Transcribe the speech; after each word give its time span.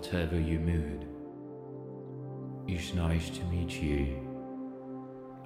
whatever 0.00 0.38
your 0.38 0.60
mood. 0.60 1.06
It's 2.66 2.94
nice 2.94 3.30
to 3.30 3.44
meet 3.44 3.80
you 3.80 4.16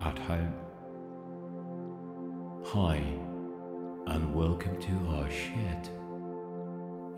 at 0.01 0.19
home. 0.19 0.55
Hi, 2.65 3.03
and 4.07 4.35
welcome 4.35 4.81
to 4.81 5.07
our 5.17 5.31
shed. 5.31 5.89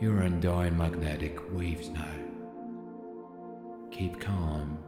You're 0.00 0.22
on 0.24 0.40
magnetic 0.76 1.38
waves 1.52 1.90
now. 1.90 2.08
Keep 3.90 4.18
calm. 4.20 4.78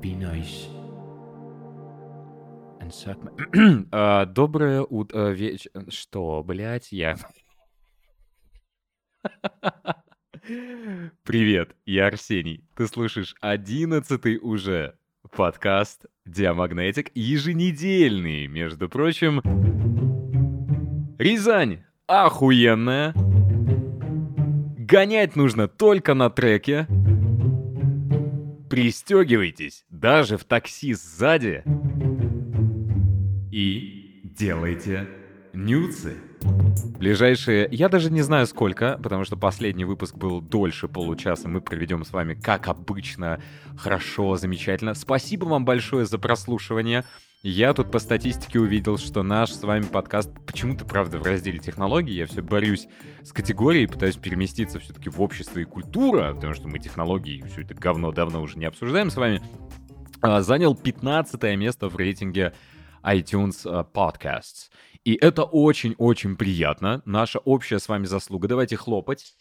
Be 0.00 0.14
nice. 0.14 0.68
And 2.80 2.92
suck 2.92 3.18
my... 3.22 3.32
А, 3.92 4.26
Доброе 4.26 4.82
утро, 4.82 5.30
вечер... 5.30 5.70
Что, 5.88 6.42
блядь, 6.44 6.92
я... 6.92 7.16
Привет, 11.23 11.75
я 11.87 12.07
Арсений. 12.07 12.63
Ты 12.75 12.85
слушаешь 12.85 13.35
одиннадцатый 13.41 14.37
уже 14.37 14.95
подкаст 15.31 16.05
Диамагнетик, 16.27 17.09
еженедельный, 17.15 18.45
между 18.45 18.87
прочим. 18.87 19.41
Рязань 21.17 21.79
охуенная. 22.05 23.13
Гонять 24.77 25.35
нужно 25.35 25.67
только 25.67 26.13
на 26.13 26.29
треке. 26.29 26.85
Пристегивайтесь 28.69 29.83
даже 29.89 30.37
в 30.37 30.43
такси 30.43 30.93
сзади. 30.93 31.63
И 33.51 34.21
делайте 34.25 35.07
нюцы. 35.53 36.17
Ближайшие, 36.99 37.67
я 37.71 37.89
даже 37.89 38.11
не 38.11 38.21
знаю 38.21 38.47
сколько, 38.47 38.99
потому 39.01 39.25
что 39.25 39.37
последний 39.37 39.85
выпуск 39.85 40.15
был 40.15 40.41
дольше 40.41 40.87
получаса. 40.87 41.47
Мы 41.47 41.61
проведем 41.61 42.03
с 42.03 42.11
вами, 42.11 42.33
как 42.33 42.67
обычно, 42.67 43.41
хорошо, 43.77 44.37
замечательно. 44.37 44.93
Спасибо 44.93 45.45
вам 45.45 45.65
большое 45.65 46.05
за 46.05 46.17
прослушивание. 46.17 47.03
Я 47.43 47.75
тут 47.75 47.91
по 47.91 47.99
статистике 47.99 48.59
увидел, 48.59 48.97
что 48.97 49.21
наш 49.21 49.51
с 49.51 49.61
вами 49.61 49.83
подкаст 49.83 50.31
почему-то, 50.47 50.83
правда, 50.83 51.19
в 51.19 51.23
разделе 51.23 51.59
технологий. 51.59 52.15
Я 52.15 52.25
все 52.25 52.41
борюсь 52.41 52.87
с 53.23 53.31
категорией, 53.31 53.85
пытаюсь 53.85 54.15
переместиться 54.15 54.79
все-таки 54.79 55.09
в 55.09 55.21
общество 55.21 55.59
и 55.59 55.63
культура, 55.63 56.33
потому 56.33 56.55
что 56.55 56.67
мы 56.67 56.79
технологии, 56.79 57.43
все 57.51 57.61
это 57.61 57.75
говно 57.75 58.11
давно 58.11 58.41
уже 58.41 58.57
не 58.57 58.65
обсуждаем 58.65 59.11
с 59.11 59.15
вами. 59.15 59.43
А, 60.21 60.41
занял 60.41 60.75
15 60.75 61.55
место 61.55 61.87
в 61.87 61.95
рейтинге 61.95 62.53
iTunes 63.03 63.63
uh, 63.63 63.85
Podcasts. 63.93 64.71
И 65.05 65.13
это 65.13 65.43
очень-очень 65.43 66.35
приятно. 66.35 67.03
Наша 67.05 67.37
общая 67.37 67.77
с 67.77 67.87
вами 67.87 68.05
заслуга. 68.05 68.47
Давайте 68.47 68.75
хлопать. 68.75 69.35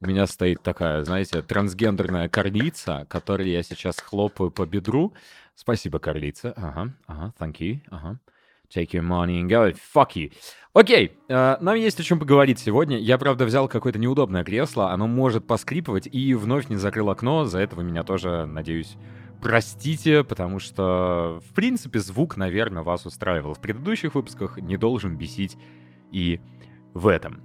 У 0.00 0.06
меня 0.06 0.26
стоит 0.26 0.62
такая, 0.62 1.04
знаете, 1.04 1.42
трансгендерная 1.42 2.28
карлица, 2.28 3.06
которой 3.08 3.50
я 3.50 3.62
сейчас 3.62 4.00
хлопаю 4.00 4.50
по 4.50 4.66
бедру. 4.66 5.14
Спасибо, 5.54 6.00
карлица. 6.00 6.52
Ага, 6.56 6.92
ага, 7.06 7.34
thank 7.38 7.58
you, 7.58 7.80
ага. 7.88 8.18
Take 8.74 8.92
your 8.92 9.02
money 9.02 9.40
and 9.40 9.48
go. 9.48 9.74
Fuck 9.94 10.14
you. 10.14 10.32
Окей, 10.72 11.18
э, 11.28 11.56
нам 11.60 11.74
есть 11.74 11.98
о 11.98 12.04
чем 12.04 12.20
поговорить 12.20 12.60
сегодня. 12.60 12.96
Я, 12.98 13.18
правда, 13.18 13.44
взял 13.44 13.66
какое-то 13.66 13.98
неудобное 13.98 14.44
кресло. 14.44 14.92
Оно 14.92 15.08
может 15.08 15.46
поскрипывать 15.46 16.08
и 16.10 16.34
вновь 16.34 16.68
не 16.68 16.76
закрыл 16.76 17.10
окно. 17.10 17.44
За 17.44 17.58
этого 17.58 17.80
меня 17.80 18.04
тоже, 18.04 18.46
надеюсь, 18.46 18.96
простите, 19.42 20.22
потому 20.22 20.60
что, 20.60 21.40
в 21.44 21.54
принципе, 21.54 21.98
звук, 21.98 22.36
наверное, 22.36 22.84
вас 22.84 23.04
устраивал 23.04 23.54
в 23.54 23.60
предыдущих 23.60 24.14
выпусках, 24.14 24.58
не 24.58 24.76
должен 24.76 25.16
бесить 25.16 25.56
и 26.12 26.40
в 26.94 27.08
этом. 27.08 27.42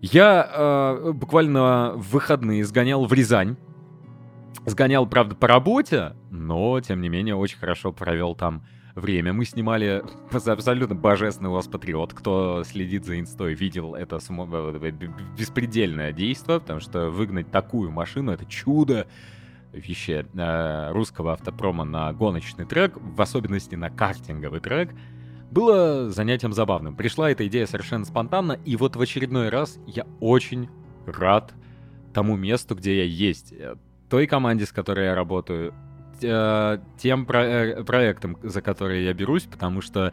Я 0.00 0.48
э, 0.48 1.12
буквально 1.12 1.94
в 1.96 2.12
выходные 2.12 2.64
сгонял 2.64 3.04
в 3.06 3.12
Рязань. 3.12 3.56
Сгонял, 4.66 5.06
правда, 5.06 5.34
по 5.34 5.48
работе, 5.48 6.14
но, 6.30 6.80
тем 6.80 7.00
не 7.00 7.08
менее, 7.08 7.34
очень 7.34 7.58
хорошо 7.58 7.92
провел 7.92 8.36
там 8.36 8.64
время. 8.94 9.32
Мы 9.32 9.44
снимали 9.44 10.02
абсолютно 10.46 10.94
божественный 10.94 11.50
у 11.50 11.54
вас 11.54 11.66
патриот. 11.66 12.12
Кто 12.12 12.64
следит 12.64 13.04
за 13.04 13.18
инстой, 13.18 13.54
видел 13.54 13.94
это 13.94 14.18
само... 14.18 14.48
Э, 14.50 14.92
беспредельное 15.36 16.12
действие, 16.12 16.60
потому 16.60 16.80
что 16.80 17.10
выгнать 17.10 17.50
такую 17.50 17.90
машину— 17.90 18.32
это 18.32 18.44
чудо 18.46 19.06
вещи 19.72 20.26
э, 20.34 20.92
русского 20.92 21.32
автопрома 21.32 21.84
на 21.84 22.12
гоночный 22.12 22.66
трек, 22.66 22.94
в 22.96 23.20
особенности 23.20 23.74
на 23.74 23.90
картинговый 23.90 24.60
трек, 24.60 24.90
было 25.50 26.10
занятием 26.10 26.52
забавным. 26.52 26.96
Пришла 26.96 27.30
эта 27.30 27.46
идея 27.46 27.66
совершенно 27.66 28.04
спонтанно, 28.04 28.52
и 28.64 28.76
вот 28.76 28.96
в 28.96 29.00
очередной 29.00 29.48
раз 29.48 29.78
я 29.86 30.06
очень 30.20 30.68
рад 31.06 31.52
тому 32.12 32.36
месту, 32.36 32.74
где 32.74 32.98
я 32.98 33.04
есть, 33.04 33.52
э, 33.52 33.76
той 34.08 34.26
команде, 34.26 34.66
с 34.66 34.72
которой 34.72 35.06
я 35.06 35.14
работаю, 35.14 35.74
э, 36.22 36.78
тем 36.98 37.26
про 37.26 37.44
э, 37.44 37.84
проектом, 37.84 38.36
за 38.42 38.62
который 38.62 39.04
я 39.04 39.12
берусь, 39.12 39.44
потому 39.44 39.80
что 39.80 40.12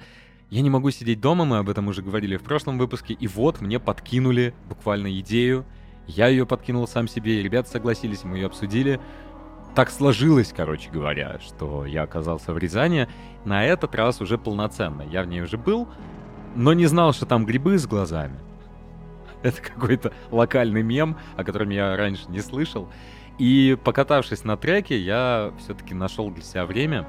я 0.50 0.62
не 0.62 0.70
могу 0.70 0.90
сидеть 0.92 1.22
дома, 1.22 1.46
мы 1.46 1.58
об 1.58 1.70
этом 1.70 1.88
уже 1.88 2.02
говорили 2.02 2.38
в 2.38 2.44
прошлом 2.44 2.78
выпуске, 2.78 3.14
и 3.14 3.28
вот 3.28 3.62
мне 3.62 3.80
подкинули 3.80 4.53
буквально 4.68 5.20
идею, 5.20 5.66
я 6.08 6.28
ее 6.28 6.46
подкинул 6.46 6.88
сам 6.88 7.08
себе, 7.08 7.40
и 7.40 7.44
ребята 7.44 7.70
согласились, 7.70 8.24
мы 8.24 8.38
ее 8.38 8.47
обсудили, 8.47 9.00
так 9.75 9.92
сложилось, 9.92 10.53
короче 10.56 10.90
говоря, 10.90 11.40
что 11.40 11.86
я 11.86 12.03
оказался 12.03 12.53
в 12.53 12.58
Рязани 12.58 13.08
на 13.46 13.64
этот 13.64 13.94
раз 13.96 14.20
уже 14.20 14.38
полноценно. 14.38 15.03
Я 15.03 15.24
в 15.24 15.28
ней 15.28 15.41
уже 15.41 15.58
был, 15.58 15.88
но 16.56 16.74
не 16.74 16.88
знал, 16.88 17.14
что 17.14 17.26
там 17.26 17.46
грибы 17.46 17.78
с 17.78 17.86
глазами. 17.86 18.40
Это 19.44 19.62
какой-то 19.62 20.12
локальный 20.31 20.84
мем, 20.84 21.18
о 21.38 21.44
котором 21.44 21.70
я 21.70 21.96
раньше 21.96 22.24
не 22.30 22.41
слышал. 22.41 22.90
И 23.39 23.77
покатавшись 23.83 24.44
на 24.44 24.57
треке, 24.57 25.00
я 25.00 25.53
все-таки 25.59 25.95
нашел 25.95 26.29
для 26.29 26.44
себя 26.44 26.66
время, 26.66 27.07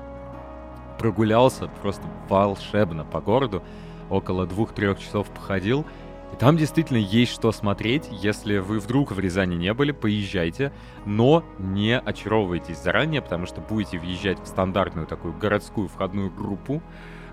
прогулялся 0.98 1.66
просто 1.82 2.04
волшебно 2.28 3.04
по 3.04 3.20
городу, 3.20 3.64
около 4.08 4.46
двух-трех 4.46 5.00
часов 5.00 5.28
походил, 5.28 5.84
и 6.32 6.36
там 6.36 6.56
действительно 6.56 6.98
есть 6.98 7.32
что 7.32 7.50
смотреть. 7.50 8.08
Если 8.10 8.58
вы 8.58 8.78
вдруг 8.78 9.10
в 9.10 9.18
Рязани 9.18 9.56
не 9.56 9.74
были, 9.74 9.90
поезжайте. 9.90 10.72
Но 11.04 11.44
не 11.58 11.98
очаровывайтесь 11.98 12.80
заранее, 12.80 13.20
потому 13.20 13.46
что 13.46 13.60
будете 13.60 13.98
въезжать 13.98 14.38
в 14.38 14.46
стандартную 14.46 15.08
такую 15.08 15.34
городскую 15.36 15.88
входную 15.88 16.30
группу 16.30 16.82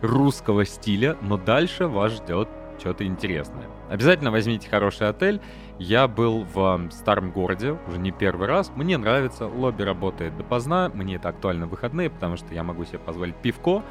русского 0.02 0.66
стиля, 0.66 1.18
но 1.22 1.38
дальше 1.38 1.88
вас 1.88 2.14
ждет 2.14 2.50
что-то 2.80 3.06
интересное. 3.06 3.68
Обязательно 3.90 4.32
возьмите 4.32 4.70
хороший 4.70 5.10
отель. 5.10 5.42
Я 5.80 6.08
был 6.08 6.46
в 6.54 6.90
старом 6.92 7.32
городе 7.32 7.78
уже 7.88 7.98
не 7.98 8.12
первый 8.12 8.48
раз. 8.48 8.72
Мне 8.76 8.98
нравится, 8.98 9.48
лобби 9.48 9.84
работает 9.84 10.36
допоздна. 10.38 10.90
Мне 10.94 11.16
это 11.16 11.30
актуально 11.30 11.68
в 11.68 11.70
выходные, 11.70 12.10
потому 12.10 12.38
что 12.38 12.54
я 12.54 12.64
могу 12.64 12.86
себе 12.86 13.00
позволить 13.00 13.36
пивко, 13.36 13.84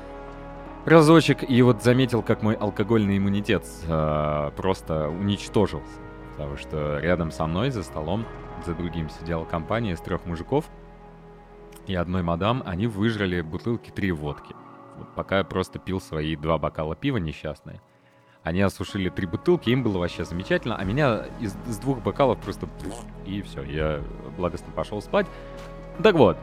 разочек 0.85 1.49
и 1.49 1.61
вот 1.63 1.83
заметил, 1.83 2.23
как 2.23 2.43
мой 2.43 2.55
алкогольный 2.55 3.19
иммунитет 3.19 3.65
э, 3.87 4.51
просто 4.57 5.09
уничтожился. 5.09 6.01
Потому 6.37 6.57
что 6.57 6.99
рядом 7.01 7.31
со 7.31 7.47
мной 7.47 7.71
за 7.71 7.83
столом, 7.83 8.25
за 8.65 8.75
другим 8.75 9.09
сидела 9.11 9.45
компания 9.45 9.93
из 9.93 10.01
трех 10.01 10.27
мужиков 10.27 10.67
и 11.87 11.95
одной 11.95 12.23
мадам. 12.23 12.63
Они 12.67 12.87
выжрали 12.87 13.41
бутылки 13.41 13.91
три 13.91 14.13
водки. 14.13 14.55
Вот 14.97 15.15
пока 15.15 15.39
я 15.39 15.45
просто 15.45 15.79
пил 15.79 16.01
свои 16.01 16.37
два 16.37 16.59
бокала 16.59 16.95
пива 16.95 17.19
несчастные. 17.19 17.81
Они 18.47 18.63
осушили 18.63 19.09
три 19.09 19.27
бутылки, 19.27 19.71
им 19.71 19.83
было 19.83 19.99
вообще 19.99 20.25
замечательно, 20.25 20.77
а 20.77 20.85
меня 20.85 21.25
из, 21.41 21.57
из 21.69 21.79
двух 21.79 22.01
бокалов 22.01 22.39
просто... 22.39 22.69
И 23.27 23.43
все, 23.43 23.65
я 23.65 24.01
благостно 24.37 24.73
пошел 24.73 25.03
спать. 25.03 25.27
Так 26.01 26.15
вот, 26.15 26.39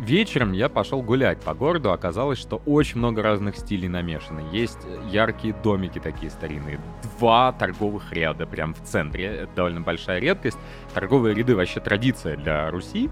Вечером 0.00 0.50
я 0.50 0.68
пошел 0.68 1.02
гулять 1.02 1.40
по 1.40 1.54
городу, 1.54 1.92
оказалось, 1.92 2.40
что 2.40 2.60
очень 2.66 2.98
много 2.98 3.22
разных 3.22 3.56
стилей 3.56 3.86
намешано. 3.86 4.40
Есть 4.50 4.80
яркие 5.08 5.54
домики 5.54 6.00
такие 6.00 6.32
старинные, 6.32 6.80
два 7.16 7.52
торговых 7.52 8.12
ряда 8.12 8.44
прям 8.44 8.74
в 8.74 8.82
центре, 8.82 9.26
это 9.26 9.54
довольно 9.54 9.82
большая 9.82 10.18
редкость. 10.18 10.58
Торговые 10.94 11.36
ряды 11.36 11.54
вообще 11.54 11.78
традиция 11.78 12.36
для 12.36 12.68
Руси, 12.72 13.08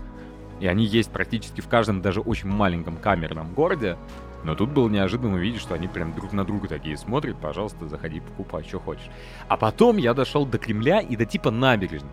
и 0.58 0.66
они 0.66 0.84
есть 0.84 1.12
практически 1.12 1.60
в 1.60 1.68
каждом 1.68 2.02
даже 2.02 2.20
очень 2.20 2.48
маленьком 2.48 2.96
камерном 2.96 3.54
городе. 3.54 3.96
Но 4.44 4.54
тут 4.54 4.70
было 4.70 4.88
неожиданно 4.88 5.34
увидеть, 5.34 5.60
что 5.60 5.74
они 5.74 5.86
прям 5.86 6.14
друг 6.14 6.32
на 6.32 6.44
друга 6.44 6.68
такие 6.68 6.96
смотрят, 6.96 7.36
пожалуйста, 7.40 7.86
заходи, 7.88 8.20
покупай, 8.20 8.64
что 8.64 8.80
хочешь. 8.80 9.08
А 9.48 9.56
потом 9.56 9.96
я 9.96 10.14
дошел 10.14 10.44
до 10.44 10.58
Кремля 10.58 11.00
и 11.00 11.16
до 11.16 11.24
типа 11.24 11.50
набережной. 11.50 12.10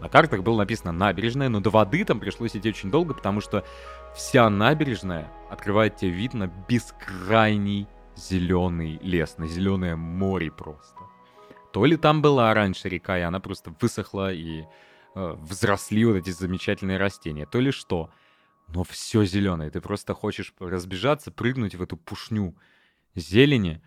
На 0.00 0.08
картах 0.08 0.42
было 0.42 0.56
написано 0.56 0.92
набережная, 0.92 1.50
но 1.50 1.60
до 1.60 1.68
воды 1.68 2.04
там 2.06 2.20
пришлось 2.20 2.56
идти 2.56 2.70
очень 2.70 2.90
долго, 2.90 3.12
потому 3.12 3.42
что 3.42 3.64
вся 4.14 4.48
набережная 4.48 5.30
открывает 5.50 5.96
тебе 5.96 6.10
вид 6.10 6.32
на 6.32 6.46
бескрайний 6.46 7.86
зеленый 8.16 8.98
лес, 9.02 9.36
на 9.36 9.46
зеленое 9.46 9.96
море 9.96 10.50
просто. 10.50 10.96
То 11.72 11.84
ли 11.84 11.96
там 11.96 12.22
была 12.22 12.52
раньше 12.54 12.88
река, 12.88 13.18
и 13.18 13.22
она 13.22 13.40
просто 13.40 13.74
высохла, 13.78 14.32
и 14.32 14.64
э, 15.14 15.36
взросли 15.38 16.04
вот 16.04 16.16
эти 16.16 16.30
замечательные 16.30 16.98
растения, 16.98 17.46
то 17.46 17.60
ли 17.60 17.70
что. 17.70 18.10
Но 18.72 18.84
все 18.84 19.24
зеленое, 19.24 19.70
ты 19.70 19.80
просто 19.80 20.14
хочешь 20.14 20.54
разбежаться, 20.58 21.30
прыгнуть 21.30 21.74
в 21.74 21.82
эту 21.82 21.96
пушню 21.96 22.56
зелени, 23.14 23.82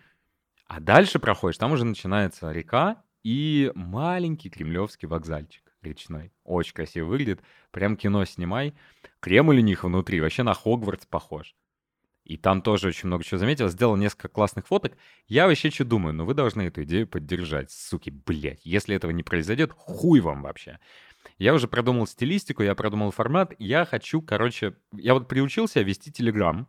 а 0.66 0.80
дальше 0.80 1.18
проходишь, 1.18 1.58
там 1.58 1.72
уже 1.72 1.84
начинается 1.84 2.50
река 2.52 3.02
и 3.22 3.70
маленький 3.74 4.50
кремлевский 4.50 5.08
вокзальчик 5.08 5.62
речной. 5.82 6.32
Очень 6.44 6.74
красиво 6.74 7.06
выглядит. 7.06 7.40
Прям 7.70 7.96
кино 7.96 8.24
снимай. 8.24 8.74
Кремль 9.20 9.58
у 9.58 9.62
них 9.62 9.84
внутри 9.84 10.20
вообще 10.20 10.42
на 10.42 10.54
Хогвартс 10.54 11.06
похож. 11.06 11.54
И 12.24 12.38
там 12.38 12.62
тоже 12.62 12.88
очень 12.88 13.06
много 13.08 13.22
чего 13.22 13.38
заметил. 13.38 13.68
Сделал 13.68 13.96
несколько 13.96 14.28
классных 14.28 14.66
фоток. 14.66 14.96
Я 15.28 15.46
вообще 15.46 15.70
что 15.70 15.84
думаю? 15.84 16.14
Ну 16.14 16.24
вы 16.24 16.32
должны 16.32 16.62
эту 16.62 16.82
идею 16.84 17.06
поддержать, 17.06 17.70
суки, 17.70 18.10
блядь. 18.10 18.64
Если 18.64 18.96
этого 18.96 19.10
не 19.10 19.22
произойдет, 19.22 19.72
хуй 19.72 20.20
вам 20.20 20.42
вообще. 20.42 20.78
Я 21.38 21.54
уже 21.54 21.68
продумал 21.68 22.06
стилистику, 22.06 22.62
я 22.62 22.74
продумал 22.74 23.10
формат. 23.10 23.54
Я 23.58 23.84
хочу, 23.84 24.22
короче... 24.22 24.76
Я 24.92 25.14
вот 25.14 25.28
приучился 25.28 25.82
вести 25.82 26.12
Телеграм. 26.12 26.68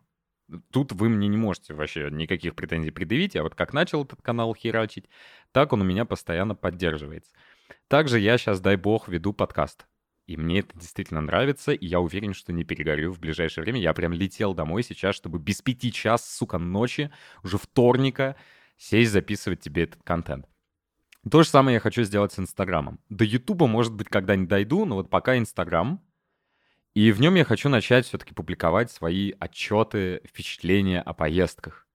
Тут 0.70 0.92
вы 0.92 1.08
мне 1.08 1.28
не 1.28 1.36
можете 1.36 1.74
вообще 1.74 2.08
никаких 2.10 2.54
претензий 2.54 2.90
предъявить. 2.90 3.34
Я 3.34 3.42
вот 3.42 3.54
как 3.54 3.72
начал 3.72 4.04
этот 4.04 4.22
канал 4.22 4.54
херачить, 4.54 5.08
так 5.52 5.72
он 5.72 5.82
у 5.82 5.84
меня 5.84 6.04
постоянно 6.04 6.54
поддерживается. 6.54 7.32
Также 7.88 8.20
я 8.20 8.38
сейчас, 8.38 8.60
дай 8.60 8.76
бог, 8.76 9.08
веду 9.08 9.32
подкаст. 9.32 9.86
И 10.26 10.36
мне 10.36 10.60
это 10.60 10.76
действительно 10.76 11.20
нравится, 11.20 11.72
и 11.72 11.86
я 11.86 12.00
уверен, 12.00 12.34
что 12.34 12.52
не 12.52 12.64
перегорю 12.64 13.12
в 13.12 13.20
ближайшее 13.20 13.62
время. 13.62 13.80
Я 13.80 13.94
прям 13.94 14.12
летел 14.12 14.54
домой 14.54 14.82
сейчас, 14.82 15.14
чтобы 15.14 15.38
без 15.38 15.62
пяти 15.62 15.92
час, 15.92 16.28
сука, 16.28 16.58
ночи, 16.58 17.12
уже 17.44 17.58
вторника, 17.58 18.34
сесть 18.76 19.12
записывать 19.12 19.60
тебе 19.60 19.84
этот 19.84 20.02
контент. 20.02 20.46
То 21.30 21.42
же 21.42 21.48
самое 21.48 21.74
я 21.74 21.80
хочу 21.80 22.04
сделать 22.04 22.32
с 22.32 22.38
Инстаграмом. 22.38 23.00
До 23.08 23.24
Ютуба, 23.24 23.66
может 23.66 23.92
быть, 23.92 24.08
когда-нибудь 24.08 24.48
дойду, 24.48 24.84
но 24.84 24.94
вот 24.94 25.10
пока 25.10 25.36
Инстаграм. 25.36 26.00
И 26.94 27.10
в 27.10 27.20
нем 27.20 27.34
я 27.34 27.44
хочу 27.44 27.68
начать 27.68 28.06
все-таки 28.06 28.32
публиковать 28.32 28.92
свои 28.92 29.32
отчеты, 29.40 30.22
впечатления 30.24 31.00
о 31.00 31.14
поездках. 31.14 31.86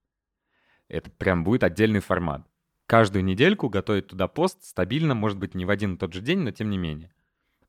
Это 0.90 1.10
прям 1.12 1.46
будет 1.46 1.64
отдельный 1.64 2.02
формат. 2.02 2.46
Каждую 2.88 3.24
недельку 3.24 3.70
готовить 3.70 4.08
туда 4.08 4.28
пост 4.28 4.66
стабильно, 4.66 5.16
может 5.16 5.38
быть, 5.38 5.56
не 5.56 5.64
в 5.64 5.70
один 5.70 5.96
и 5.96 5.98
тот 5.98 6.14
же 6.14 6.20
день, 6.20 6.40
но 6.40 6.52
тем 6.52 6.70
не 6.70 6.78
менее. 6.78 7.14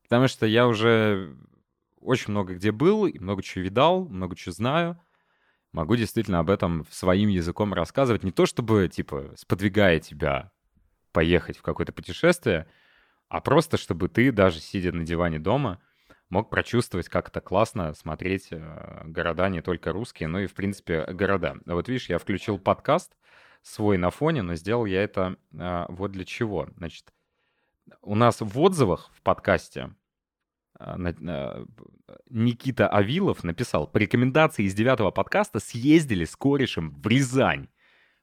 Потому 0.01 0.27
что 0.27 0.45
я 0.45 0.67
уже 0.67 1.37
очень 2.01 2.31
много 2.31 2.55
где 2.55 2.73
был, 2.73 3.07
и 3.07 3.17
много 3.19 3.41
чего 3.41 3.63
видал, 3.63 4.05
много 4.09 4.35
чего 4.35 4.51
знаю. 4.51 4.99
Могу 5.71 5.95
действительно 5.95 6.39
об 6.39 6.49
этом 6.49 6.85
своим 6.91 7.29
языком 7.29 7.73
рассказывать. 7.73 8.23
Не 8.23 8.31
то 8.31 8.45
чтобы, 8.45 8.89
типа, 8.89 9.33
сподвигая 9.37 10.01
тебя 10.01 10.52
поехать 11.13 11.57
в 11.57 11.61
какое-то 11.61 11.93
путешествие, 11.93 12.67
а 13.29 13.39
просто 13.39 13.77
чтобы 13.77 14.09
ты, 14.09 14.31
даже 14.31 14.59
сидя 14.59 14.91
на 14.91 15.05
диване 15.05 15.39
дома, 15.39 15.79
мог 16.29 16.49
прочувствовать, 16.49 17.09
как 17.09 17.29
это 17.29 17.39
классно 17.41 17.93
смотреть 17.93 18.47
э, 18.51 19.03
города 19.05 19.49
не 19.49 19.61
только 19.61 19.91
русские, 19.91 20.27
но 20.27 20.39
и, 20.39 20.47
в 20.47 20.53
принципе, 20.53 21.05
города. 21.05 21.55
Вот 21.65 21.87
видишь, 21.87 22.09
я 22.09 22.17
включил 22.17 22.57
подкаст 22.57 23.15
свой 23.61 23.97
на 23.97 24.09
фоне, 24.09 24.41
но 24.41 24.55
сделал 24.55 24.85
я 24.85 25.03
это 25.03 25.37
а, 25.57 25.85
вот 25.89 26.11
для 26.11 26.25
чего. 26.25 26.67
Значит, 26.77 27.13
у 28.01 28.15
нас 28.15 28.41
в 28.41 28.59
отзывах 28.59 29.09
в 29.13 29.21
подкасте 29.21 29.95
а, 30.77 30.97
а, 30.97 31.65
Никита 32.29 32.87
Авилов 32.89 33.43
написал, 33.43 33.87
по 33.87 33.97
рекомендации 33.97 34.63
из 34.63 34.73
девятого 34.73 35.11
подкаста 35.11 35.59
съездили 35.59 36.25
с 36.25 36.35
корешем 36.35 36.91
в 36.91 37.07
Рязань. 37.07 37.69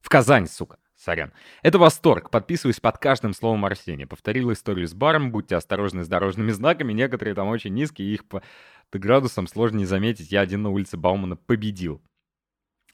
В 0.01 0.09
Казань, 0.09 0.47
сука. 0.47 0.79
Сорян. 1.01 1.33
Это 1.63 1.79
восторг. 1.79 2.31
Подписываюсь 2.31 2.79
под 2.79 2.99
каждым 2.99 3.33
словом 3.33 3.65
Арсения. 3.65 4.07
Повторил 4.07 4.53
историю 4.53 4.87
с 4.87 4.93
баром. 4.93 5.33
Будьте 5.33 5.57
осторожны 5.57 6.05
с 6.05 6.09
дорожными 6.09 6.51
знаками. 6.51 6.93
Некоторые 6.93 7.35
там 7.35 7.49
очень 7.49 7.73
низкие. 7.73 8.13
Их 8.13 8.27
по 8.27 8.43
градусам 8.93 9.47
сложно 9.47 9.79
не 9.79 9.87
заметить. 9.87 10.31
Я 10.31 10.43
один 10.43 10.63
на 10.63 10.69
улице 10.69 10.99
Баумана 10.99 11.37
победил. 11.37 12.03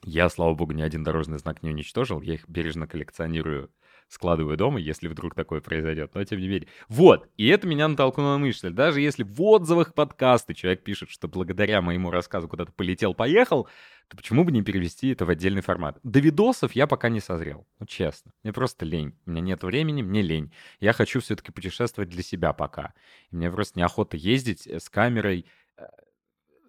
Я, 0.05 0.29
слава 0.29 0.55
богу, 0.55 0.73
ни 0.73 0.83
один 0.83 1.03
дорожный 1.03 1.39
знак 1.39 1.65
не 1.65 1.71
уничтожил. 1.71 2.21
Я 2.21 2.35
их 2.35 2.49
бережно 2.49 2.87
коллекционирую 2.87 3.73
складываю 4.09 4.57
дома, 4.57 4.79
если 4.79 5.09
вдруг 5.09 5.35
такое 5.35 5.61
произойдет. 5.61 6.15
Но 6.15 6.25
тем 6.25 6.41
не 6.41 6.49
менее. 6.49 6.69
Вот. 6.89 7.29
И 7.37 7.47
это 7.49 7.67
меня 7.67 7.89
натолкнуло 7.89 8.33
на 8.33 8.39
мысль. 8.39 8.71
Даже 8.71 9.01
если 9.01 9.23
в 9.23 9.41
отзывах 9.43 9.95
подкаста 9.95 10.55
человек 10.55 10.85
пишет, 10.85 11.11
что 11.11 11.29
благодаря 11.29 11.83
моему 11.83 12.11
рассказу 12.11 12.49
куда-то 12.49 12.73
полетел-поехал, 12.73 13.69
то 14.09 14.17
почему 14.17 14.45
бы 14.45 14.53
не 14.53 14.63
перевести 14.63 15.11
это 15.11 15.25
в 15.25 15.31
отдельный 15.31 15.63
формат? 15.63 15.99
До 16.05 16.21
видосов 16.21 16.73
я 16.73 16.87
пока 16.87 17.09
не 17.09 17.21
созрел. 17.21 17.67
Ну, 17.81 17.87
честно. 17.87 18.33
Мне 18.45 18.53
просто 18.53 18.85
лень. 18.85 19.15
У 19.27 19.31
меня 19.31 19.41
нет 19.41 19.63
времени, 19.65 20.03
мне 20.03 20.23
лень. 20.23 20.53
Я 20.79 20.93
хочу 20.93 21.21
все-таки 21.21 21.51
путешествовать 21.51 22.09
для 22.09 22.23
себя 22.23 22.53
пока. 22.53 22.95
И 23.31 23.37
мне 23.37 23.51
просто 23.51 23.79
неохота 23.79 24.17
ездить 24.17 24.67
э, 24.67 24.79
с 24.79 24.89
камерой 24.89 25.47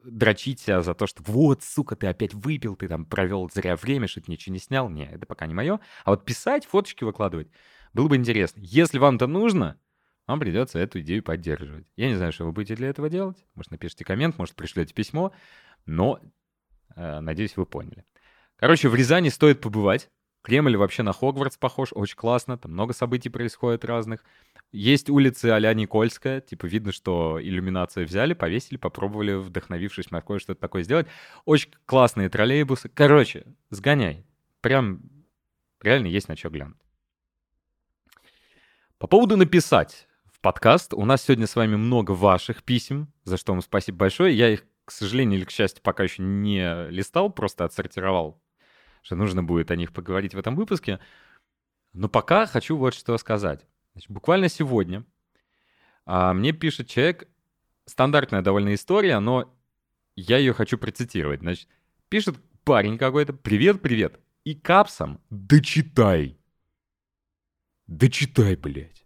дрочить 0.07 0.59
себя 0.59 0.81
за 0.81 0.93
то, 0.93 1.07
что 1.07 1.21
вот, 1.23 1.63
сука, 1.63 1.95
ты 1.95 2.07
опять 2.07 2.33
выпил, 2.33 2.75
ты 2.75 2.87
там 2.87 3.05
провел 3.05 3.49
зря 3.53 3.75
время, 3.75 4.07
что 4.07 4.21
ты 4.21 4.31
ничего 4.31 4.53
не 4.53 4.59
снял. 4.59 4.89
Не, 4.89 5.05
это 5.05 5.25
пока 5.25 5.45
не 5.47 5.53
мое. 5.53 5.79
А 6.03 6.11
вот 6.11 6.25
писать, 6.25 6.65
фоточки 6.65 7.03
выкладывать, 7.03 7.49
было 7.93 8.07
бы 8.07 8.15
интересно. 8.15 8.61
Если 8.63 8.97
вам 8.97 9.15
это 9.15 9.27
нужно, 9.27 9.79
вам 10.25 10.39
придется 10.39 10.79
эту 10.79 10.99
идею 11.01 11.23
поддерживать. 11.23 11.87
Я 11.95 12.09
не 12.09 12.15
знаю, 12.15 12.31
что 12.31 12.45
вы 12.45 12.51
будете 12.51 12.75
для 12.75 12.89
этого 12.89 13.09
делать. 13.09 13.37
Может, 13.55 13.71
напишите 13.71 14.03
коммент, 14.03 14.37
может, 14.37 14.55
пришлете 14.55 14.93
письмо. 14.93 15.31
Но, 15.85 16.19
э, 16.95 17.19
надеюсь, 17.19 17.55
вы 17.55 17.65
поняли. 17.65 18.05
Короче, 18.57 18.89
в 18.89 18.95
Рязани 18.95 19.29
стоит 19.29 19.61
побывать. 19.61 20.09
Кремль 20.47 20.77
вообще 20.77 21.03
на 21.03 21.11
Хогвартс 21.11 21.57
похож, 21.57 21.89
очень 21.91 22.15
классно. 22.15 22.57
Там 22.57 22.71
много 22.71 22.93
событий 22.93 23.27
происходит 23.27 23.83
разных. 23.83 24.23
Есть 24.71 25.09
улицы 25.09 25.47
а-ля 25.47 25.73
Никольская, 25.73 26.39
типа 26.39 26.67
видно, 26.67 26.93
что 26.93 27.37
иллюминацию 27.41 28.05
взяли, 28.05 28.33
повесили, 28.33 28.77
попробовали, 28.77 29.33
вдохновившись 29.33 30.09
Маркой, 30.09 30.39
что-то 30.39 30.61
такое 30.61 30.83
сделать. 30.83 31.07
Очень 31.43 31.71
классные 31.85 32.29
троллейбусы. 32.29 32.87
Короче, 32.87 33.45
сгоняй. 33.71 34.25
Прям 34.61 35.01
реально 35.81 36.07
есть 36.07 36.29
на 36.29 36.37
что 36.37 36.49
глянуть. 36.49 36.79
По 38.99 39.07
поводу 39.07 39.35
написать 39.35 40.07
в 40.31 40.39
подкаст. 40.39 40.93
У 40.93 41.03
нас 41.03 41.23
сегодня 41.23 41.45
с 41.45 41.57
вами 41.57 41.75
много 41.75 42.11
ваших 42.11 42.63
писем, 42.63 43.11
за 43.25 43.35
что 43.35 43.51
вам 43.51 43.61
спасибо 43.61 43.97
большое. 43.97 44.33
Я 44.33 44.47
их, 44.53 44.63
к 44.85 44.91
сожалению 44.91 45.39
или 45.39 45.45
к 45.45 45.51
счастью, 45.51 45.83
пока 45.83 46.03
еще 46.03 46.23
не 46.23 46.89
листал, 46.89 47.29
просто 47.29 47.65
отсортировал, 47.65 48.41
что 49.07 49.15
нужно 49.15 49.41
будет 49.41 49.71
о 49.71 49.77
них 49.77 49.93
поговорить 49.93 50.33
в 50.33 50.37
этом 50.37 50.57
выпуске. 50.57 50.99
Но 51.93 52.09
пока 52.09 52.45
хочу 52.45 52.75
вот 52.75 52.93
что 52.93 53.17
сказать. 53.17 53.65
Значит, 53.93 54.11
буквально 54.11 54.49
сегодня 54.49 55.05
а, 56.05 56.33
мне 56.33 56.51
пишет 56.51 56.89
человек, 56.89 57.29
стандартная 57.85 58.41
довольно 58.41 58.73
история, 58.73 59.19
но 59.19 59.57
я 60.17 60.37
ее 60.37 60.51
хочу 60.51 60.77
процитировать. 60.77 61.39
Значит, 61.39 61.69
пишет 62.09 62.35
парень 62.65 62.97
какой-то, 62.97 63.31
привет, 63.31 63.81
привет, 63.81 64.19
и 64.43 64.55
капсом, 64.55 65.21
дочитай. 65.29 66.37
Дочитай, 67.87 68.57
блядь. 68.57 69.05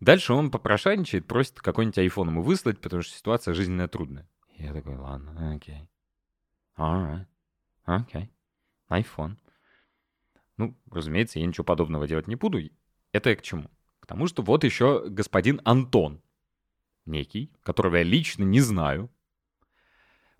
Дальше 0.00 0.32
он 0.32 0.50
попрошайничает, 0.50 1.28
просит 1.28 1.60
какой-нибудь 1.60 1.98
айфон 1.98 2.30
ему 2.30 2.42
выслать, 2.42 2.80
потому 2.80 3.02
что 3.02 3.16
ситуация 3.16 3.54
жизненная 3.54 3.86
трудная. 3.86 4.28
Я 4.56 4.72
такой, 4.72 4.96
ладно, 4.96 5.54
окей. 5.54 5.88
Alright. 6.76 7.26
Окей. 7.84 8.32
Айфон. 8.88 9.38
Ну, 10.56 10.76
разумеется, 10.90 11.38
я 11.38 11.46
ничего 11.46 11.64
подобного 11.64 12.06
делать 12.06 12.28
не 12.28 12.36
буду. 12.36 12.60
Это 13.12 13.30
я 13.30 13.36
к 13.36 13.42
чему? 13.42 13.70
К 14.00 14.06
тому, 14.06 14.26
что 14.26 14.42
вот 14.42 14.64
еще 14.64 15.08
господин 15.08 15.60
Антон, 15.64 16.22
некий, 17.04 17.52
которого 17.62 17.96
я 17.96 18.02
лично 18.02 18.44
не 18.44 18.60
знаю, 18.60 19.10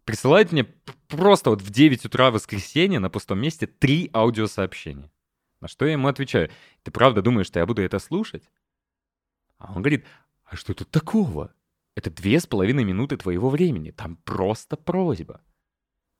присылает 0.04 0.52
мне 0.52 0.64
просто 1.08 1.50
вот 1.50 1.62
в 1.62 1.70
9 1.70 2.04
утра 2.04 2.30
воскресенья 2.30 3.00
на 3.00 3.10
пустом 3.10 3.40
месте 3.40 3.66
три 3.66 4.10
аудиосообщения. 4.14 5.10
На 5.60 5.68
что 5.68 5.84
я 5.84 5.92
ему 5.92 6.08
отвечаю, 6.08 6.50
ты 6.82 6.90
правда 6.90 7.22
думаешь, 7.22 7.46
что 7.46 7.58
я 7.58 7.66
буду 7.66 7.82
это 7.82 7.98
слушать? 7.98 8.48
А 9.58 9.72
он 9.74 9.82
говорит, 9.82 10.04
а 10.44 10.54
что 10.54 10.74
тут 10.74 10.90
такого? 10.90 11.52
Это 11.94 12.10
две 12.10 12.38
с 12.38 12.46
половиной 12.46 12.84
минуты 12.84 13.16
твоего 13.16 13.48
времени, 13.48 13.90
там 13.90 14.16
просто 14.16 14.76
просьба. 14.76 15.40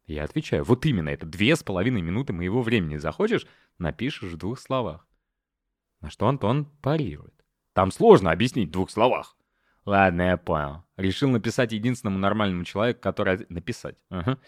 Я 0.07 0.25
отвечаю, 0.25 0.65
вот 0.65 0.87
именно, 0.87 1.09
это 1.09 1.27
две 1.27 1.57
с 1.57 1.63
половиной 1.63 2.01
минуты 2.01 2.33
моего 2.33 2.63
времени. 2.63 2.97
Захочешь, 2.97 3.47
напишешь 3.79 4.33
в 4.33 4.37
двух 4.37 4.61
словах. 4.61 5.07
На 6.01 6.11
что 6.11 6.29
Антон 6.29 6.67
парирует. 6.81 7.35
Там 7.73 7.91
сложно 7.91 8.31
объяснить 8.31 8.69
в 8.69 8.73
двух 8.73 8.91
словах. 8.91 9.37
Ладно, 9.85 10.23
я 10.23 10.37
понял. 10.37 10.85
Решил 10.97 11.31
написать 11.31 11.73
единственному 11.73 12.19
нормальному 12.19 12.65
человеку, 12.65 13.01
который... 13.01 13.47
Написать. 13.49 13.97
Ага. 14.09 14.39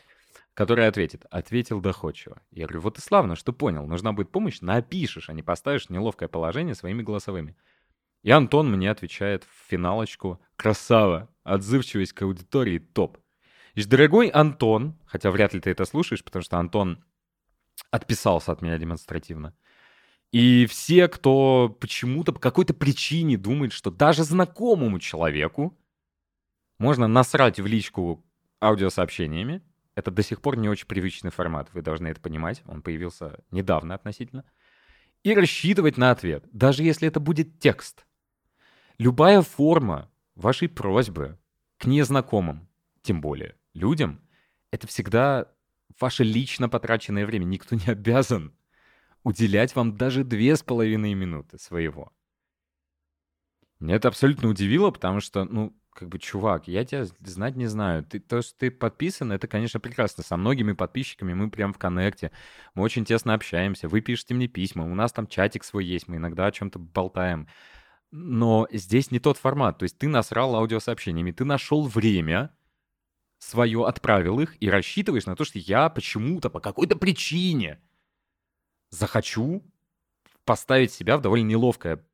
Который 0.55 0.87
ответит. 0.87 1.27
Ответил 1.31 1.81
доходчиво. 1.81 2.41
Я 2.51 2.67
говорю, 2.67 2.81
вот 2.81 2.99
и 2.99 3.01
славно, 3.01 3.37
что 3.37 3.53
понял. 3.53 3.87
Нужна 3.87 4.13
будет 4.13 4.31
помощь, 4.31 4.61
напишешь, 4.61 5.29
а 5.29 5.33
не 5.33 5.43
поставишь 5.43 5.89
неловкое 5.89 6.29
положение 6.29 6.75
своими 6.75 7.03
голосовыми. 7.03 7.57
И 8.23 8.31
Антон 8.31 8.71
мне 8.71 8.91
отвечает 8.91 9.45
в 9.45 9.69
финалочку. 9.69 10.41
Красава. 10.57 11.29
Отзывчивость 11.45 12.13
к 12.13 12.23
аудитории 12.23 12.79
топ. 12.79 13.19
И 13.79 13.85
дорогой 13.85 14.27
Антон, 14.27 14.97
хотя 15.07 15.31
вряд 15.31 15.55
ли 15.55 15.61
ты 15.61 15.71
это 15.71 15.85
слушаешь, 15.85 16.25
потому 16.25 16.43
что 16.43 16.59
Антон 16.59 17.05
отписался 17.93 18.51
от 18.51 18.61
меня 18.61 18.77
демонстративно. 18.77 19.55
И 20.33 20.67
все, 20.67 21.07
кто 21.07 21.69
почему-то 21.79 22.33
по 22.33 22.41
какой-то 22.41 22.75
причине 22.75 23.39
думает, 23.39 23.73
что 23.73 23.93
даже 23.93 24.25
знакомому 24.25 24.99
человеку 24.99 25.79
можно 26.79 27.07
насрать 27.07 27.61
в 27.61 27.67
личку 27.67 28.27
аудиосообщениями. 28.61 29.63
Это 29.95 30.11
до 30.11 30.25
сих 30.25 30.41
пор 30.41 30.57
не 30.57 30.69
очень 30.69 30.89
привычный 30.89 31.31
формат, 31.31 31.73
вы 31.73 31.81
должны 31.81 32.09
это 32.09 32.21
понимать. 32.21 32.65
Он 32.67 32.83
появился 32.83 33.39
недавно 33.53 33.95
относительно. 33.95 34.45
И 35.23 35.33
рассчитывать 35.33 35.97
на 35.97 36.11
ответ, 36.11 36.45
даже 36.51 36.83
если 36.83 37.07
это 37.07 37.21
будет 37.21 37.61
текст. 37.61 38.07
Любая 38.99 39.41
форма 39.41 40.11
вашей 40.35 40.69
просьбы 40.69 41.39
к 41.77 41.85
незнакомым, 41.85 42.69
тем 43.03 43.21
более 43.21 43.55
людям, 43.79 44.21
это 44.71 44.87
всегда 44.87 45.51
ваше 46.01 46.25
лично 46.25 46.69
потраченное 46.69 47.27
время. 47.27 47.45
Никто 47.45 47.77
не 47.77 47.87
обязан 47.87 48.55
уделять 49.25 49.75
вам 49.75 49.97
даже 49.97 50.25
две 50.25 50.57
с 50.57 50.63
половиной 50.63 51.15
минуты 51.15 51.59
своего. 51.59 52.13
Меня 53.81 53.97
это 53.97 54.09
абсолютно 54.09 54.49
удивило, 54.49 54.91
потому 54.91 55.21
что, 55.21 55.45
ну, 55.45 55.77
как 55.99 56.09
бы, 56.09 56.19
чувак, 56.19 56.69
я 56.69 56.85
тебя 56.85 57.05
знать 57.25 57.57
не 57.57 57.67
знаю. 57.67 58.05
Ты, 58.05 58.21
то, 58.21 58.41
что 58.41 58.57
ты 58.57 58.71
подписан, 58.71 59.33
это, 59.33 59.49
конечно, 59.49 59.81
прекрасно. 59.81 60.23
Со 60.23 60.37
многими 60.37 60.73
подписчиками 60.73 61.35
мы 61.35 61.51
прям 61.51 61.73
в 61.73 61.79
коннекте. 61.79 62.31
Мы 62.75 62.85
очень 62.85 63.05
тесно 63.05 63.35
общаемся. 63.35 63.89
Вы 63.89 64.01
пишете 64.01 64.35
мне 64.35 64.47
письма. 64.47 64.85
У 64.85 64.95
нас 64.95 65.13
там 65.13 65.27
чатик 65.27 65.65
свой 65.65 65.85
есть. 65.85 66.07
Мы 66.07 66.17
иногда 66.17 66.47
о 66.47 66.53
чем-то 66.53 66.79
болтаем. 66.79 67.49
Но 68.11 68.69
здесь 68.71 69.11
не 69.11 69.19
тот 69.19 69.39
формат. 69.39 69.79
То 69.79 69.85
есть 69.85 69.99
ты 69.99 70.09
насрал 70.09 70.55
аудиосообщениями. 70.55 71.33
Ты 71.33 71.45
нашел 71.45 71.87
время 71.87 72.51
свое, 73.39 73.87
отправил 73.87 74.41
их 74.41 74.57
и 74.61 74.69
рассчитываешь 74.69 75.27
на 75.27 75.37
то, 75.37 75.45
что 75.45 75.59
я 75.59 75.89
почему-то, 75.89 76.51
по 76.51 76.61
какой-то 76.61 76.97
причине 76.97 77.81
захочу 78.91 79.63
поставить 80.45 80.93
себя 80.93 81.17
в 81.17 81.21
довольно 81.21 81.47
неловкое 81.47 82.05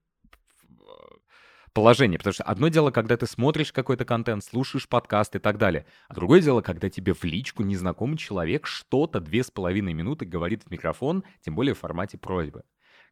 положение. 1.72 2.18
Потому 2.18 2.32
что 2.32 2.44
одно 2.44 2.68
дело, 2.68 2.90
когда 2.90 3.16
ты 3.16 3.26
смотришь 3.26 3.72
какой-то 3.72 4.04
контент, 4.04 4.44
слушаешь 4.44 4.88
подкаст 4.88 5.36
и 5.36 5.38
так 5.38 5.58
далее. 5.58 5.84
А 6.08 6.14
другое 6.14 6.40
дело, 6.40 6.62
когда 6.62 6.88
тебе 6.88 7.12
в 7.12 7.24
личку 7.24 7.62
незнакомый 7.62 8.16
человек 8.16 8.66
что-то 8.66 9.20
две 9.20 9.42
с 9.42 9.50
половиной 9.50 9.92
минуты 9.92 10.24
говорит 10.24 10.62
в 10.62 10.70
микрофон, 10.70 11.24
тем 11.42 11.54
более 11.54 11.74
в 11.74 11.80
формате 11.80 12.16
просьбы. 12.16 12.64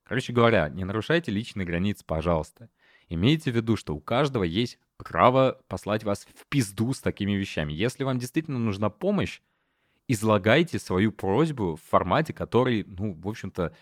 Короче 0.05 0.33
говоря, 0.33 0.69
не 0.69 0.85
нарушайте 0.85 1.31
личные 1.31 1.67
границы, 1.67 2.05
пожалуйста. 2.07 2.71
Имейте 3.09 3.53
в 3.53 3.57
виду, 3.57 3.77
что 3.77 3.95
у 3.95 4.01
каждого 4.01 4.45
есть 4.45 4.79
право 5.05 5.61
послать 5.69 6.05
вас 6.05 6.27
в 6.35 6.47
пизду 6.47 6.93
с 6.93 7.01
такими 7.01 7.33
вещами. 7.33 7.73
Если 7.73 8.05
вам 8.05 8.19
действительно 8.19 8.59
нужна 8.59 8.91
помощь, 8.91 9.41
излагайте 10.09 10.79
свою 10.79 11.13
просьбу 11.13 11.77
в 11.77 11.83
формате, 11.91 12.33
который, 12.33 12.85
ну, 12.85 13.15
в 13.15 13.29
общем-то, 13.29 13.75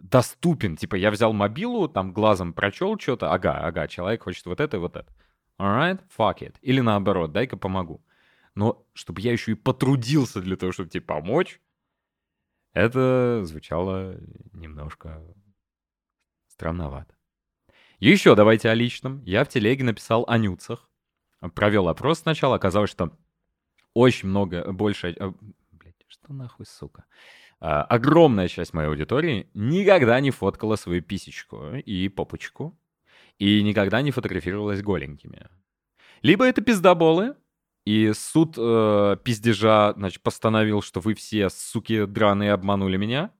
доступен. 0.00 0.76
Типа, 0.76 0.96
я 0.96 1.10
взял 1.10 1.32
мобилу, 1.32 1.88
там 1.88 2.12
глазом 2.12 2.52
прочел 2.52 2.98
что-то, 2.98 3.32
ага, 3.32 3.58
ага, 3.58 3.88
человек 3.88 4.22
хочет 4.22 4.46
вот 4.46 4.60
это 4.60 4.76
и 4.76 4.80
вот 4.80 4.96
это. 4.96 5.12
Alright, 5.58 6.00
fuck 6.16 6.38
it. 6.38 6.56
Или 6.62 6.80
наоборот, 6.80 7.32
дай-ка 7.32 7.56
помогу. 7.56 8.02
Но 8.54 8.86
чтобы 8.94 9.20
я 9.20 9.32
еще 9.32 9.52
и 9.52 9.54
потрудился 9.54 10.40
для 10.40 10.56
того, 10.56 10.72
чтобы 10.72 10.88
тебе 10.88 11.02
помочь, 11.02 11.60
это 12.72 13.42
звучало 13.44 14.16
немножко 14.52 15.22
странновато. 16.48 17.14
Еще 18.00 18.34
давайте 18.34 18.70
о 18.70 18.74
личном. 18.74 19.22
Я 19.26 19.44
в 19.44 19.48
телеге 19.48 19.84
написал 19.84 20.24
о 20.26 20.38
нюцах. 20.38 20.88
Провел 21.54 21.86
опрос 21.86 22.20
сначала. 22.20 22.56
Оказалось, 22.56 22.90
что 22.90 23.12
очень 23.92 24.28
много, 24.28 24.72
больше... 24.72 25.14
Э, 25.18 25.32
Блять, 25.72 25.96
что 26.08 26.32
нахуй, 26.32 26.64
сука? 26.64 27.04
А, 27.60 27.82
огромная 27.82 28.48
часть 28.48 28.72
моей 28.72 28.88
аудитории 28.88 29.50
никогда 29.52 30.18
не 30.20 30.30
фоткала 30.30 30.76
свою 30.76 31.02
писечку 31.02 31.74
и 31.74 32.08
попочку, 32.08 32.78
и 33.38 33.62
никогда 33.62 34.00
не 34.00 34.12
фотографировалась 34.12 34.82
голенькими. 34.82 35.48
Либо 36.22 36.46
это 36.46 36.62
пиздоболы, 36.62 37.36
и 37.84 38.12
суд 38.14 38.54
э, 38.56 39.16
пиздежа, 39.22 39.92
значит, 39.94 40.22
постановил, 40.22 40.80
что 40.80 41.00
вы 41.00 41.12
все, 41.12 41.50
суки 41.50 42.06
драные, 42.06 42.52
обманули 42.52 42.96
меня. 42.96 43.30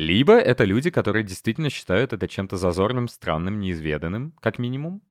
Либо 0.00 0.32
это 0.32 0.64
люди, 0.64 0.88
которые 0.88 1.22
действительно 1.24 1.68
считают 1.68 2.14
это 2.14 2.26
чем-то 2.26 2.56
зазорным, 2.56 3.06
странным, 3.06 3.60
неизведанным, 3.60 4.32
как 4.40 4.58
минимум. 4.58 5.02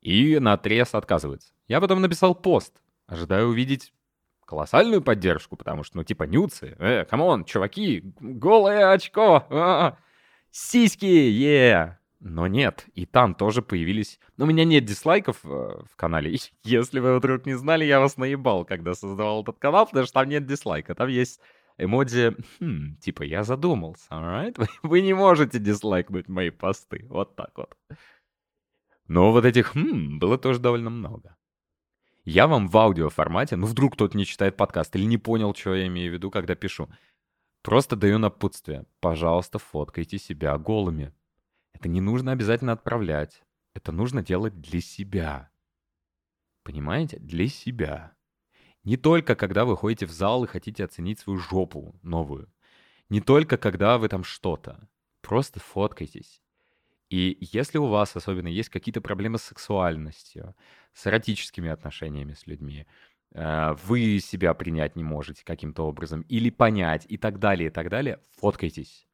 И 0.00 0.38
наотрез 0.38 0.94
отказываются. 0.94 1.52
Я 1.66 1.80
потом 1.80 2.00
написал 2.00 2.36
пост, 2.36 2.80
ожидая 3.08 3.44
увидеть 3.44 3.92
колоссальную 4.44 5.02
поддержку, 5.02 5.56
потому 5.56 5.82
что, 5.82 5.96
ну, 5.96 6.04
типа, 6.04 6.22
nudes 6.22 6.61
ы, 6.61 6.76
э, 6.78 7.04
come 7.04 7.27
on, 7.27 7.44
чуваки, 7.44 8.04
голое 8.20 8.92
очко, 8.92 9.44
а, 9.50 9.98
сиськи, 10.52 11.04
yeah. 11.04 11.98
Но 12.20 12.46
нет, 12.46 12.86
и 12.94 13.06
там 13.06 13.34
тоже 13.34 13.60
появились... 13.60 14.20
Но 14.36 14.44
у 14.44 14.48
меня 14.48 14.64
нет 14.64 14.84
дизлайков 14.84 15.40
э, 15.42 15.48
в 15.48 15.96
канале. 15.96 16.38
Если 16.62 17.00
вы 17.00 17.18
вдруг 17.18 17.44
не 17.44 17.54
знали, 17.54 17.84
я 17.84 17.98
вас 17.98 18.18
наебал, 18.18 18.64
когда 18.64 18.94
создавал 18.94 19.42
этот 19.42 19.58
канал, 19.58 19.86
потому 19.86 20.04
что 20.04 20.14
там 20.14 20.28
нет 20.28 20.46
дизлайка. 20.46 20.94
Там 20.94 21.08
есть 21.08 21.40
эмодзи, 21.78 22.36
хм, 22.58 22.96
типа, 22.96 23.22
я 23.22 23.44
задумался, 23.44 24.06
alright? 24.10 24.56
Вы, 24.82 25.02
не 25.02 25.14
можете 25.14 25.58
дизлайкнуть 25.58 26.28
мои 26.28 26.50
посты. 26.50 27.06
Вот 27.08 27.36
так 27.36 27.52
вот. 27.56 27.76
Но 29.08 29.32
вот 29.32 29.44
этих 29.44 29.74
хм 29.74 30.18
было 30.18 30.38
тоже 30.38 30.58
довольно 30.58 30.90
много. 30.90 31.36
Я 32.24 32.48
вам 32.48 32.66
в 32.66 32.76
аудиоформате, 32.76 33.54
ну 33.54 33.66
вдруг 33.66 33.94
кто-то 33.94 34.16
не 34.16 34.26
читает 34.26 34.56
подкаст 34.56 34.96
или 34.96 35.04
не 35.04 35.16
понял, 35.16 35.54
что 35.54 35.76
я 35.76 35.86
имею 35.86 36.10
в 36.10 36.14
виду, 36.14 36.30
когда 36.30 36.56
пишу. 36.56 36.88
Просто 37.62 37.94
даю 37.94 38.18
напутствие. 38.18 38.84
Пожалуйста, 39.00 39.58
фоткайте 39.58 40.18
себя 40.18 40.58
голыми. 40.58 41.12
Это 41.72 41.88
не 41.88 42.00
нужно 42.00 42.32
обязательно 42.32 42.72
отправлять. 42.72 43.44
Это 43.74 43.92
нужно 43.92 44.22
делать 44.22 44.60
для 44.60 44.80
себя. 44.80 45.50
Понимаете? 46.64 47.18
Для 47.18 47.46
себя. 47.46 48.15
Не 48.86 48.96
только 48.96 49.34
когда 49.34 49.64
вы 49.64 49.76
ходите 49.76 50.06
в 50.06 50.12
зал 50.12 50.44
и 50.44 50.46
хотите 50.46 50.84
оценить 50.84 51.18
свою 51.18 51.40
жопу 51.40 51.98
новую. 52.02 52.48
Не 53.08 53.20
только 53.20 53.58
когда 53.58 53.98
вы 53.98 54.08
там 54.08 54.22
что-то. 54.22 54.88
Просто 55.22 55.58
фоткайтесь. 55.58 56.40
И 57.10 57.36
если 57.40 57.78
у 57.78 57.86
вас 57.86 58.14
особенно 58.14 58.46
есть 58.46 58.68
какие-то 58.68 59.00
проблемы 59.00 59.38
с 59.38 59.42
сексуальностью, 59.42 60.54
с 60.94 61.04
эротическими 61.04 61.68
отношениями 61.68 62.34
с 62.34 62.46
людьми, 62.46 62.86
э, 63.34 63.74
вы 63.84 64.20
себя 64.20 64.54
принять 64.54 64.94
не 64.94 65.02
можете 65.02 65.44
каким-то 65.44 65.82
образом, 65.82 66.20
или 66.22 66.50
понять, 66.50 67.06
и 67.08 67.18
так 67.18 67.40
далее, 67.40 67.68
и 67.68 67.72
так 67.72 67.88
далее, 67.88 68.20
фоткайтесь. 68.38 69.08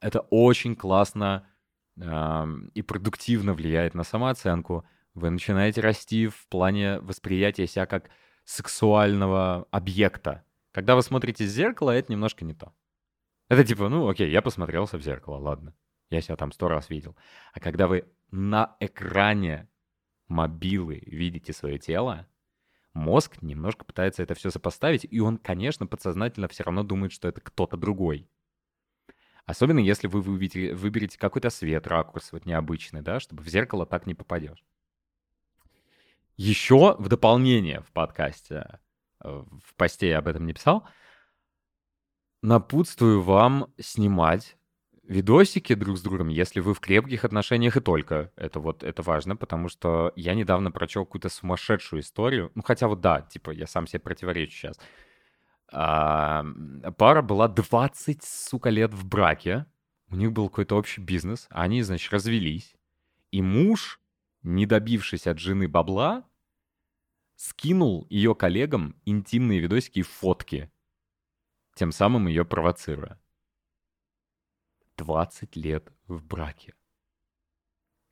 Это 0.00 0.20
очень 0.30 0.74
классно 0.74 1.46
и 1.94 2.82
продуктивно 2.82 3.52
влияет 3.52 3.94
на 3.94 4.02
самооценку. 4.02 4.84
Вы 5.14 5.28
начинаете 5.28 5.82
расти 5.82 6.26
в 6.26 6.48
плане 6.48 7.00
восприятия 7.00 7.66
себя 7.66 7.84
как 7.84 8.08
сексуального 8.44 9.66
объекта. 9.70 10.44
Когда 10.72 10.96
вы 10.96 11.02
смотрите 11.02 11.44
в 11.44 11.48
зеркало, 11.48 11.90
это 11.90 12.10
немножко 12.12 12.44
не 12.44 12.54
то. 12.54 12.72
Это 13.48 13.64
типа, 13.64 13.88
ну 13.88 14.08
окей, 14.08 14.30
я 14.30 14.40
посмотрелся 14.42 14.96
в 14.96 15.02
зеркало, 15.02 15.36
ладно. 15.36 15.74
Я 16.10 16.20
себя 16.20 16.36
там 16.36 16.52
сто 16.52 16.68
раз 16.68 16.90
видел. 16.90 17.16
А 17.52 17.60
когда 17.60 17.86
вы 17.86 18.04
на 18.30 18.76
экране 18.80 19.68
мобилы 20.28 21.02
видите 21.06 21.52
свое 21.52 21.78
тело, 21.78 22.26
мозг 22.94 23.42
немножко 23.42 23.84
пытается 23.84 24.22
это 24.22 24.34
все 24.34 24.50
сопоставить, 24.50 25.06
и 25.08 25.20
он, 25.20 25.38
конечно, 25.38 25.86
подсознательно 25.86 26.48
все 26.48 26.64
равно 26.64 26.82
думает, 26.82 27.12
что 27.12 27.28
это 27.28 27.40
кто-то 27.40 27.76
другой. 27.76 28.28
Особенно 29.44 29.80
если 29.80 30.06
вы 30.06 30.20
выберете, 30.20 30.74
выберете 30.74 31.18
какой-то 31.18 31.50
свет, 31.50 31.86
ракурс 31.86 32.32
вот 32.32 32.46
необычный, 32.46 33.02
да, 33.02 33.20
чтобы 33.20 33.42
в 33.42 33.48
зеркало 33.48 33.86
так 33.86 34.06
не 34.06 34.14
попадешь. 34.14 34.64
Еще 36.36 36.96
в 36.98 37.08
дополнение 37.08 37.80
в 37.80 37.92
подкасте, 37.92 38.80
э, 39.22 39.44
в 39.64 39.74
посте 39.76 40.08
я 40.08 40.18
об 40.18 40.28
этом 40.28 40.46
не 40.46 40.54
писал, 40.54 40.86
напутствую 42.42 43.22
вам 43.22 43.72
снимать 43.78 44.56
видосики 45.02 45.74
друг 45.74 45.98
с 45.98 46.02
другом, 46.02 46.28
если 46.28 46.60
вы 46.60 46.74
в 46.74 46.80
крепких 46.80 47.24
отношениях 47.24 47.76
и 47.76 47.80
только. 47.80 48.32
Это 48.36 48.60
вот, 48.60 48.82
это 48.82 49.02
важно, 49.02 49.36
потому 49.36 49.68
что 49.68 50.12
я 50.16 50.34
недавно 50.34 50.70
прочел 50.70 51.04
какую-то 51.04 51.28
сумасшедшую 51.28 52.00
историю. 52.00 52.50
Ну, 52.54 52.62
хотя 52.62 52.88
вот 52.88 53.00
да, 53.00 53.22
типа, 53.22 53.50
я 53.50 53.66
сам 53.66 53.86
себе 53.86 54.00
противоречу 54.00 54.56
сейчас. 54.56 54.78
А, 55.70 56.44
пара 56.96 57.22
была 57.22 57.48
20, 57.48 58.22
сука, 58.22 58.70
лет 58.70 58.94
в 58.94 59.06
браке. 59.06 59.66
У 60.10 60.16
них 60.16 60.32
был 60.32 60.48
какой-то 60.48 60.76
общий 60.76 61.00
бизнес. 61.00 61.46
Они, 61.50 61.82
значит, 61.82 62.12
развелись. 62.12 62.74
И 63.30 63.40
муж, 63.40 64.00
не 64.42 64.66
добившись 64.66 65.26
от 65.26 65.38
жены 65.38 65.68
бабла, 65.68 66.28
скинул 67.36 68.06
ее 68.10 68.34
коллегам 68.34 68.96
интимные 69.04 69.60
видосики 69.60 70.00
и 70.00 70.02
фотки, 70.02 70.70
тем 71.74 71.92
самым 71.92 72.26
ее 72.28 72.44
провоцируя. 72.44 73.20
20 74.96 75.56
лет 75.56 75.92
в 76.06 76.22
браке. 76.24 76.74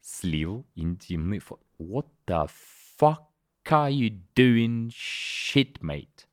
Слил 0.00 0.66
интимный 0.75 1.38
фото. 1.38 1.64
What 1.78 2.08
the 2.26 2.50
fuck 2.99 3.28
are 3.66 3.90
you 3.90 4.10
doing, 4.34 4.90
shit, 4.90 5.80
mate? 5.82 6.26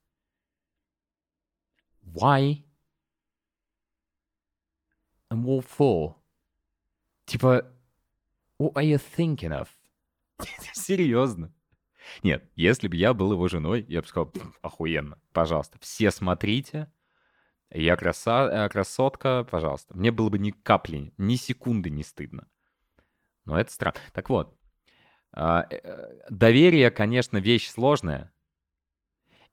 Why? 2.01 2.63
And 5.29 5.43
what 5.43 5.65
for? 5.65 6.15
Типа, 7.25 7.69
what 8.57 8.73
are 8.75 8.83
you 8.83 8.97
thinking 8.97 9.51
of? 9.51 9.76
Серьезно. 10.73 11.53
Нет, 12.23 12.49
если 12.55 12.87
бы 12.87 12.95
я 12.95 13.13
был 13.13 13.33
его 13.33 13.47
женой, 13.47 13.85
я 13.89 14.01
бы 14.01 14.07
сказал, 14.07 14.33
охуенно, 14.61 15.19
пожалуйста, 15.33 15.77
все 15.81 16.09
смотрите, 16.09 16.91
я 17.69 17.97
краса... 17.97 18.65
Э, 18.65 18.69
красотка, 18.69 19.43
пожалуйста. 19.43 19.95
Мне 19.97 20.11
было 20.11 20.29
бы 20.29 20.39
ни 20.39 20.51
капли, 20.51 21.13
ни 21.17 21.35
секунды 21.35 21.89
не 21.89 22.03
стыдно. 22.03 22.47
Но 23.45 23.59
это 23.59 23.71
странно. 23.71 23.97
Так 24.13 24.29
вот, 24.29 24.57
а, 25.33 25.67
э, 25.69 26.19
доверие, 26.29 26.91
конечно, 26.91 27.37
вещь 27.37 27.69
сложная, 27.69 28.33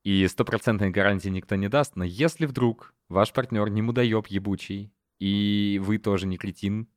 и 0.05 0.27
стопроцентной 0.29 0.91
гарантии 0.91 1.31
никто 1.31 1.57
не 1.57 1.69
даст, 1.69 1.97
но 1.97 2.05
если 2.05 2.47
вдруг 2.47 2.95
ваш 3.09 3.33
партнер 3.33 3.69
не 3.71 3.83
мудоеб 3.83 4.27
ебучий, 4.27 4.93
и 5.19 5.81
вы 5.83 5.99
тоже 5.99 6.27
не 6.27 6.37
кретин, 6.37 6.89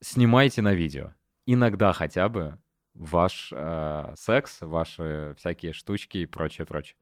снимайте 0.00 0.62
на 0.62 0.74
видео. 0.74 1.14
Иногда 1.44 1.92
хотя 1.92 2.28
бы 2.28 2.58
ваш 2.98 3.50
э, 3.52 4.14
секс, 4.16 4.58
ваши 4.60 5.34
всякие 5.38 5.72
штучки 5.72 6.18
и 6.18 6.26
прочее, 6.26 6.66
прочее. 6.66 6.96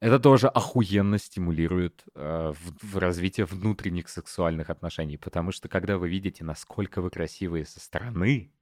Это 0.00 0.18
тоже 0.18 0.48
охуенно 0.48 1.18
стимулирует 1.18 2.04
э, 2.14 2.52
в, 2.52 2.94
в 2.94 2.98
развитие 2.98 3.46
внутренних 3.46 4.08
сексуальных 4.08 4.70
отношений, 4.70 5.16
потому 5.16 5.50
что 5.50 5.68
когда 5.68 5.98
вы 5.98 6.08
видите, 6.08 6.44
насколько 6.44 7.00
вы 7.00 7.10
красивые 7.10 7.64
со 7.64 7.80
стороны, 7.80 8.52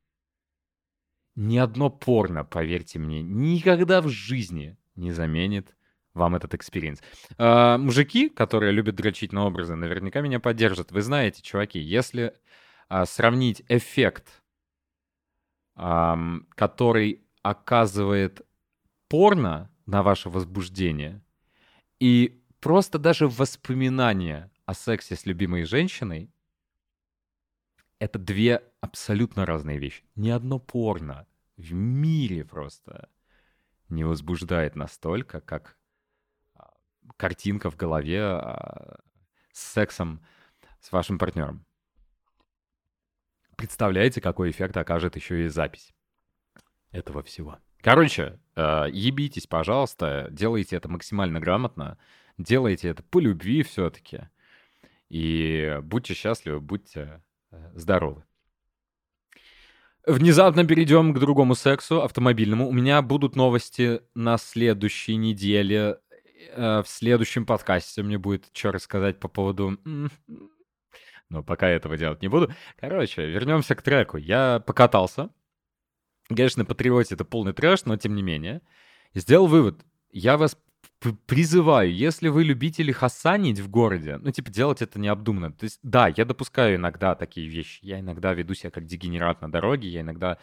ни 1.35 1.59
одно 1.59 1.91
порно, 1.91 2.45
поверьте 2.45 2.99
мне, 2.99 3.23
никогда 3.23 4.01
в 4.01 4.09
жизни 4.09 4.77
не 4.95 5.13
заменит 5.13 5.75
вам 6.15 6.35
этот 6.35 6.55
experience. 6.55 7.03
А, 7.39 7.79
мужики, 7.79 8.29
которые 8.29 8.73
любят 8.73 8.97
дрочить 8.97 9.33
на 9.33 9.47
образы, 9.47 9.75
наверняка 9.75 10.21
меня 10.21 10.41
поддержат. 10.41 10.93
Вы 10.93 11.01
знаете, 11.03 11.43
чуваки, 11.43 11.79
если 11.79 12.35
а, 12.89 13.07
сравнить 13.07 13.63
эффект, 13.69 14.42
а, 15.75 16.19
который 16.51 17.23
оказывает 17.43 18.47
порно 19.09 19.71
на 19.87 20.03
ваше 20.03 20.31
возбуждение, 20.31 21.23
и 21.99 22.43
просто 22.61 22.99
даже 22.99 23.29
воспоминания 23.29 24.51
о 24.67 24.75
сексе 24.75 25.17
с 25.17 25.27
любимой 25.27 25.65
женщиной, 25.65 26.33
это 27.99 28.19
две 28.19 28.63
абсолютно 28.81 29.47
разные 29.47 29.79
вещи. 29.79 30.05
Ни 30.17 30.31
одно 30.31 30.59
порно 30.59 31.27
в 31.57 31.73
мире 31.73 32.45
просто 32.45 33.09
не 33.89 34.05
возбуждает 34.05 34.75
настолько, 34.75 35.41
как 35.41 35.77
а, 36.55 36.73
картинка 37.17 37.71
в 37.71 37.77
голове 37.77 38.23
а, 38.23 39.01
с 39.53 39.73
сексом 39.73 40.25
с 40.81 40.91
вашим 40.91 41.19
партнером. 41.19 41.65
Представляете, 43.63 44.21
какой 44.21 44.51
эффект 44.51 44.77
окажет 44.77 45.15
еще 45.15 45.45
и 45.45 45.49
запись 45.49 45.95
этого 46.91 47.23
всего. 47.23 47.61
Короче, 47.81 48.41
э, 48.57 48.87
ебитесь, 48.91 49.47
пожалуйста, 49.47 50.27
делайте 50.33 50.75
это 50.75 50.89
максимально 50.89 51.39
грамотно, 51.39 51.97
делайте 52.39 52.89
это 52.89 53.05
по 53.05 53.21
любви 53.21 53.63
все-таки. 53.63 54.23
И 55.11 55.79
будьте 55.85 56.13
счастливы, 56.13 56.59
будьте 56.59 57.23
э, 57.53 57.71
здоровы. 57.75 58.25
Внезапно 60.05 60.67
перейдем 60.67 61.15
к 61.15 61.21
другому 61.21 61.55
сексу, 61.55 62.03
автомобильному. 62.03 62.67
У 62.67 62.73
меня 62.73 63.01
будут 63.01 63.37
новости 63.37 64.01
на 64.17 64.39
следующей 64.39 65.15
неделе. 65.15 66.01
Э, 66.51 66.83
в 66.83 66.89
следующем 66.89 67.47
подкасте 67.47 68.03
мне 68.03 68.19
будет 68.19 68.51
что 68.53 68.73
рассказать 68.73 69.21
по 69.21 69.29
поводу... 69.29 69.79
Но 71.33 71.43
пока 71.43 71.67
этого 71.67 71.97
делать 71.97 72.21
не 72.21 72.29
буду. 72.29 72.53
Короче, 72.79 73.27
вернемся 73.27 73.75
к 73.75 73.81
треку. 73.81 74.19
Я 74.19 74.61
покатался. 74.61 75.31
Конечно, 76.29 76.67
Патриоте 76.67 77.15
это 77.15 77.25
полный 77.25 77.55
трэш, 77.55 77.87
но 77.87 77.97
тем 77.97 78.15
не 78.15 78.23
менее. 78.23 78.61
Сделал 79.15 79.47
вывод. 79.47 79.83
Я 80.11 80.37
вас 80.37 80.59
призываю, 81.27 81.93
если 81.93 82.29
вы 82.29 82.45
любители 82.45 82.93
хасанить 82.93 83.61
в 83.61 83.71
городе, 83.71 84.19
ну, 84.19 84.31
типа, 84.31 84.51
делать 84.51 84.83
это 84.83 85.01
необдуманно. 85.01 85.53
То 85.53 85.65
есть, 85.65 85.81
да, 85.83 86.09
я 86.09 86.27
допускаю 86.27 86.77
иногда 86.77 87.15
такие 87.15 87.49
вещи. 87.49 87.81
Я 87.83 88.01
иногда 88.01 88.35
веду 88.35 88.53
себя 88.53 88.71
как 88.71 88.85
дегенерат 88.85 89.41
на 89.41 89.51
дороге, 89.51 89.89
я 89.89 90.03
иногда 90.03 90.39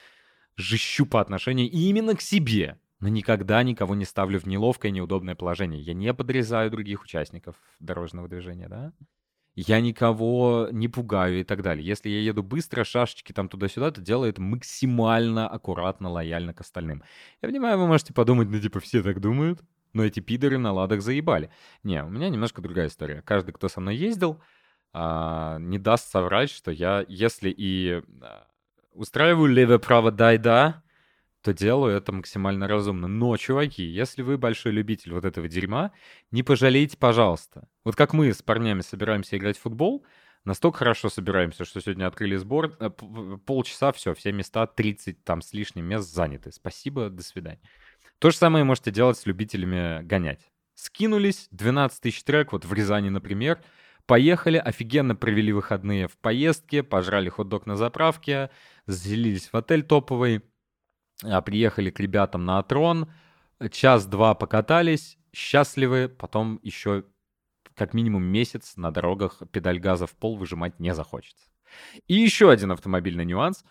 жищу 0.55 1.05
по 1.05 1.21
отношению 1.21 1.69
именно 1.69 2.15
к 2.15 2.21
себе. 2.21 2.79
Но 2.99 3.09
никогда 3.09 3.61
никого 3.61 3.93
не 3.93 4.05
ставлю 4.05 4.39
в 4.39 4.47
неловкое, 4.47 4.91
неудобное 4.91 5.35
положение. 5.35 5.81
Я 5.81 5.93
не 5.93 6.13
подрезаю 6.15 6.71
других 6.71 7.03
участников 7.03 7.55
дорожного 7.79 8.27
движения, 8.27 8.67
да? 8.67 8.91
Я 9.61 9.81
никого 9.81 10.69
не 10.71 10.87
пугаю 10.87 11.41
и 11.41 11.43
так 11.43 11.61
далее. 11.61 11.85
Если 11.85 12.07
я 12.07 12.21
еду 12.21 12.43
быстро, 12.43 12.85
шашечки 12.85 13.33
там 13.33 13.49
туда-сюда, 13.49 13.91
это 14.25 14.41
максимально 14.41 15.49
аккуратно, 15.49 16.09
лояльно 16.09 16.53
к 16.53 16.61
остальным. 16.61 17.03
Я 17.41 17.49
понимаю, 17.49 17.77
вы 17.77 17.85
можете 17.85 18.13
подумать, 18.13 18.47
ну, 18.47 18.57
типа, 18.57 18.79
все 18.79 19.03
так 19.03 19.19
думают. 19.19 19.59
Но 19.91 20.05
эти 20.05 20.21
пидоры 20.21 20.59
на 20.59 20.71
ладах 20.71 21.01
заебали. 21.01 21.49
Не, 21.83 22.05
у 22.05 22.09
меня 22.09 22.29
немножко 22.29 22.61
другая 22.61 22.87
история. 22.87 23.21
Каждый, 23.23 23.51
кто 23.51 23.67
со 23.67 23.81
мной 23.81 23.97
ездил, 23.97 24.39
а, 24.93 25.57
не 25.59 25.77
даст 25.77 26.09
соврать, 26.09 26.51
что 26.51 26.71
я, 26.71 27.03
если 27.09 27.49
и 27.49 28.01
а, 28.21 28.47
устраиваю 28.93 29.51
левое-право 29.51 30.11
дай-да, 30.11 30.83
то 31.41 31.53
делаю 31.53 31.95
это 31.95 32.11
максимально 32.11 32.67
разумно. 32.67 33.07
Но, 33.07 33.35
чуваки, 33.37 33.83
если 33.83 34.21
вы 34.21 34.37
большой 34.37 34.73
любитель 34.73 35.13
вот 35.13 35.25
этого 35.25 35.47
дерьма, 35.47 35.91
не 36.31 36.43
пожалейте, 36.43 36.97
пожалуйста. 36.97 37.67
Вот 37.83 37.95
как 37.95 38.13
мы 38.13 38.33
с 38.33 38.41
парнями 38.41 38.81
собираемся 38.81 39.37
играть 39.37 39.57
в 39.57 39.61
футбол, 39.61 40.05
настолько 40.43 40.79
хорошо 40.79 41.09
собираемся, 41.09 41.65
что 41.65 41.79
сегодня 41.81 42.07
открыли 42.07 42.35
сбор, 42.35 42.75
э, 42.79 42.89
полчаса, 43.45 43.91
все, 43.93 44.13
все 44.13 44.31
места, 44.31 44.67
30 44.67 45.23
там 45.23 45.41
с 45.41 45.53
лишним 45.53 45.85
мест 45.85 46.13
заняты. 46.13 46.51
Спасибо, 46.51 47.09
до 47.09 47.23
свидания. 47.23 47.61
То 48.19 48.31
же 48.31 48.37
самое 48.37 48.65
можете 48.65 48.91
делать 48.91 49.17
с 49.17 49.25
любителями 49.25 50.03
гонять. 50.03 50.51
Скинулись, 50.75 51.47
12 51.51 52.01
тысяч 52.01 52.23
трек, 52.23 52.51
вот 52.51 52.65
в 52.65 52.73
Рязани, 52.73 53.09
например, 53.09 53.61
поехали, 54.05 54.57
офигенно 54.57 55.15
провели 55.15 55.53
выходные 55.53 56.07
в 56.07 56.17
поездке, 56.17 56.83
пожрали 56.83 57.29
хот-дог 57.29 57.65
на 57.65 57.75
заправке, 57.75 58.49
заселились 58.87 59.49
в 59.51 59.55
отель 59.55 59.83
топовый, 59.83 60.41
приехали 61.45 61.89
к 61.89 61.99
ребятам 61.99 62.45
на 62.45 62.59
Атрон, 62.59 63.11
час-два 63.71 64.35
покатались, 64.35 65.17
счастливы, 65.33 66.09
потом 66.09 66.59
еще 66.63 67.05
как 67.75 67.93
минимум 67.93 68.23
месяц 68.23 68.75
на 68.75 68.91
дорогах 68.91 69.41
педаль 69.51 69.79
газа 69.79 70.05
в 70.05 70.15
пол 70.15 70.37
выжимать 70.37 70.79
не 70.79 70.93
захочется. 70.93 71.49
И 72.07 72.15
еще 72.15 72.51
один 72.51 72.71
автомобильный 72.71 73.25
нюанс. 73.25 73.63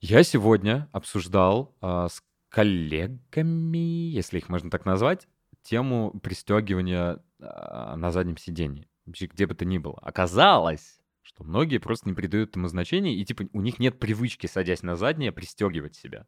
Я 0.00 0.22
сегодня 0.22 0.88
обсуждал 0.92 1.76
э, 1.80 2.08
с 2.10 2.22
коллегами, 2.48 4.10
если 4.10 4.38
их 4.38 4.48
можно 4.48 4.70
так 4.70 4.84
назвать, 4.84 5.28
тему 5.62 6.18
пристегивания 6.22 7.22
э, 7.38 7.94
на 7.96 8.10
заднем 8.10 8.36
сидении, 8.36 8.88
где 9.06 9.46
бы 9.46 9.54
то 9.54 9.64
ни 9.64 9.78
было. 9.78 9.98
Оказалось, 10.02 11.00
что 11.22 11.44
многие 11.44 11.78
просто 11.78 12.08
не 12.08 12.14
придают 12.14 12.50
этому 12.50 12.68
значения, 12.68 13.14
и 13.14 13.24
типа 13.24 13.44
у 13.52 13.60
них 13.60 13.78
нет 13.78 13.98
привычки, 13.98 14.46
садясь 14.46 14.82
на 14.82 14.96
заднее, 14.96 15.32
пристегивать 15.32 15.94
себя. 15.94 16.26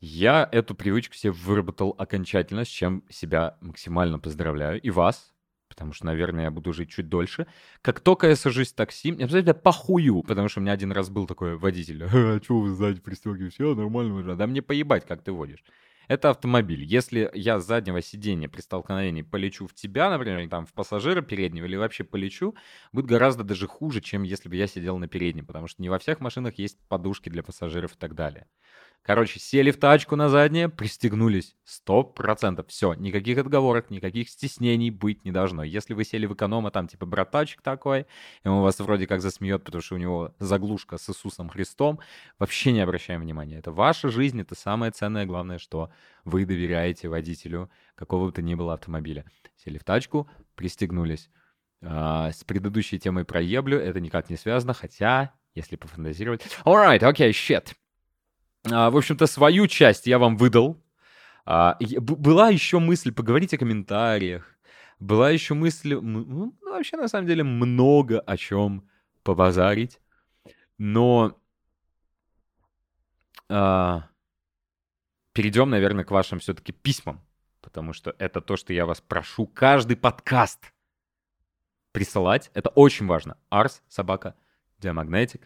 Я 0.00 0.48
эту 0.52 0.74
привычку 0.74 1.14
себе 1.14 1.32
выработал 1.32 1.94
окончательно, 1.96 2.64
с 2.64 2.68
чем 2.68 3.02
себя 3.08 3.56
максимально 3.60 4.18
поздравляю. 4.18 4.80
И 4.80 4.90
вас, 4.90 5.32
потому 5.68 5.92
что, 5.92 6.06
наверное, 6.06 6.44
я 6.44 6.50
буду 6.50 6.72
жить 6.72 6.90
чуть 6.90 7.08
дольше. 7.08 7.46
Как 7.80 8.00
только 8.00 8.28
я 8.28 8.36
сажусь 8.36 8.72
в 8.72 8.74
такси, 8.74 9.08
я 9.08 9.24
обязательно 9.24 9.54
похую, 9.54 10.22
потому 10.22 10.48
что 10.48 10.60
у 10.60 10.62
меня 10.62 10.72
один 10.72 10.92
раз 10.92 11.08
был 11.08 11.26
такой 11.26 11.56
водитель. 11.56 12.04
А, 12.12 12.40
что 12.42 12.60
вы 12.60 12.70
сзади 12.74 13.00
пристегиваете? 13.00 13.54
Все 13.54 13.74
нормально 13.74 14.14
уже. 14.14 14.36
Да 14.36 14.46
мне 14.46 14.60
поебать, 14.60 15.06
как 15.06 15.22
ты 15.22 15.32
водишь. 15.32 15.64
Это 16.08 16.30
автомобиль. 16.30 16.84
Если 16.84 17.30
я 17.34 17.58
с 17.58 17.66
заднего 17.66 18.00
сиденья 18.00 18.48
при 18.48 18.60
столкновении 18.60 19.22
полечу 19.22 19.66
в 19.66 19.74
тебя, 19.74 20.08
например, 20.10 20.48
там 20.48 20.64
в 20.66 20.72
пассажира 20.72 21.20
переднего, 21.20 21.64
или 21.64 21.74
вообще 21.76 22.04
полечу, 22.04 22.54
будет 22.92 23.06
гораздо 23.06 23.42
даже 23.42 23.66
хуже, 23.66 24.00
чем 24.00 24.22
если 24.22 24.48
бы 24.48 24.56
я 24.56 24.66
сидел 24.68 24.98
на 24.98 25.08
переднем, 25.08 25.46
потому 25.46 25.66
что 25.66 25.82
не 25.82 25.88
во 25.88 25.98
всех 25.98 26.20
машинах 26.20 26.54
есть 26.58 26.78
подушки 26.88 27.28
для 27.28 27.42
пассажиров 27.42 27.94
и 27.94 27.98
так 27.98 28.14
далее. 28.14 28.46
Короче, 29.02 29.38
сели 29.38 29.70
в 29.70 29.78
тачку 29.78 30.16
на 30.16 30.28
заднее, 30.28 30.68
пристегнулись. 30.68 31.54
Сто 31.64 32.02
процентов. 32.02 32.66
Все, 32.68 32.94
никаких 32.94 33.38
отговорок, 33.38 33.88
никаких 33.88 34.28
стеснений 34.28 34.90
быть 34.90 35.24
не 35.24 35.30
должно. 35.30 35.62
Если 35.62 35.94
вы 35.94 36.02
сели 36.02 36.26
в 36.26 36.34
эконома, 36.34 36.72
там 36.72 36.88
типа 36.88 37.06
братачек 37.06 37.62
такой, 37.62 38.06
и 38.42 38.48
он 38.48 38.62
вас 38.62 38.80
вроде 38.80 39.06
как 39.06 39.20
засмеет, 39.20 39.62
потому 39.62 39.80
что 39.80 39.94
у 39.94 39.98
него 39.98 40.34
заглушка 40.40 40.98
с 40.98 41.08
Иисусом 41.08 41.48
Христом, 41.48 42.00
вообще 42.40 42.72
не 42.72 42.80
обращаем 42.80 43.20
внимания. 43.20 43.58
Это 43.58 43.70
ваша 43.70 44.08
жизнь, 44.08 44.40
это 44.40 44.56
самое 44.56 44.90
ценное, 44.90 45.24
главное, 45.24 45.58
что 45.58 45.90
вы 46.24 46.44
доверяете 46.44 47.08
водителю 47.08 47.70
какого 47.94 48.26
бы 48.26 48.32
то 48.32 48.42
ни 48.42 48.54
было 48.56 48.74
автомобиля. 48.74 49.24
Сели 49.56 49.78
в 49.78 49.84
тачку, 49.84 50.28
пристегнулись. 50.56 51.30
А, 51.82 52.32
с 52.32 52.42
предыдущей 52.44 52.98
темой 52.98 53.24
про 53.24 53.40
еблю 53.40 53.78
это 53.78 54.00
никак 54.00 54.30
не 54.30 54.36
связано, 54.36 54.74
хотя, 54.74 55.32
если 55.54 55.76
пофантазировать... 55.76 56.42
Alright, 56.64 57.00
okay, 57.00 57.30
shit. 57.30 57.74
А, 58.70 58.90
в 58.90 58.96
общем-то, 58.96 59.26
свою 59.26 59.66
часть 59.66 60.06
я 60.06 60.18
вам 60.18 60.36
выдал. 60.36 60.82
А, 61.44 61.78
была 62.00 62.50
еще 62.50 62.78
мысль 62.78 63.12
поговорить 63.12 63.54
о 63.54 63.58
комментариях. 63.58 64.56
Была 64.98 65.30
еще 65.30 65.54
мысль, 65.54 65.94
ну, 65.94 66.56
вообще, 66.62 66.96
на 66.96 67.08
самом 67.08 67.26
деле, 67.26 67.44
много 67.44 68.20
о 68.20 68.36
чем 68.36 68.88
побазарить. 69.22 70.00
Но 70.78 71.38
а, 73.48 74.08
перейдем, 75.32 75.70
наверное, 75.70 76.04
к 76.04 76.10
вашим 76.10 76.38
все-таки 76.38 76.72
письмам. 76.72 77.22
Потому 77.60 77.92
что 77.92 78.14
это 78.18 78.40
то, 78.40 78.56
что 78.56 78.72
я 78.72 78.86
вас 78.86 79.00
прошу 79.00 79.46
каждый 79.46 79.96
подкаст 79.96 80.72
присылать. 81.92 82.50
Это 82.54 82.70
очень 82.70 83.06
важно. 83.06 83.36
Ars, 83.50 83.80
собака, 83.88 84.34
diamagnetic, 84.80 85.42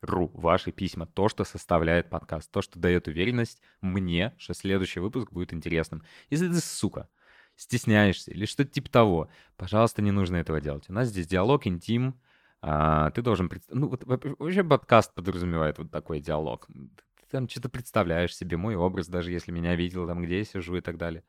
ру. 0.00 0.30
Ваши 0.34 0.72
письма, 0.72 1.06
то, 1.06 1.28
что 1.28 1.44
составляет 1.44 2.10
подкаст, 2.10 2.50
то, 2.50 2.62
что 2.62 2.78
дает 2.78 3.08
уверенность 3.08 3.60
мне, 3.80 4.34
что 4.38 4.54
следующий 4.54 5.00
выпуск 5.00 5.32
будет 5.32 5.52
интересным. 5.52 6.02
Если 6.30 6.48
ты, 6.48 6.60
сука, 6.60 7.08
стесняешься 7.56 8.30
или 8.30 8.46
что-то 8.46 8.70
типа 8.70 8.90
того, 8.90 9.28
пожалуйста, 9.56 10.02
не 10.02 10.10
нужно 10.10 10.36
этого 10.36 10.60
делать. 10.60 10.88
У 10.88 10.92
нас 10.92 11.08
здесь 11.08 11.26
диалог, 11.26 11.66
интим, 11.66 12.20
а, 12.60 13.10
ты 13.10 13.22
должен... 13.22 13.48
Пред... 13.48 13.62
Ну, 13.68 13.88
вот 13.88 14.04
вообще 14.04 14.64
подкаст 14.64 15.14
подразумевает 15.14 15.78
вот 15.78 15.90
такой 15.90 16.20
диалог. 16.20 16.66
Ты 16.66 17.26
там 17.30 17.48
что-то 17.48 17.68
представляешь 17.68 18.36
себе, 18.36 18.56
мой 18.56 18.76
образ, 18.76 19.08
даже 19.08 19.32
если 19.32 19.52
меня 19.52 19.74
видел, 19.76 20.06
там, 20.06 20.22
где 20.22 20.38
я 20.38 20.44
сижу 20.44 20.76
и 20.76 20.80
так 20.80 20.96
далее. 20.98 21.24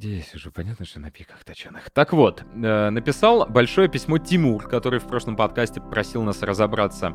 Где 0.00 0.16
я 0.16 0.22
сижу? 0.22 0.50
Понятно, 0.50 0.86
что 0.86 0.98
на 0.98 1.10
пиках 1.10 1.44
точеных. 1.44 1.90
Так 1.90 2.14
вот, 2.14 2.42
э, 2.54 2.88
написал 2.88 3.44
большое 3.46 3.86
письмо 3.86 4.16
Тимур, 4.16 4.66
который 4.66 4.98
в 4.98 5.04
прошлом 5.04 5.36
подкасте 5.36 5.82
просил 5.82 6.22
нас 6.22 6.40
разобраться 6.40 7.14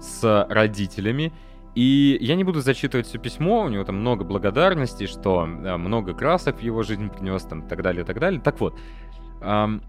с 0.00 0.46
родителями. 0.48 1.34
И 1.74 2.16
я 2.22 2.34
не 2.36 2.42
буду 2.42 2.62
зачитывать 2.62 3.08
все 3.08 3.18
письмо, 3.18 3.64
у 3.64 3.68
него 3.68 3.84
там 3.84 3.96
много 3.96 4.24
благодарностей, 4.24 5.06
что 5.06 5.44
э, 5.44 5.76
много 5.76 6.14
красок 6.14 6.60
в 6.60 6.62
его 6.62 6.82
жизнь 6.82 7.10
принес, 7.10 7.42
там, 7.42 7.68
так 7.68 7.82
далее, 7.82 8.06
так 8.06 8.18
далее. 8.18 8.40
Так 8.40 8.58
вот, 8.58 8.80
эм, 9.42 9.82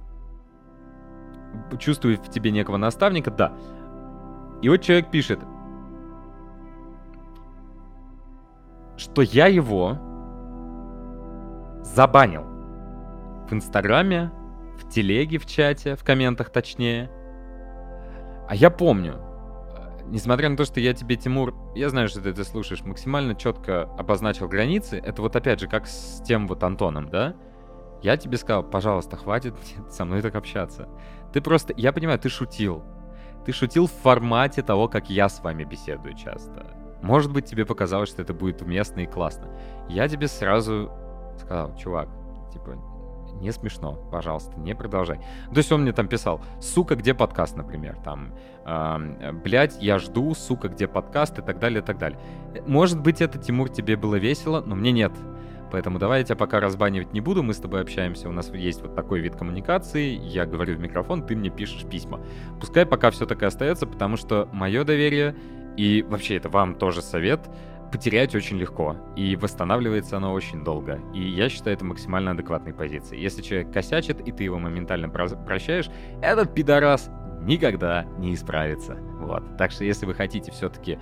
чувствую 1.80 2.18
в 2.18 2.30
тебе 2.30 2.52
некого 2.52 2.76
наставника, 2.76 3.32
да. 3.32 3.58
И 4.62 4.68
вот 4.68 4.82
человек 4.82 5.10
пишет, 5.10 5.40
что 8.98 9.22
я 9.22 9.48
его 9.48 10.15
забанил. 11.86 12.44
В 13.48 13.54
Инстаграме, 13.54 14.32
в 14.78 14.90
телеге, 14.90 15.38
в 15.38 15.46
чате, 15.46 15.96
в 15.96 16.04
комментах 16.04 16.50
точнее. 16.50 17.12
А 18.48 18.56
я 18.56 18.70
помню, 18.70 19.22
несмотря 20.06 20.50
на 20.50 20.58
то, 20.58 20.66
что 20.66 20.80
я 20.80 20.94
тебе, 20.94 21.16
Тимур, 21.16 21.54
я 21.76 21.90
знаю, 21.90 22.08
что 22.08 22.22
ты 22.22 22.30
это 22.30 22.44
слушаешь, 22.44 22.82
максимально 22.84 23.36
четко 23.36 23.84
обозначил 23.98 24.48
границы, 24.48 24.98
это 24.98 25.22
вот 25.22 25.36
опять 25.36 25.60
же 25.60 25.68
как 25.68 25.88
с 25.88 26.22
тем 26.22 26.48
вот 26.48 26.64
Антоном, 26.64 27.10
да? 27.10 27.36
Я 28.02 28.18
тебе 28.18 28.38
сказал, 28.38 28.64
пожалуйста, 28.64 29.16
хватит 29.16 29.56
со 29.90 30.06
мной 30.06 30.22
так 30.22 30.36
общаться. 30.36 30.90
Ты 31.34 31.42
просто, 31.42 31.74
я 31.78 31.94
понимаю, 31.94 32.20
ты 32.20 32.30
шутил. 32.30 32.84
Ты 33.46 33.52
шутил 33.52 33.88
в 33.88 33.92
формате 33.92 34.64
того, 34.64 34.88
как 34.88 35.10
я 35.10 35.30
с 35.30 35.42
вами 35.44 35.64
беседую 35.64 36.16
часто. 36.16 36.66
Может 37.02 37.32
быть, 37.32 37.46
тебе 37.46 37.66
показалось, 37.66 38.10
что 38.10 38.24
это 38.24 38.34
будет 38.34 38.62
уместно 38.62 39.02
и 39.02 39.06
классно. 39.06 39.48
Я 39.88 40.08
тебе 40.08 40.28
сразу 40.28 40.92
сказал, 41.40 41.76
чувак, 41.76 42.10
типа, 42.52 42.78
не 43.42 43.52
смешно, 43.52 44.00
пожалуйста, 44.12 44.58
не 44.60 44.74
продолжай. 44.74 45.18
То 45.18 45.58
есть 45.58 45.72
он 45.72 45.82
мне 45.82 45.92
там 45.92 46.08
писал, 46.08 46.42
сука, 46.62 46.96
где 46.96 47.14
подкаст, 47.14 47.58
например, 47.58 47.98
там, 48.04 48.34
блядь, 49.44 49.82
я 49.82 50.00
жду, 50.00 50.34
сука, 50.34 50.70
где 50.70 50.88
подкаст 50.88 51.40
и 51.40 51.42
так 51.42 51.60
далее, 51.60 51.82
и 51.82 51.86
так 51.86 51.98
далее. 51.98 52.20
Может 52.66 53.02
быть, 53.02 53.22
это, 53.22 53.38
Тимур, 53.38 53.70
тебе 53.70 53.98
было 53.98 54.16
весело, 54.16 54.64
но 54.66 54.76
мне 54.76 54.92
нет. 54.92 55.12
Поэтому 55.72 56.00
давай 56.00 56.20
я 56.20 56.24
тебя 56.24 56.38
пока 56.38 56.62
разбанивать 56.62 57.12
не 57.12 57.20
буду, 57.20 57.44
мы 57.44 57.54
с 57.54 57.58
тобой 57.58 57.82
общаемся, 57.82 58.30
у 58.30 58.32
нас 58.32 58.50
есть 58.54 58.82
вот 58.82 58.96
такой 58.96 59.20
вид 59.20 59.36
коммуникации, 59.36 60.14
я 60.14 60.46
говорю 60.46 60.78
в 60.78 60.80
микрофон, 60.80 61.26
ты 61.26 61.36
мне 61.36 61.50
пишешь 61.50 61.84
письма. 61.86 62.22
Пускай 62.62 62.86
пока 62.86 63.12
все 63.12 63.26
так 63.26 63.42
и 63.42 63.46
остается, 63.46 63.86
потому 63.86 64.16
что 64.16 64.48
мое 64.54 64.86
доверие, 64.86 65.36
и 65.76 66.06
вообще 66.08 66.38
это 66.38 66.48
вам 66.48 66.76
тоже 66.76 67.02
совет, 67.02 67.50
потерять 67.92 68.36
очень 68.36 68.58
легко, 68.58 68.96
и 69.16 69.36
восстанавливается 69.36 70.18
оно 70.18 70.34
очень 70.34 70.64
долго. 70.64 71.00
И 71.14 71.22
я 71.22 71.50
считаю 71.50 71.76
это 71.76 71.86
максимально 71.86 72.32
адекватной 72.32 72.74
позицией. 72.74 73.22
Если 73.22 73.42
человек 73.42 73.72
косячит, 73.72 74.22
и 74.22 74.32
ты 74.32 74.44
его 74.44 74.60
моментально 74.60 75.10
прощаешь, 75.10 75.90
этот 76.22 76.54
пидорас 76.54 77.10
никогда 77.42 78.06
не 78.18 78.34
исправится. 78.34 78.96
Вот. 79.20 79.58
Так 79.58 79.72
что 79.72 79.84
если 79.84 80.06
вы 80.06 80.14
хотите 80.14 80.52
все-таки 80.52 81.00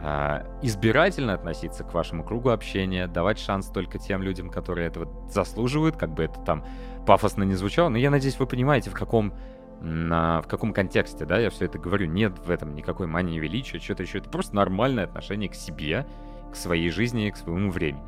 э, 0.00 0.58
избирательно 0.62 1.34
относиться 1.34 1.84
к 1.84 1.94
вашему 1.94 2.24
кругу 2.24 2.50
общения, 2.50 3.06
давать 3.06 3.38
шанс 3.38 3.66
только 3.68 3.98
тем 3.98 4.22
людям, 4.22 4.50
которые 4.50 4.88
этого 4.88 5.08
заслуживают, 5.30 5.96
как 5.96 6.14
бы 6.14 6.24
это 6.24 6.40
там 6.40 6.64
пафосно 7.06 7.42
не 7.44 7.54
звучало, 7.54 7.88
но 7.88 7.98
я 7.98 8.10
надеюсь, 8.10 8.38
вы 8.38 8.46
понимаете, 8.46 8.90
в 8.90 8.94
каком 8.94 9.32
на, 9.80 10.42
в 10.42 10.48
каком 10.48 10.72
контексте, 10.72 11.24
да, 11.24 11.38
я 11.38 11.50
все 11.50 11.66
это 11.66 11.78
говорю. 11.78 12.06
Нет 12.06 12.38
в 12.38 12.50
этом 12.50 12.74
никакой 12.74 13.06
мании 13.06 13.38
величия, 13.38 13.78
что-то 13.78 14.02
еще. 14.02 14.18
Это 14.18 14.30
просто 14.30 14.56
нормальное 14.56 15.04
отношение 15.04 15.48
к 15.48 15.54
себе, 15.54 16.06
к 16.52 16.56
своей 16.56 16.90
жизни, 16.90 17.30
к 17.30 17.36
своему 17.36 17.70
времени. 17.70 18.02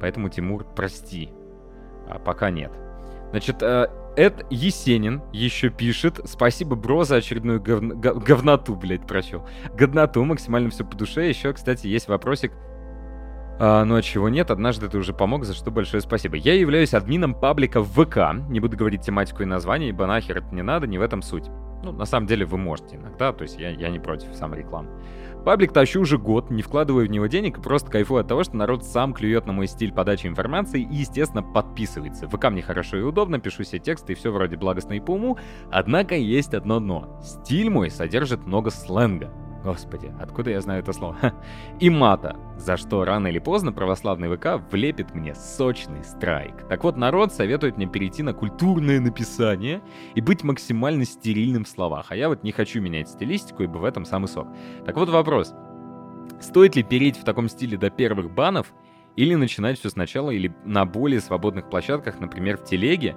Поэтому, 0.00 0.28
Тимур, 0.28 0.64
прости. 0.64 1.30
А 2.08 2.18
пока 2.18 2.50
нет. 2.50 2.72
Значит, 3.30 3.62
э, 3.62 3.88
Эд 4.16 4.46
Есенин 4.50 5.22
еще 5.32 5.68
пишет. 5.68 6.20
Спасибо, 6.24 6.76
бро, 6.76 7.04
за 7.04 7.16
очередную 7.16 7.60
говн... 7.60 8.00
говноту, 8.00 8.74
блядь, 8.74 9.06
прочел. 9.06 9.46
Годноту, 9.74 10.24
максимально 10.24 10.70
все 10.70 10.84
по 10.84 10.96
душе. 10.96 11.28
Еще, 11.28 11.52
кстати, 11.52 11.86
есть 11.86 12.08
вопросик 12.08 12.52
а, 13.58 13.84
ну 13.84 13.96
а 13.96 14.02
чего 14.02 14.28
нет, 14.28 14.50
однажды 14.50 14.88
ты 14.88 14.98
уже 14.98 15.14
помог, 15.14 15.44
за 15.44 15.54
что 15.54 15.70
большое 15.70 16.02
спасибо. 16.02 16.36
Я 16.36 16.54
являюсь 16.54 16.92
админом 16.92 17.34
паблика 17.34 17.82
ВК. 17.82 18.18
Не 18.48 18.60
буду 18.60 18.76
говорить 18.76 19.02
тематику 19.02 19.42
и 19.42 19.46
название, 19.46 19.90
ибо 19.90 20.06
нахер 20.06 20.38
это 20.38 20.54
не 20.54 20.62
надо, 20.62 20.86
не 20.86 20.98
в 20.98 21.02
этом 21.02 21.22
суть. 21.22 21.50
Ну, 21.82 21.92
на 21.92 22.04
самом 22.04 22.26
деле 22.26 22.44
вы 22.44 22.58
можете 22.58 22.96
иногда, 22.96 23.32
то 23.32 23.42
есть 23.42 23.58
я, 23.58 23.70
я 23.70 23.88
не 23.88 23.98
против 23.98 24.34
саморекламы. 24.34 24.90
Паблик 25.44 25.72
тащу 25.72 26.00
уже 26.00 26.18
год, 26.18 26.50
не 26.50 26.62
вкладываю 26.62 27.06
в 27.06 27.10
него 27.10 27.28
денег 27.28 27.62
просто 27.62 27.90
кайфую 27.90 28.20
от 28.20 28.28
того, 28.28 28.42
что 28.42 28.56
народ 28.56 28.84
сам 28.84 29.14
клюет 29.14 29.46
на 29.46 29.52
мой 29.52 29.68
стиль 29.68 29.92
подачи 29.92 30.26
информации 30.26 30.82
и, 30.82 30.96
естественно, 30.96 31.44
подписывается. 31.44 32.28
ВК 32.28 32.50
мне 32.50 32.62
хорошо 32.62 32.96
и 32.96 33.02
удобно, 33.02 33.38
пишу 33.38 33.62
все 33.62 33.78
тексты 33.78 34.14
и 34.14 34.16
все 34.16 34.32
вроде 34.32 34.56
благостно 34.56 34.94
и 34.94 35.00
по 35.00 35.12
уму, 35.12 35.38
однако 35.70 36.16
есть 36.16 36.52
одно 36.52 36.80
дно. 36.80 37.20
Стиль 37.22 37.70
мой 37.70 37.90
содержит 37.90 38.44
много 38.44 38.70
сленга. 38.70 39.30
Господи, 39.64 40.12
откуда 40.20 40.50
я 40.50 40.60
знаю 40.60 40.80
это 40.80 40.92
слово? 40.92 41.16
И 41.80 41.90
мата, 41.90 42.36
за 42.56 42.76
что 42.76 43.04
рано 43.04 43.26
или 43.28 43.38
поздно 43.38 43.72
православный 43.72 44.34
ВК 44.36 44.62
влепит 44.70 45.14
мне 45.14 45.34
сочный 45.34 46.04
страйк. 46.04 46.68
Так 46.68 46.84
вот, 46.84 46.96
народ 46.96 47.32
советует 47.32 47.76
мне 47.76 47.86
перейти 47.86 48.22
на 48.22 48.32
культурное 48.32 49.00
написание 49.00 49.82
и 50.14 50.20
быть 50.20 50.44
максимально 50.44 51.04
стерильным 51.04 51.64
в 51.64 51.68
словах. 51.68 52.06
А 52.10 52.16
я 52.16 52.28
вот 52.28 52.44
не 52.44 52.52
хочу 52.52 52.80
менять 52.80 53.08
стилистику, 53.08 53.64
ибо 53.64 53.78
в 53.78 53.84
этом 53.84 54.04
самый 54.04 54.28
сок. 54.28 54.46
Так 54.84 54.96
вот 54.96 55.08
вопрос. 55.08 55.52
Стоит 56.40 56.76
ли 56.76 56.82
перейти 56.82 57.20
в 57.20 57.24
таком 57.24 57.48
стиле 57.48 57.76
до 57.76 57.90
первых 57.90 58.30
банов, 58.32 58.72
или 59.16 59.34
начинать 59.34 59.78
все 59.78 59.88
сначала, 59.88 60.30
или 60.30 60.54
на 60.64 60.84
более 60.84 61.20
свободных 61.20 61.70
площадках, 61.70 62.20
например, 62.20 62.58
в 62.58 62.64
телеге, 62.64 63.16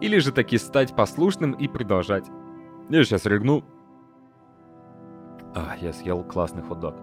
или 0.00 0.18
же 0.18 0.30
таки 0.30 0.58
стать 0.58 0.94
послушным 0.94 1.52
и 1.52 1.66
продолжать. 1.66 2.26
Я 2.90 3.02
сейчас 3.04 3.26
рыгну, 3.26 3.64
а, 5.54 5.76
я 5.80 5.92
съел 5.92 6.22
классный 6.24 6.62
хот-дог. 6.62 6.94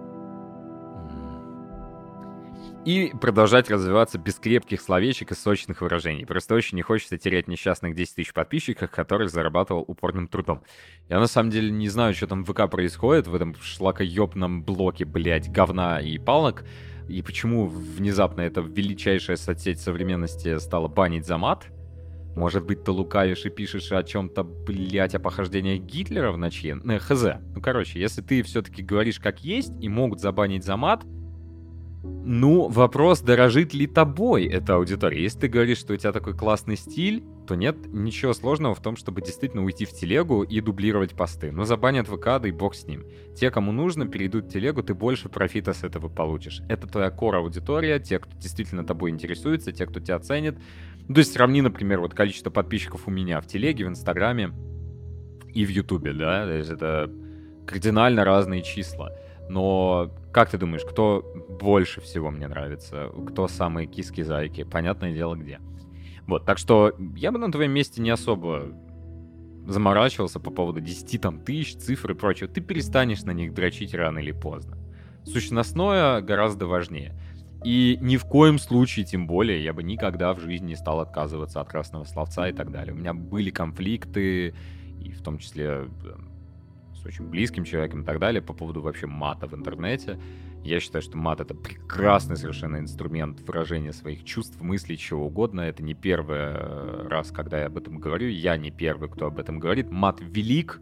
И 2.85 3.11
продолжать 3.19 3.71
развиваться 3.71 4.19
без 4.19 4.35
крепких 4.35 4.79
словечек 4.79 5.31
и 5.31 5.35
сочных 5.35 5.81
выражений. 5.81 6.23
Просто 6.23 6.53
очень 6.53 6.75
не 6.75 6.83
хочется 6.83 7.17
терять 7.17 7.47
несчастных 7.47 7.95
10 7.95 8.15
тысяч 8.15 8.31
подписчиков, 8.31 8.91
которых 8.91 9.31
зарабатывал 9.31 9.83
упорным 9.87 10.27
трудом. 10.27 10.61
Я 11.09 11.19
на 11.19 11.25
самом 11.25 11.49
деле 11.49 11.71
не 11.71 11.89
знаю, 11.89 12.13
что 12.13 12.27
там 12.27 12.45
в 12.45 12.53
ВК 12.53 12.69
происходит, 12.69 13.25
в 13.25 13.33
этом 13.33 13.55
шлакоёбном 13.55 14.63
блоке, 14.63 15.03
блядь, 15.03 15.51
говна 15.51 15.99
и 15.99 16.19
палок. 16.19 16.63
И 17.09 17.23
почему 17.23 17.65
внезапно 17.65 18.41
эта 18.41 18.61
величайшая 18.61 19.37
соцсеть 19.37 19.79
современности 19.79 20.59
стала 20.59 20.87
банить 20.87 21.25
за 21.25 21.39
мат. 21.39 21.65
Может 22.35 22.65
быть, 22.65 22.83
ты 22.83 22.91
лукавишь 22.91 23.45
и 23.45 23.49
пишешь 23.49 23.91
о 23.91 24.03
чем-то, 24.03 24.43
блядь, 24.43 25.15
о 25.15 25.19
похождениях 25.19 25.81
Гитлера 25.81 26.31
в 26.31 26.37
ночи? 26.37 26.73
Ну, 26.73 26.99
хз. 26.99 27.23
Ну, 27.55 27.61
короче, 27.61 27.99
если 27.99 28.21
ты 28.21 28.43
все-таки 28.43 28.83
говоришь 28.83 29.19
как 29.19 29.43
есть 29.43 29.71
и 29.81 29.87
могут 29.87 30.19
забанить 30.19 30.65
за 30.65 30.75
мат, 30.75 31.03
ну, 32.27 32.67
вопрос, 32.69 33.21
дорожит 33.21 33.73
ли 33.73 33.87
тобой 33.87 34.45
эта 34.45 34.75
аудитория. 34.75 35.21
Если 35.21 35.41
ты 35.41 35.47
говоришь, 35.47 35.79
что 35.79 35.93
у 35.93 35.97
тебя 35.97 36.11
такой 36.11 36.35
классный 36.35 36.75
стиль, 36.75 37.23
то 37.47 37.55
нет 37.55 37.77
ничего 37.93 38.33
сложного 38.33 38.75
в 38.75 38.81
том, 38.81 38.95
чтобы 38.95 39.21
действительно 39.21 39.63
уйти 39.63 39.85
в 39.85 39.91
телегу 39.91 40.43
и 40.43 40.59
дублировать 40.61 41.13
посты. 41.13 41.51
Но 41.51 41.65
забанят 41.65 42.07
ВК, 42.07 42.25
да 42.39 42.47
и 42.47 42.51
бог 42.51 42.75
с 42.75 42.85
ним. 42.85 43.05
Те, 43.35 43.51
кому 43.51 43.71
нужно, 43.71 44.07
перейдут 44.07 44.45
в 44.45 44.49
телегу, 44.49 44.83
ты 44.83 44.93
больше 44.93 45.29
профита 45.29 45.73
с 45.73 45.83
этого 45.83 46.09
получишь. 46.09 46.61
Это 46.67 46.87
твоя 46.87 47.09
кора 47.09 47.39
аудитория, 47.39 47.99
те, 47.99 48.19
кто 48.19 48.35
действительно 48.37 48.83
тобой 48.83 49.11
интересуется, 49.11 49.71
те, 49.71 49.85
кто 49.85 49.99
тебя 49.99 50.19
ценит. 50.19 50.57
Ну, 51.07 51.13
то 51.13 51.19
есть 51.19 51.33
сравни, 51.33 51.61
например, 51.61 51.99
вот 51.99 52.13
количество 52.13 52.49
подписчиков 52.49 53.07
у 53.07 53.11
меня 53.11 53.39
в 53.41 53.47
телеге, 53.47 53.85
в 53.85 53.89
инстаграме 53.89 54.51
и 55.53 55.65
в 55.65 55.69
ютубе, 55.69 56.13
да, 56.13 56.45
то 56.45 56.53
есть 56.53 56.71
это 56.71 57.11
кардинально 57.67 58.25
разные 58.25 58.63
числа. 58.63 59.11
Но 59.47 60.11
как 60.31 60.49
ты 60.49 60.57
думаешь, 60.57 60.83
кто 60.83 61.23
больше 61.61 62.01
всего 62.01 62.31
мне 62.31 62.47
нравится? 62.47 63.11
Кто 63.27 63.47
самые 63.47 63.87
киски-зайки? 63.87 64.63
Понятное 64.63 65.13
дело, 65.13 65.35
где. 65.35 65.59
Вот, 66.27 66.45
так 66.45 66.57
что 66.57 66.93
я 67.15 67.31
бы 67.31 67.37
на 67.37 67.51
твоем 67.51 67.71
месте 67.71 68.01
не 68.01 68.09
особо 68.09 68.73
заморачивался 69.67 70.39
по 70.39 70.51
поводу 70.51 70.79
10 70.79 71.21
там 71.21 71.39
тысяч, 71.39 71.75
цифр 71.75 72.11
и 72.11 72.15
прочего. 72.15 72.49
Ты 72.49 72.61
перестанешь 72.61 73.23
на 73.23 73.31
них 73.31 73.53
дрочить 73.53 73.93
рано 73.93 74.19
или 74.19 74.31
поздно. 74.31 74.77
Сущностное 75.23 76.21
гораздо 76.21 76.67
важнее. 76.67 77.15
И 77.65 77.97
ни 77.99 78.17
в 78.17 78.25
коем 78.25 78.59
случае, 78.59 79.05
тем 79.05 79.25
более, 79.25 79.63
я 79.63 79.73
бы 79.73 79.81
никогда 79.81 80.35
в 80.35 80.39
жизни 80.39 80.67
не 80.67 80.75
стал 80.75 80.99
отказываться 80.99 81.61
от 81.61 81.67
красного 81.67 82.03
словца 82.03 82.47
и 82.47 82.53
так 82.53 82.71
далее. 82.71 82.93
У 82.93 82.97
меня 82.97 83.15
были 83.15 83.49
конфликты, 83.49 84.53
и 85.01 85.11
в 85.11 85.23
том 85.23 85.39
числе 85.39 85.87
с 86.93 87.03
очень 87.03 87.27
близким 87.27 87.63
человеком 87.63 88.03
и 88.03 88.05
так 88.05 88.19
далее 88.19 88.43
по 88.43 88.53
поводу 88.53 88.83
вообще 88.83 89.07
мата 89.07 89.47
в 89.47 89.55
интернете. 89.55 90.19
Я 90.63 90.79
считаю, 90.79 91.01
что 91.01 91.17
мат— 91.17 91.39
это 91.41 91.55
прекрасный 91.55 92.37
совершенно 92.37 92.77
инструмент 92.77 93.41
выражения 93.41 93.93
своих 93.93 94.23
чувств, 94.25 94.61
мыслей, 94.61 94.95
чего 94.95 95.25
угодно. 95.25 95.61
Это 95.61 95.81
не 95.81 95.95
первый 95.95 96.37
э, 96.37 97.07
раз, 97.07 97.31
когда 97.31 97.59
я 97.59 97.65
об 97.65 97.77
этом 97.77 97.97
говорю. 97.97 98.29
Я 98.29 98.57
не 98.57 98.69
первый, 98.69 99.09
кто 99.09 99.25
об 99.25 99.39
этом 99.39 99.57
говорит. 99.57 99.89
Мат 99.89 100.21
велик, 100.21 100.81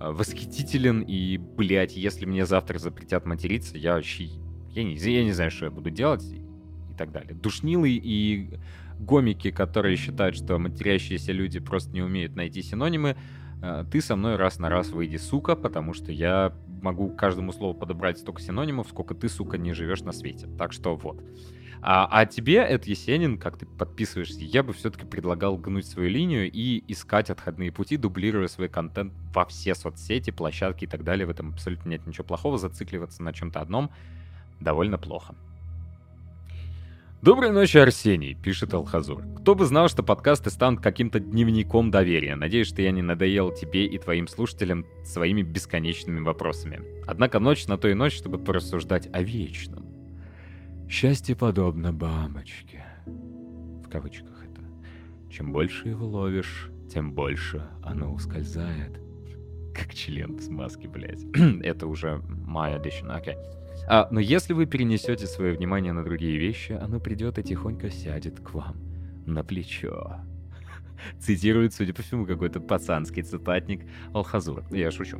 э, 0.00 0.10
восхитителен, 0.10 1.02
и, 1.02 1.36
блядь, 1.36 1.94
если 1.94 2.24
мне 2.24 2.46
завтра 2.46 2.78
запретят 2.78 3.26
материться, 3.26 3.76
я 3.76 3.96
вообще... 3.96 4.30
Я 4.74 4.84
не, 4.84 4.94
я 4.94 5.24
не 5.24 5.32
знаю, 5.32 5.50
что 5.50 5.66
я 5.66 5.70
буду 5.70 5.90
делать 5.90 6.24
и 6.24 6.94
так 6.96 7.12
далее. 7.12 7.34
Душнилый 7.34 8.00
и 8.02 8.50
гомики, 8.98 9.50
которые 9.50 9.96
считают, 9.96 10.36
что 10.36 10.58
матерящиеся 10.58 11.32
люди 11.32 11.60
просто 11.60 11.92
не 11.92 12.02
умеют 12.02 12.36
найти 12.36 12.62
синонимы, 12.62 13.16
э, 13.62 13.84
ты 13.90 14.00
со 14.00 14.16
мной 14.16 14.36
раз 14.36 14.58
на 14.58 14.68
раз 14.68 14.90
выйди, 14.90 15.16
сука, 15.16 15.56
потому 15.56 15.92
что 15.92 16.12
я 16.12 16.54
могу 16.82 17.10
каждому 17.10 17.52
слову 17.52 17.74
подобрать 17.74 18.18
столько 18.18 18.40
синонимов, 18.40 18.88
сколько 18.88 19.14
ты, 19.14 19.28
сука, 19.28 19.58
не 19.58 19.72
живешь 19.72 20.02
на 20.02 20.12
свете. 20.12 20.48
Так 20.58 20.72
что 20.72 20.96
вот. 20.96 21.22
А, 21.84 22.08
а 22.10 22.26
тебе, 22.26 22.58
Эд 22.58 22.86
Есенин, 22.86 23.38
как 23.38 23.58
ты 23.58 23.66
подписываешься, 23.66 24.38
я 24.40 24.62
бы 24.62 24.72
все-таки 24.72 25.04
предлагал 25.04 25.58
гнуть 25.58 25.84
свою 25.84 26.08
линию 26.08 26.48
и 26.50 26.84
искать 26.86 27.28
отходные 27.28 27.72
пути, 27.72 27.96
дублируя 27.96 28.46
свой 28.46 28.68
контент 28.68 29.12
во 29.34 29.44
все 29.46 29.74
соцсети, 29.74 30.30
площадки 30.30 30.84
и 30.84 30.86
так 30.86 31.02
далее. 31.02 31.26
В 31.26 31.30
этом 31.30 31.50
абсолютно 31.50 31.88
нет 31.88 32.06
ничего 32.06 32.24
плохого. 32.24 32.56
Зацикливаться 32.56 33.24
на 33.24 33.32
чем-то 33.32 33.60
одном 33.60 33.90
довольно 34.62 34.98
плохо. 34.98 35.34
Доброй 37.22 37.52
ночи, 37.52 37.78
Арсений, 37.78 38.34
пишет 38.34 38.74
Алхазур. 38.74 39.22
Кто 39.38 39.54
бы 39.54 39.64
знал, 39.64 39.88
что 39.88 40.02
подкасты 40.02 40.50
станут 40.50 40.80
каким-то 40.80 41.20
дневником 41.20 41.92
доверия. 41.92 42.34
Надеюсь, 42.34 42.66
что 42.66 42.82
я 42.82 42.90
не 42.90 43.00
надоел 43.00 43.52
тебе 43.52 43.86
и 43.86 43.96
твоим 43.96 44.26
слушателям 44.26 44.84
своими 45.04 45.42
бесконечными 45.42 46.18
вопросами. 46.18 46.82
Однако 47.06 47.38
ночь 47.38 47.68
на 47.68 47.78
то 47.78 47.86
и 47.86 47.94
ночь, 47.94 48.16
чтобы 48.16 48.38
порассуждать 48.38 49.08
о 49.12 49.22
вечном. 49.22 49.86
Счастье 50.90 51.36
подобно 51.36 51.92
бабочке. 51.92 52.84
В 53.06 53.88
кавычках 53.88 54.44
это. 54.44 54.62
Чем 55.30 55.52
больше 55.52 55.90
его 55.90 56.04
ловишь, 56.04 56.72
тем 56.92 57.12
больше 57.12 57.64
оно 57.84 58.12
ускользает. 58.12 59.00
Как 59.72 59.94
член 59.94 60.40
с 60.40 60.48
маски, 60.48 60.88
блядь. 60.88 61.22
это 61.62 61.86
уже 61.86 62.20
my 62.28 62.76
addition, 62.76 63.12
окей. 63.12 63.34
Okay. 63.34 63.61
А, 63.88 64.08
но 64.10 64.20
если 64.20 64.52
вы 64.52 64.66
перенесете 64.66 65.26
свое 65.26 65.54
внимание 65.54 65.92
на 65.92 66.04
другие 66.04 66.38
вещи, 66.38 66.72
оно 66.72 67.00
придет 67.00 67.38
и 67.38 67.42
тихонько 67.42 67.90
сядет 67.90 68.40
к 68.40 68.54
вам 68.54 68.76
на 69.26 69.42
плечо. 69.42 70.20
Цитирует, 71.20 71.74
судя 71.74 71.92
по 71.92 72.02
всему, 72.02 72.26
какой-то 72.26 72.60
пацанский 72.60 73.22
цитатник 73.22 73.84
Алхазур. 74.12 74.64
Я 74.70 74.90
шучу. 74.90 75.18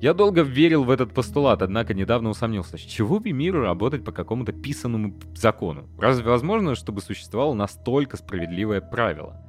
Я 0.00 0.12
долго 0.12 0.42
верил 0.42 0.84
в 0.84 0.90
этот 0.90 1.14
постулат, 1.14 1.62
однако 1.62 1.94
недавно 1.94 2.28
усомнился, 2.28 2.76
с 2.76 2.80
чего 2.82 3.18
бы 3.18 3.32
миру 3.32 3.62
работать 3.62 4.04
по 4.04 4.12
какому-то 4.12 4.52
писанному 4.52 5.18
закону? 5.34 5.88
Разве 5.98 6.28
возможно, 6.28 6.74
чтобы 6.74 7.00
существовало 7.00 7.54
настолько 7.54 8.18
справедливое 8.18 8.82
правило? 8.82 9.40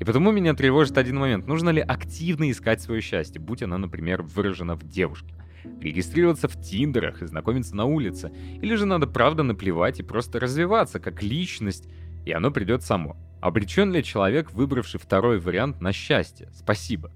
И 0.00 0.04
потому 0.04 0.32
меня 0.32 0.54
тревожит 0.54 0.96
один 0.96 1.18
момент. 1.18 1.46
Нужно 1.46 1.68
ли 1.68 1.82
активно 1.82 2.50
искать 2.50 2.80
свое 2.80 3.02
счастье, 3.02 3.38
будь 3.38 3.62
оно, 3.62 3.76
например, 3.76 4.22
выражено 4.22 4.74
в 4.74 4.84
девушке? 4.84 5.34
Регистрироваться 5.80 6.48
в 6.48 6.60
Тиндерах 6.60 7.22
и 7.22 7.26
знакомиться 7.26 7.74
на 7.76 7.84
улице. 7.84 8.32
Или 8.62 8.74
же 8.74 8.86
надо 8.86 9.06
правда 9.06 9.42
наплевать 9.42 10.00
и 10.00 10.02
просто 10.02 10.40
развиваться 10.40 11.00
как 11.00 11.22
личность, 11.22 11.88
и 12.24 12.32
оно 12.32 12.50
придет 12.50 12.82
само. 12.82 13.16
Обречен 13.40 13.92
ли 13.92 14.04
человек, 14.04 14.52
выбравший 14.52 15.00
второй 15.00 15.38
вариант 15.38 15.80
на 15.80 15.92
счастье? 15.92 16.50
Спасибо. 16.52 17.10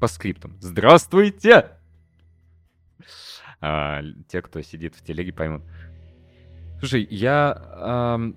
По 0.00 0.08
скриптам. 0.08 0.56
Здравствуйте! 0.60 1.72
А, 3.60 4.02
те, 4.28 4.42
кто 4.42 4.62
сидит 4.62 4.94
в 4.94 5.04
телеге, 5.04 5.32
поймут. 5.32 5.62
Слушай, 6.78 7.06
я... 7.10 8.16
Эм, 8.16 8.36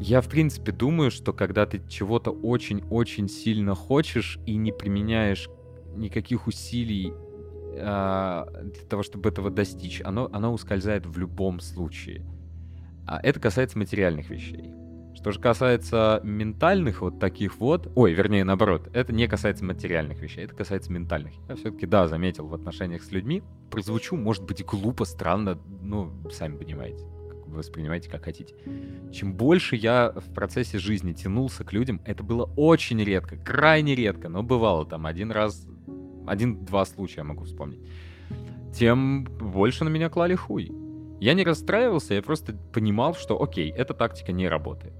я, 0.00 0.20
в 0.20 0.28
принципе, 0.28 0.72
думаю, 0.72 1.10
что 1.10 1.32
когда 1.32 1.66
ты 1.66 1.82
чего-то 1.88 2.30
очень-очень 2.30 3.28
сильно 3.28 3.74
хочешь 3.74 4.38
и 4.46 4.56
не 4.56 4.72
применяешь 4.72 5.48
никаких 5.94 6.46
усилий 6.46 7.12
для 7.74 8.84
того, 8.88 9.02
чтобы 9.02 9.28
этого 9.28 9.50
достичь, 9.50 10.00
оно, 10.04 10.28
оно 10.32 10.52
ускользает 10.52 11.06
в 11.06 11.18
любом 11.18 11.60
случае. 11.60 12.24
А 13.06 13.20
это 13.22 13.40
касается 13.40 13.78
материальных 13.78 14.30
вещей. 14.30 14.70
Что 15.14 15.30
же 15.30 15.40
касается 15.40 16.20
ментальных 16.24 17.00
вот 17.00 17.20
таких 17.20 17.58
вот, 17.58 17.90
ой, 17.94 18.12
вернее, 18.12 18.44
наоборот, 18.44 18.90
это 18.92 19.12
не 19.12 19.28
касается 19.28 19.64
материальных 19.64 20.20
вещей, 20.20 20.44
это 20.44 20.54
касается 20.54 20.92
ментальных. 20.92 21.32
Я 21.48 21.54
все-таки, 21.54 21.86
да, 21.86 22.08
заметил 22.08 22.46
в 22.48 22.54
отношениях 22.54 23.02
с 23.02 23.12
людьми, 23.12 23.42
прозвучу, 23.70 24.16
может 24.16 24.44
быть, 24.44 24.64
глупо, 24.64 25.04
странно, 25.04 25.58
ну, 25.80 26.12
сами 26.30 26.56
понимаете, 26.56 27.04
как 27.30 27.46
воспринимаете, 27.46 28.10
как 28.10 28.24
хотите. 28.24 28.54
Чем 29.12 29.34
больше 29.34 29.76
я 29.76 30.12
в 30.16 30.34
процессе 30.34 30.78
жизни 30.78 31.12
тянулся 31.12 31.64
к 31.64 31.72
людям, 31.72 32.02
это 32.04 32.24
было 32.24 32.50
очень 32.56 33.02
редко, 33.02 33.36
крайне 33.36 33.94
редко, 33.94 34.28
но 34.28 34.42
бывало 34.42 34.84
там 34.84 35.06
один 35.06 35.30
раз 35.30 35.66
один-два 36.26 36.84
случая 36.84 37.22
могу 37.22 37.44
вспомнить, 37.44 37.80
тем 38.74 39.24
больше 39.24 39.84
на 39.84 39.88
меня 39.88 40.08
клали 40.08 40.34
хуй. 40.34 40.72
Я 41.20 41.34
не 41.34 41.44
расстраивался, 41.44 42.14
я 42.14 42.22
просто 42.22 42.54
понимал, 42.72 43.14
что 43.14 43.40
окей, 43.40 43.70
эта 43.70 43.94
тактика 43.94 44.32
не 44.32 44.48
работает. 44.48 44.94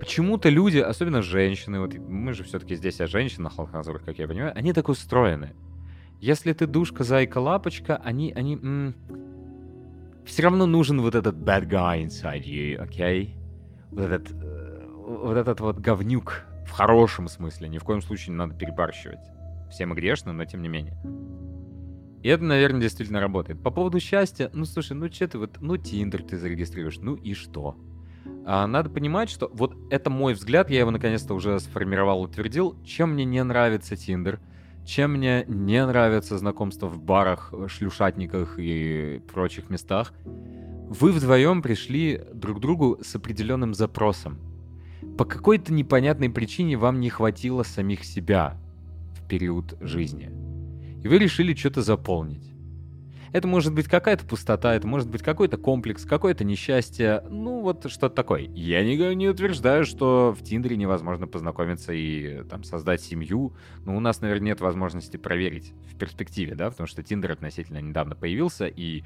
Почему-то 0.00 0.48
люди, 0.48 0.78
особенно 0.78 1.22
женщины, 1.22 1.78
вот 1.78 1.94
мы 1.94 2.32
же 2.32 2.42
все-таки 2.42 2.74
здесь 2.74 3.00
о 3.00 3.06
женщинах, 3.06 3.54
как 4.04 4.18
я 4.18 4.26
понимаю, 4.26 4.52
они 4.56 4.72
так 4.72 4.88
устроены. 4.88 5.54
Если 6.20 6.52
ты 6.52 6.66
душка, 6.66 7.04
зайка, 7.04 7.38
лапочка, 7.38 7.96
они, 7.96 8.32
они... 8.32 8.54
М- 8.54 8.94
все 10.24 10.44
равно 10.44 10.66
нужен 10.66 11.00
вот 11.00 11.14
этот 11.14 11.36
bad 11.36 11.68
guy 11.68 12.04
inside 12.04 12.44
you, 12.44 12.76
окей? 12.76 13.24
Okay? 13.24 13.90
Вот 13.90 14.00
этот, 14.10 14.32
э, 14.32 14.88
вот 14.88 15.36
этот 15.36 15.60
вот 15.60 15.78
говнюк 15.78 16.44
в 16.66 16.70
хорошем 16.70 17.28
смысле, 17.28 17.68
ни 17.68 17.78
в 17.78 17.84
коем 17.84 18.02
случае 18.02 18.30
не 18.30 18.38
надо 18.38 18.54
перебарщивать. 18.54 19.20
Все 19.72 19.86
мы 19.86 19.94
грешны, 19.94 20.32
но 20.32 20.44
тем 20.44 20.60
не 20.60 20.68
менее. 20.68 20.94
И 22.22 22.28
это, 22.28 22.44
наверное, 22.44 22.82
действительно 22.82 23.20
работает. 23.20 23.62
По 23.62 23.70
поводу 23.70 23.98
счастья, 23.98 24.50
ну 24.52 24.66
слушай, 24.66 24.92
ну 24.92 25.08
че 25.08 25.26
ты 25.26 25.38
вот, 25.38 25.56
ну 25.60 25.78
Тиндер 25.78 26.22
ты 26.22 26.38
зарегистрируешь, 26.38 26.98
ну 26.98 27.14
и 27.14 27.32
что? 27.32 27.76
А, 28.44 28.66
надо 28.66 28.90
понимать, 28.90 29.30
что 29.30 29.50
вот 29.52 29.74
это 29.90 30.10
мой 30.10 30.34
взгляд, 30.34 30.70
я 30.70 30.80
его 30.80 30.90
наконец-то 30.90 31.34
уже 31.34 31.58
сформировал, 31.58 32.20
утвердил, 32.20 32.76
чем 32.84 33.14
мне 33.14 33.24
не 33.24 33.42
нравится 33.42 33.96
Тиндер, 33.96 34.40
чем 34.84 35.12
мне 35.14 35.44
не 35.48 35.84
нравится 35.84 36.36
знакомство 36.36 36.86
в 36.86 37.00
барах, 37.00 37.52
шлюшатниках 37.68 38.58
и 38.58 39.22
прочих 39.32 39.70
местах. 39.70 40.12
Вы 40.24 41.12
вдвоем 41.12 41.62
пришли 41.62 42.22
друг 42.34 42.58
к 42.58 42.60
другу 42.60 42.98
с 43.02 43.16
определенным 43.16 43.72
запросом. 43.72 44.38
По 45.16 45.24
какой-то 45.24 45.72
непонятной 45.72 46.28
причине 46.28 46.76
вам 46.76 47.00
не 47.00 47.08
хватило 47.08 47.62
самих 47.62 48.04
себя, 48.04 48.60
период 49.32 49.78
жизни. 49.80 50.30
И 51.02 51.08
вы 51.08 51.16
решили 51.16 51.54
что-то 51.54 51.80
заполнить. 51.80 52.52
Это 53.32 53.48
может 53.48 53.72
быть 53.72 53.86
какая-то 53.88 54.26
пустота, 54.26 54.74
это 54.74 54.86
может 54.86 55.08
быть 55.08 55.22
какой-то 55.22 55.56
комплекс, 55.56 56.04
какое-то 56.04 56.44
несчастье, 56.44 57.24
ну 57.30 57.62
вот 57.62 57.90
что-то 57.90 58.14
такое. 58.14 58.42
Я 58.42 58.84
не, 58.84 59.14
не 59.14 59.28
утверждаю, 59.30 59.86
что 59.86 60.36
в 60.38 60.44
Тиндере 60.44 60.76
невозможно 60.76 61.26
познакомиться 61.26 61.94
и 61.94 62.44
там 62.44 62.62
создать 62.62 63.00
семью, 63.00 63.54
но 63.86 63.96
у 63.96 64.00
нас, 64.00 64.20
наверное, 64.20 64.48
нет 64.48 64.60
возможности 64.60 65.16
проверить 65.16 65.72
в 65.90 65.96
перспективе, 65.96 66.54
да, 66.54 66.68
потому 66.68 66.86
что 66.86 67.02
Тиндер 67.02 67.32
относительно 67.32 67.78
недавно 67.78 68.14
появился, 68.14 68.66
и 68.66 69.02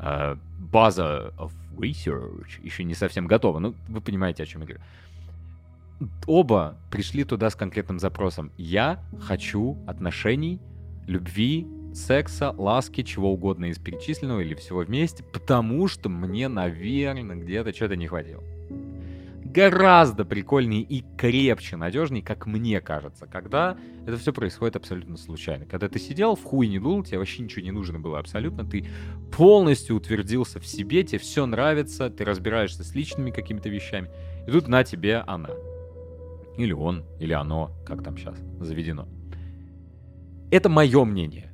э, 0.00 0.36
база 0.58 1.32
of 1.38 1.52
research 1.76 2.60
еще 2.64 2.82
не 2.82 2.94
совсем 2.94 3.28
готова. 3.28 3.60
Ну, 3.60 3.76
вы 3.86 4.00
понимаете, 4.00 4.42
о 4.42 4.46
чем 4.46 4.62
я 4.62 4.66
говорю 4.66 4.82
оба 6.26 6.78
пришли 6.90 7.24
туда 7.24 7.50
с 7.50 7.54
конкретным 7.54 7.98
запросом. 7.98 8.52
Я 8.56 9.02
хочу 9.20 9.78
отношений, 9.86 10.60
любви, 11.06 11.66
секса, 11.94 12.54
ласки, 12.56 13.02
чего 13.02 13.32
угодно 13.32 13.66
из 13.66 13.78
перечисленного 13.78 14.40
или 14.40 14.54
всего 14.54 14.80
вместе, 14.80 15.22
потому 15.24 15.88
что 15.88 16.08
мне, 16.08 16.48
наверное, 16.48 17.36
где-то 17.36 17.74
что-то 17.74 17.96
не 17.96 18.06
хватило. 18.06 18.42
Гораздо 19.44 20.26
прикольнее 20.26 20.82
и 20.82 21.02
крепче, 21.16 21.76
надежнее, 21.76 22.22
как 22.22 22.46
мне 22.46 22.82
кажется, 22.82 23.26
когда 23.26 23.78
это 24.06 24.18
все 24.18 24.32
происходит 24.32 24.76
абсолютно 24.76 25.16
случайно. 25.16 25.64
Когда 25.64 25.88
ты 25.88 25.98
сидел, 25.98 26.36
в 26.36 26.44
хуй 26.44 26.68
не 26.68 26.78
дул, 26.78 27.02
тебе 27.02 27.18
вообще 27.18 27.42
ничего 27.42 27.64
не 27.64 27.70
нужно 27.70 27.98
было 27.98 28.18
абсолютно, 28.18 28.64
ты 28.64 28.86
полностью 29.34 29.96
утвердился 29.96 30.60
в 30.60 30.66
себе, 30.66 31.02
тебе 31.02 31.18
все 31.18 31.46
нравится, 31.46 32.10
ты 32.10 32.26
разбираешься 32.26 32.84
с 32.84 32.94
личными 32.94 33.30
какими-то 33.30 33.70
вещами, 33.70 34.10
и 34.46 34.50
тут 34.50 34.68
на 34.68 34.84
тебе 34.84 35.24
она. 35.26 35.48
Или 36.58 36.72
он, 36.72 37.04
или 37.20 37.32
оно, 37.32 37.70
как 37.86 38.02
там 38.02 38.18
сейчас 38.18 38.36
заведено. 38.60 39.06
Это 40.50 40.68
мое 40.68 41.04
мнение. 41.04 41.52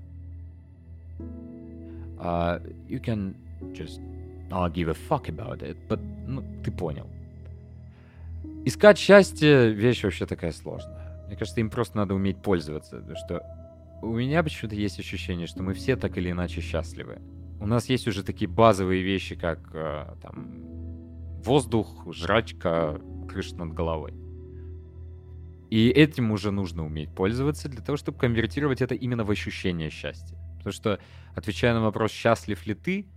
Uh, 2.18 2.58
you 2.88 3.00
can 3.00 3.34
just 3.74 4.00
not 4.48 4.72
give 4.72 4.88
a 4.88 4.94
fuck 4.94 5.28
about 5.28 5.60
it, 5.60 5.76
but, 5.88 6.00
ну, 6.26 6.42
ты 6.64 6.70
понял. 6.70 7.06
Искать 8.64 8.96
счастье— 8.96 9.70
вещь 9.74 10.02
вообще 10.04 10.24
такая 10.24 10.52
сложная. 10.52 11.22
Мне 11.26 11.36
кажется, 11.36 11.60
им 11.60 11.68
просто 11.68 11.98
надо 11.98 12.14
уметь 12.14 12.38
пользоваться, 12.38 12.96
потому 12.96 13.16
что 13.16 13.42
у 14.00 14.14
меня 14.14 14.42
почему-то 14.42 14.74
есть 14.74 14.98
ощущение, 14.98 15.46
что 15.46 15.62
мы 15.62 15.74
все 15.74 15.96
так 15.96 16.16
или 16.16 16.30
иначе 16.30 16.62
счастливы. 16.62 17.18
У 17.60 17.66
нас 17.66 17.90
есть 17.90 18.08
уже 18.08 18.22
такие 18.22 18.48
базовые 18.48 19.02
вещи, 19.02 19.34
как 19.34 19.58
э, 19.74 20.14
там 20.22 20.48
воздух, 21.42 22.06
жрачка, 22.10 22.98
крыша 23.28 23.56
над 23.56 23.74
головой. 23.74 24.23
И 25.74 25.88
этим 25.88 26.30
уже 26.30 26.52
нужно 26.52 26.86
уметь 26.86 27.12
пользоваться 27.12 27.68
для 27.68 27.82
того, 27.82 27.96
чтобы 27.96 28.16
конвертировать 28.16 28.80
это 28.80 28.94
именно 28.94 29.24
в 29.24 29.30
ощущение 29.32 29.90
счастья. 29.90 30.38
Потому 30.58 30.72
что, 30.72 31.00
отвечая 31.34 31.74
на 31.74 31.80
вопрос, 31.80 32.12
счастлив 32.12 32.64
ли 32.64 32.74
ты, 32.74 33.08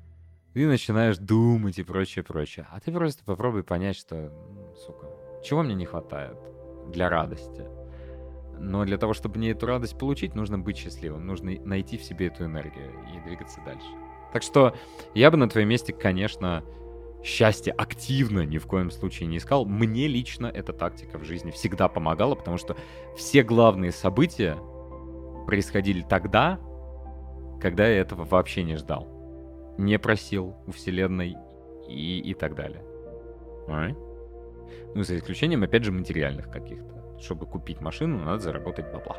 ты 0.55 0.65
начинаешь 0.65 1.19
думать 1.19 1.77
и 1.77 1.83
прочее, 1.83 2.23
прочее. 2.23 2.65
А 2.71 2.79
ты 2.79 2.91
просто 2.91 3.23
попробуй 3.23 3.63
понять, 3.63 3.95
что, 3.95 4.33
сука, 4.75 5.05
чего 5.45 5.61
мне 5.61 5.75
не 5.75 5.85
хватает 5.85 6.35
для 6.91 7.09
радости. 7.09 7.63
Но 8.57 8.85
для 8.85 8.97
того, 8.97 9.13
чтобы 9.13 9.37
мне 9.37 9.51
эту 9.51 9.67
радость 9.67 9.95
получить, 9.95 10.33
нужно 10.33 10.57
быть 10.57 10.77
счастливым. 10.77 11.27
Нужно 11.27 11.51
найти 11.63 11.95
в 11.95 12.03
себе 12.03 12.25
эту 12.25 12.45
энергию 12.45 12.91
и 13.15 13.19
двигаться 13.27 13.61
дальше. 13.67 13.85
Так 14.33 14.41
что 14.41 14.75
я 15.13 15.29
бы 15.29 15.37
на 15.37 15.47
твоем 15.47 15.69
месте, 15.69 15.93
конечно, 15.93 16.63
счастье 17.27 17.73
активно 17.73 18.45
ни 18.45 18.57
в 18.57 18.65
коем 18.65 18.89
случае 18.89 19.27
не 19.27 19.37
искал. 19.37 19.65
Мне 19.65 20.07
лично 20.07 20.47
эта 20.47 20.73
тактика 20.73 21.17
в 21.17 21.23
жизни 21.23 21.51
всегда 21.51 21.87
помогала, 21.87 22.35
потому 22.35 22.57
что 22.57 22.75
все 23.15 23.43
главные 23.43 23.91
события 23.91 24.57
происходили 25.45 26.05
тогда, 26.07 26.59
когда 27.61 27.87
я 27.87 27.99
этого 27.99 28.23
вообще 28.23 28.63
не 28.63 28.77
ждал. 28.77 29.07
Не 29.77 29.99
просил 29.99 30.55
у 30.65 30.71
Вселенной 30.71 31.35
и, 31.87 32.19
и 32.19 32.33
так 32.33 32.55
далее. 32.55 32.83
Ну, 34.95 35.03
за 35.03 35.17
исключением, 35.17 35.63
опять 35.63 35.83
же, 35.83 35.91
материальных 35.91 36.49
каких-то. 36.49 37.19
Чтобы 37.19 37.45
купить 37.45 37.81
машину, 37.81 38.23
надо 38.23 38.39
заработать 38.39 38.85
бабла. 38.91 39.17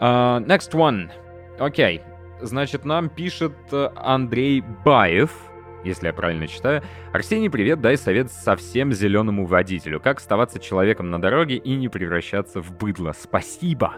Uh, 0.00 0.44
next 0.46 0.72
one. 0.72 1.10
Окей. 1.58 1.98
Okay. 1.98 2.12
Значит, 2.44 2.84
нам 2.84 3.08
пишет 3.08 3.54
э, 3.70 3.90
Андрей 3.94 4.64
Баев 4.84 5.51
если 5.84 6.06
я 6.06 6.12
правильно 6.12 6.46
читаю. 6.46 6.82
Арсений, 7.12 7.50
привет, 7.50 7.80
дай 7.80 7.96
совет 7.96 8.30
совсем 8.30 8.92
зеленому 8.92 9.46
водителю. 9.46 10.00
Как 10.00 10.18
оставаться 10.18 10.58
человеком 10.58 11.10
на 11.10 11.20
дороге 11.20 11.56
и 11.56 11.74
не 11.74 11.88
превращаться 11.88 12.60
в 12.60 12.76
быдло. 12.76 13.12
Спасибо. 13.12 13.94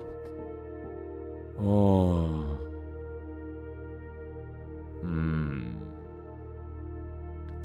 О. 1.58 2.54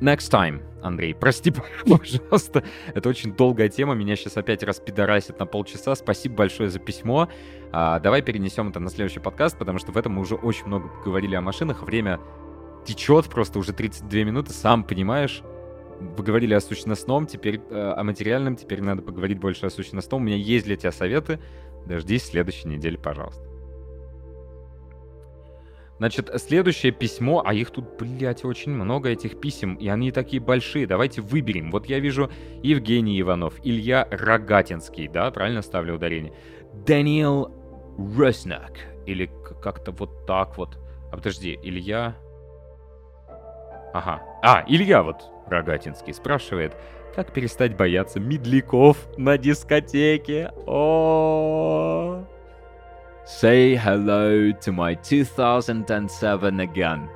Next 0.01 0.31
time, 0.31 0.61
Андрей. 0.81 1.13
Прости, 1.13 1.51
пожалуйста. 1.85 2.63
Это 2.93 3.09
очень 3.09 3.35
долгая 3.35 3.67
тема. 3.67 3.95
Меня 3.95 4.15
сейчас 4.15 4.37
опять 4.37 4.63
распидорасит 4.63 5.39
на 5.39 5.45
полчаса. 5.45 5.93
Спасибо 5.95 6.35
большое 6.35 6.69
за 6.69 6.79
письмо. 6.79 7.27
А, 7.71 7.99
давай 7.99 8.21
перенесем 8.21 8.69
это 8.69 8.79
на 8.79 8.89
следующий 8.89 9.19
подкаст, 9.19 9.57
потому 9.57 9.77
что 9.77 9.91
в 9.91 9.97
этом 9.97 10.13
мы 10.13 10.21
уже 10.21 10.35
очень 10.35 10.67
много 10.67 10.89
говорили 11.03 11.35
о 11.35 11.41
машинах. 11.41 11.83
Время 11.83 12.19
течет 12.89 13.25
просто 13.27 13.59
уже 13.59 13.73
32 13.73 14.23
минуты, 14.23 14.51
сам 14.51 14.83
понимаешь. 14.83 15.43
Поговорили 16.15 16.53
о 16.53 16.61
сущностном, 16.61 17.27
теперь 17.27 17.61
э, 17.69 17.93
о 17.95 18.03
материальном, 18.03 18.55
теперь 18.55 18.81
надо 18.81 19.01
поговорить 19.01 19.39
больше 19.39 19.65
о 19.65 19.69
сущностном. 19.69 20.21
У 20.21 20.25
меня 20.25 20.37
есть 20.37 20.65
для 20.65 20.75
тебя 20.75 20.91
советы. 20.91 21.39
Дождись 21.85 22.25
следующей 22.25 22.67
недели, 22.69 22.97
пожалуйста. 22.97 23.43
Значит, 25.97 26.31
следующее 26.37 26.93
письмо, 26.93 27.43
а 27.45 27.53
их 27.53 27.71
тут, 27.71 27.97
блядь, 27.99 28.45
очень 28.45 28.71
много 28.71 29.09
этих 29.09 29.41
писем, 29.41 29.75
и 29.75 29.89
они 29.89 30.13
такие 30.13 30.41
большие. 30.41 30.87
Давайте 30.87 31.21
выберем. 31.21 31.71
Вот 31.71 31.87
я 31.87 31.99
вижу 31.99 32.31
Евгений 32.63 33.19
Иванов, 33.19 33.55
Илья 33.63 34.07
Рогатинский, 34.09 35.09
да, 35.09 35.29
правильно 35.31 35.61
ставлю 35.61 35.95
ударение? 35.95 36.33
Даниэл 36.85 37.51
Роснак, 38.17 38.71
или 39.05 39.29
как-то 39.61 39.91
вот 39.91 40.25
так 40.25 40.57
вот. 40.57 40.79
А 41.11 41.17
подожди, 41.17 41.59
Илья... 41.61 42.15
Ага. 43.93 44.21
А, 44.41 44.63
Илья 44.67 45.03
вот, 45.03 45.29
Рогатинский, 45.47 46.13
спрашивает, 46.13 46.75
как 47.15 47.31
перестать 47.33 47.75
бояться 47.75 48.19
медляков 48.19 48.97
на 49.17 49.37
дискотеке? 49.37 50.51
О, 50.67 52.23
Say 53.29 53.75
hello 53.75 54.51
to 54.59 54.73
my 54.73 54.95
2007 54.95 56.61
again. 56.61 57.07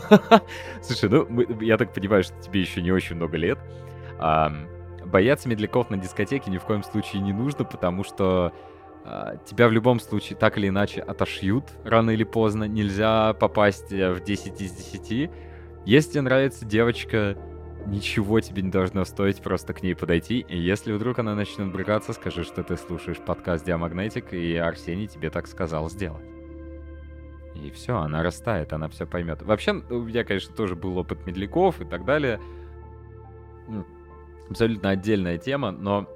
Слушай, 0.80 1.10
ну, 1.10 1.60
я 1.60 1.76
так 1.76 1.92
понимаю, 1.92 2.22
что 2.22 2.40
тебе 2.40 2.60
еще 2.60 2.80
не 2.80 2.92
очень 2.92 3.16
много 3.16 3.36
лет. 3.36 3.58
А, 4.18 4.52
бояться 5.04 5.48
медляков 5.48 5.90
на 5.90 5.96
дискотеке 5.96 6.52
ни 6.52 6.58
в 6.58 6.62
коем 6.62 6.84
случае 6.84 7.20
не 7.20 7.32
нужно, 7.32 7.64
потому 7.64 8.04
что 8.04 8.52
а, 9.04 9.38
тебя 9.44 9.66
в 9.66 9.72
любом 9.72 9.98
случае 9.98 10.38
так 10.38 10.56
или 10.56 10.68
иначе 10.68 11.00
отошьют 11.00 11.64
рано 11.84 12.10
или 12.10 12.24
поздно. 12.24 12.64
Нельзя 12.64 13.32
попасть 13.34 13.92
э, 13.92 14.12
в 14.12 14.22
10 14.22 14.60
из 14.60 14.70
10. 14.70 15.30
Если 15.86 16.18
нравится 16.18 16.64
девочка, 16.64 17.38
ничего 17.86 18.40
тебе 18.40 18.62
не 18.62 18.72
должно 18.72 19.04
стоить 19.04 19.40
просто 19.40 19.72
к 19.72 19.84
ней 19.84 19.94
подойти. 19.94 20.40
И 20.40 20.58
если 20.58 20.92
вдруг 20.92 21.20
она 21.20 21.36
начнет 21.36 21.70
брыкаться, 21.70 22.12
скажи, 22.12 22.42
что 22.42 22.64
ты 22.64 22.76
слушаешь 22.76 23.18
подкаст 23.18 23.64
Диамагнетик, 23.64 24.32
и 24.32 24.56
Арсений 24.56 25.06
тебе 25.06 25.30
так 25.30 25.46
сказал 25.46 25.88
сделать. 25.88 26.26
И 27.54 27.70
все, 27.70 27.98
она 27.98 28.24
растает, 28.24 28.72
она 28.72 28.88
все 28.88 29.06
поймет. 29.06 29.42
Вообще, 29.42 29.74
у 29.74 30.02
меня, 30.02 30.24
конечно, 30.24 30.52
тоже 30.56 30.74
был 30.74 30.98
опыт 30.98 31.24
медляков 31.24 31.80
и 31.80 31.84
так 31.84 32.04
далее. 32.04 32.40
Абсолютно 34.50 34.90
отдельная 34.90 35.38
тема, 35.38 35.70
но 35.70 36.08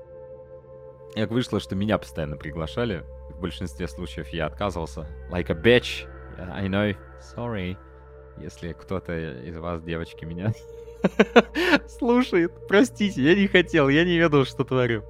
как 1.15 1.31
вышло, 1.31 1.61
что 1.61 1.77
меня 1.77 1.97
постоянно 1.97 2.37
приглашали. 2.37 3.05
В 3.31 3.41
большинстве 3.41 3.87
случаев 3.87 4.31
я 4.31 4.47
отказывался. 4.47 5.07
Like 5.31 5.49
a 5.49 5.55
bitch. 5.55 6.09
I 6.39 6.67
know. 6.67 6.97
Sorry. 7.37 7.77
Если 8.41 8.73
кто-то 8.73 9.13
из 9.43 9.57
вас, 9.57 9.83
девочки, 9.83 10.25
меня 10.25 10.53
слушает, 11.89 12.53
простите, 12.69 13.23
я 13.23 13.35
не 13.35 13.47
хотел, 13.47 13.89
я 13.89 14.05
не 14.05 14.17
ведал, 14.17 14.45
что 14.45 14.65
творю. 14.65 15.03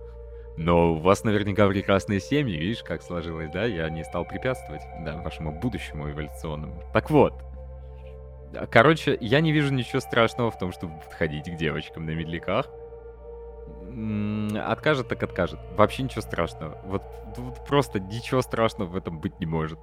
Но 0.57 0.93
у 0.93 0.97
вас 0.97 1.25
наверняка 1.25 1.67
прекрасные 1.69 2.21
семьи, 2.21 2.57
видишь, 2.57 2.83
как 2.83 3.03
сложилось, 3.03 3.51
да? 3.51 3.65
Я 3.65 3.89
не 3.89 4.05
стал 4.05 4.25
препятствовать, 4.25 4.83
да, 5.05 5.17
вашему 5.23 5.53
будущему 5.53 6.11
эволюционному. 6.11 6.83
Так 6.93 7.11
вот, 7.11 7.33
короче, 8.71 9.17
я 9.21 9.41
не 9.41 9.53
вижу 9.53 9.73
ничего 9.73 10.01
страшного 10.01 10.51
в 10.51 10.59
том, 10.59 10.73
чтобы 10.73 10.99
подходить 11.01 11.51
к 11.51 11.57
девочкам 11.57 12.05
на 12.05 12.11
медляках. 12.11 12.67
Откажет, 14.67 15.09
так 15.09 15.23
откажет. 15.23 15.61
Вообще 15.77 16.03
ничего 16.03 16.21
страшного. 16.21 16.79
Вот, 16.85 17.03
вот 17.37 17.65
просто 17.67 18.01
ничего 18.01 18.43
страшного 18.43 18.89
в 18.89 18.97
этом 18.97 19.21
быть 19.21 19.39
не 19.41 19.47
может. 19.47 19.79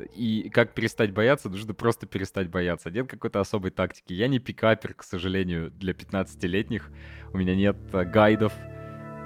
И 0.00 0.50
как 0.50 0.74
перестать 0.74 1.12
бояться, 1.12 1.48
нужно 1.48 1.74
просто 1.74 2.06
перестать 2.06 2.48
бояться. 2.48 2.90
Нет 2.90 3.08
какой-то 3.08 3.40
особой 3.40 3.70
тактики. 3.70 4.12
Я 4.12 4.28
не 4.28 4.38
пикапер, 4.38 4.94
к 4.94 5.02
сожалению, 5.02 5.70
для 5.70 5.92
15-летних. 5.92 6.90
У 7.32 7.38
меня 7.38 7.54
нет 7.54 7.76
э, 7.92 8.04
гайдов. 8.04 8.52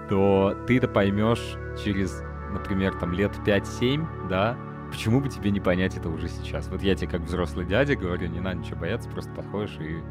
То 0.08 0.56
ты 0.66 0.78
это 0.78 0.88
поймешь 0.88 1.56
через, 1.84 2.22
например, 2.50 2.98
там 2.98 3.12
лет 3.12 3.32
5-7, 3.46 4.28
да, 4.28 4.58
почему 4.90 5.20
бы 5.20 5.28
тебе 5.28 5.50
не 5.50 5.60
понять 5.60 5.96
это 5.96 6.08
уже 6.08 6.28
сейчас? 6.28 6.68
Вот 6.68 6.82
я 6.82 6.94
тебе 6.94 7.10
как 7.10 7.22
взрослый 7.22 7.64
дядя 7.64 7.96
говорю, 7.96 8.28
не 8.28 8.40
надо 8.40 8.58
ничего 8.58 8.80
бояться, 8.80 9.08
просто 9.08 9.32
подходишь 9.32 9.76
и... 9.80 10.02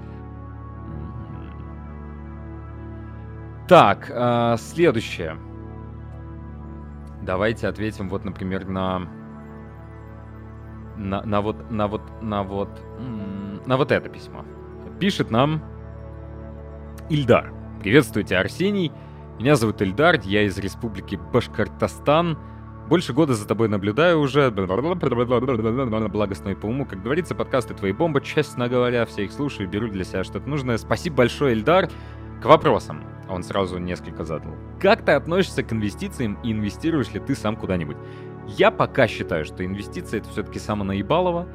Так, 3.68 4.10
э, 4.10 4.56
следующее. 4.58 5.38
Давайте 7.22 7.68
ответим 7.68 8.10
вот, 8.10 8.26
например, 8.26 8.68
на 8.68 9.08
на, 10.98 11.24
на 11.24 11.42
вот, 11.42 11.72
на 11.72 11.88
вот, 11.88 12.02
на 12.22 12.44
вот, 12.44 12.70
на 13.66 13.78
вот 13.78 13.92
это 13.92 14.10
письмо. 14.10 14.46
Пишет 15.00 15.32
нам 15.32 15.64
Ильдар. 17.10 17.52
Приветствуйте, 17.82 18.38
Арсений. 18.38 18.92
Меня 19.40 19.56
зовут 19.56 19.82
Ильдар, 19.82 20.20
я 20.24 20.44
из 20.44 20.58
республики 20.60 21.20
Башкортостан. 21.34 22.38
Больше 22.88 23.14
года 23.14 23.34
за 23.34 23.48
тобой 23.48 23.70
наблюдаю 23.70 24.20
уже. 24.20 24.52
Благостной 24.52 26.56
по 26.56 26.66
уму. 26.66 26.86
Как 26.86 27.02
говорится, 27.02 27.34
подкасты 27.34 27.74
твои 27.74 27.94
бомба. 27.94 28.22
Честно 28.22 28.68
говоря, 28.68 29.06
все 29.06 29.26
их 29.26 29.32
слушаю, 29.32 29.70
беру 29.70 29.88
для 29.88 30.04
себя 30.04 30.24
что-то 30.24 30.48
нужное. 30.48 30.78
Спасибо 30.78 31.18
большое, 31.18 31.56
Ильдар. 31.56 31.90
К 32.42 32.46
вопросам. 32.46 33.04
Он 33.30 33.44
сразу 33.44 33.78
несколько 33.78 34.26
задал. 34.26 34.52
Как 34.80 35.06
ты 35.06 35.14
относишься 35.14 35.64
к 35.64 35.72
инвестициям 35.72 36.38
и 36.44 36.52
инвестируешь 36.52 37.14
ли 37.14 37.22
ты 37.22 37.34
сам 37.34 37.56
куда-нибудь? 37.56 37.96
Я 38.48 38.72
пока 38.72 39.08
считаю, 39.08 39.46
что 39.46 39.66
инвестиции 39.66 40.20
это 40.20 40.30
все-таки 40.30 40.60
самонаебалово, 40.60 41.48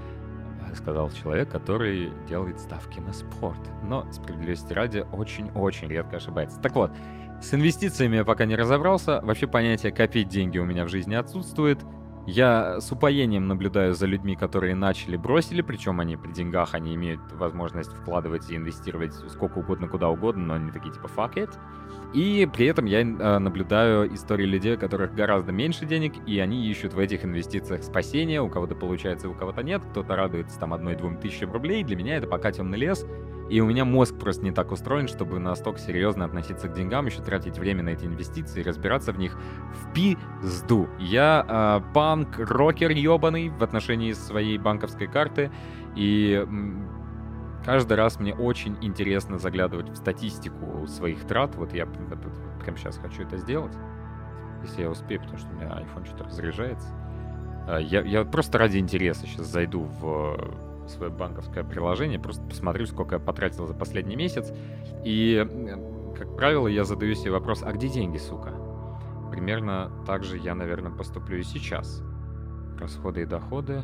сказал 0.77 1.11
человек, 1.11 1.51
который 1.51 2.13
делает 2.29 2.61
ставки 2.61 3.01
на 3.01 3.13
спорт. 3.13 3.61
Но, 3.83 4.11
справедливости 4.13 4.73
ради, 4.73 5.05
очень-очень 5.13 5.89
редко 5.89 6.17
ошибается. 6.17 6.61
Так 6.61 6.75
вот, 6.75 6.93
с 7.41 7.53
инвестициями 7.53 8.17
я 8.17 8.25
пока 8.25 8.45
не 8.45 8.57
разобрался. 8.57 9.21
Вообще 9.23 9.47
понятие 9.47 9.93
«копить 9.93 10.29
деньги» 10.29 10.59
у 10.59 10.65
меня 10.65 10.85
в 10.85 10.89
жизни 10.89 11.15
отсутствует. 11.15 11.81
Я 12.27 12.81
с 12.81 12.91
упоением 12.91 13.47
наблюдаю 13.47 13.95
за 13.95 14.07
людьми, 14.07 14.35
которые 14.35 14.75
начали, 14.75 15.17
бросили, 15.17 15.63
причем 15.63 16.01
они 16.01 16.17
при 16.17 16.33
деньгах, 16.33 16.75
они 16.75 16.95
имеют 16.97 17.21
возможность 17.33 17.93
вкладывать 17.93 18.51
и 18.51 18.57
инвестировать 18.57 19.15
сколько 19.15 19.59
угодно, 19.59 19.87
куда 19.87 20.09
угодно, 20.09 20.47
но 20.47 20.55
они 20.55 20.73
такие 20.73 20.93
типа 20.93 21.07
fuck 21.07 21.35
it. 21.35 21.57
И 22.17 22.49
при 22.51 22.65
этом 22.65 22.87
я 22.87 23.03
э, 23.03 23.39
наблюдаю 23.39 24.13
истории 24.15 24.47
людей, 24.47 24.77
у 24.77 24.79
которых 24.79 25.15
гораздо 25.15 25.53
меньше 25.53 25.85
денег, 25.85 26.15
и 26.27 26.39
они 26.39 26.67
ищут 26.67 26.95
в 26.95 26.99
этих 26.99 27.27
инвестициях 27.27 27.83
спасения. 27.83 28.41
У 28.41 28.49
кого-то 28.49 28.75
получается, 28.75 29.29
у 29.29 29.35
кого-то 29.35 29.63
нет. 29.63 29.83
Кто-то 29.91 30.17
радуется 30.17 30.59
там 30.59 30.73
одной-двум 30.73 31.19
тысячам 31.19 31.53
рублей. 31.53 31.85
Для 31.85 31.95
меня 31.95 32.17
это 32.17 32.27
пока 32.27 32.53
темный 32.53 32.79
лес. 32.79 33.05
И 33.51 33.61
у 33.61 33.67
меня 33.67 33.85
мозг 33.85 34.19
просто 34.19 34.43
не 34.45 34.51
так 34.51 34.73
устроен, 34.73 35.09
чтобы 35.09 35.39
настолько 35.39 35.79
серьезно 35.79 36.25
относиться 36.25 36.69
к 36.69 36.73
деньгам, 36.73 37.05
еще 37.05 37.21
тратить 37.21 37.59
время 37.59 37.83
на 37.83 37.91
эти 37.91 38.07
инвестиции, 38.07 38.63
разбираться 38.63 39.13
в 39.13 39.19
них 39.19 39.37
в 39.75 39.93
пизду. 39.93 40.89
Я 40.99 41.45
э, 41.47 41.93
банк-рокер 41.93 42.93
ебаный 42.93 43.51
в 43.51 43.63
отношении 43.63 44.15
своей 44.15 44.57
банковской 44.57 45.07
карты, 45.07 45.51
и 45.95 46.47
каждый 47.67 47.97
раз 47.97 48.19
мне 48.21 48.35
очень 48.35 48.79
интересно 48.81 49.39
заглядывать 49.39 49.91
в 49.91 49.97
статистику 49.97 50.87
своих 50.87 51.27
трат. 51.27 51.57
Вот 51.57 51.75
я 51.75 51.85
прямо 51.85 52.79
сейчас 52.79 52.97
хочу 52.97 53.23
это 53.25 53.37
сделать, 53.37 53.73
если 54.63 54.83
я 54.83 54.91
успею, 54.91 55.21
потому 55.21 55.39
что 55.39 55.49
у 55.51 55.53
меня 55.55 55.67
iPhone 55.67 56.07
что-то 56.07 56.25
разряжается. 56.25 56.89
А, 57.67 57.79
я, 57.79 58.03
я 58.03 58.25
просто 58.25 58.59
ради 58.59 58.79
интереса 58.79 59.27
сейчас 59.27 59.47
зайду 59.47 59.83
в 59.83 60.89
свое 60.89 61.11
банковское 61.11 61.65
приложение, 61.65 62.21
просто 62.21 62.45
посмотрю, 62.45 62.87
сколько 62.87 63.17
я 63.17 63.19
потратил 63.19 63.67
за 63.67 63.75
последний 63.75 64.15
месяц. 64.15 64.53
И, 65.05 65.45
как 66.17 66.37
правило, 66.37 66.69
я 66.69 66.85
задаю 66.85 67.15
себе 67.15 67.33
вопрос, 67.33 67.65
а 67.65 67.73
где 67.73 67.89
деньги, 67.89 68.19
сука? 68.19 68.55
Примерно 69.33 69.91
так 70.07 70.23
же 70.23 70.39
я, 70.39 70.55
наверное, 70.55 70.93
поступлю 70.93 71.39
и 71.39 71.43
сейчас. 71.43 72.05
Расходы 72.79 73.23
и 73.23 73.25
доходы. 73.25 73.83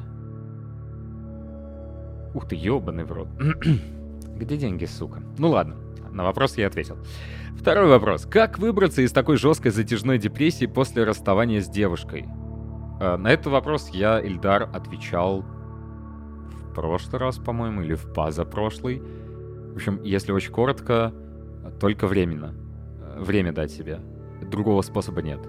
Ух 2.35 2.49
ты, 2.49 2.57
ебаный 2.57 3.05
в 3.05 3.13
рот. 3.13 3.29
где 4.37 4.57
деньги, 4.57 4.85
сука? 4.85 5.23
Ну 5.39 5.51
ладно, 5.51 5.77
на 6.11 6.25
вопрос 6.25 6.57
я 6.57 6.67
ответил. 6.67 6.99
Второй 7.59 7.89
вопрос. 7.89 8.27
Как 8.27 8.59
выбраться 8.59 9.03
из 9.03 9.13
такой 9.13 9.37
жесткой 9.37 9.71
затяжной 9.71 10.19
депрессии 10.19 10.67
после 10.67 11.05
расставания 11.05 11.61
с 11.61 11.69
девушкой? 11.69 12.27
Э, 13.01 13.17
на 13.17 13.29
этот 13.29 13.47
вопрос 13.49 13.89
я, 13.91 14.21
Ильдар, 14.21 14.69
отвечал 14.73 15.45
прошлый 16.75 17.21
раз, 17.21 17.39
по-моему, 17.39 17.83
или 17.83 17.95
в 17.95 18.13
позапрошлый. 18.13 19.01
В 19.01 19.77
общем, 19.77 20.01
если 20.03 20.33
очень 20.33 20.53
коротко, 20.53 21.13
только 21.81 22.07
временно. 22.07 22.55
Э, 23.01 23.23
время 23.23 23.53
дать 23.53 23.71
себе. 23.71 24.01
Другого 24.41 24.83
способа 24.83 25.23
нет. 25.23 25.41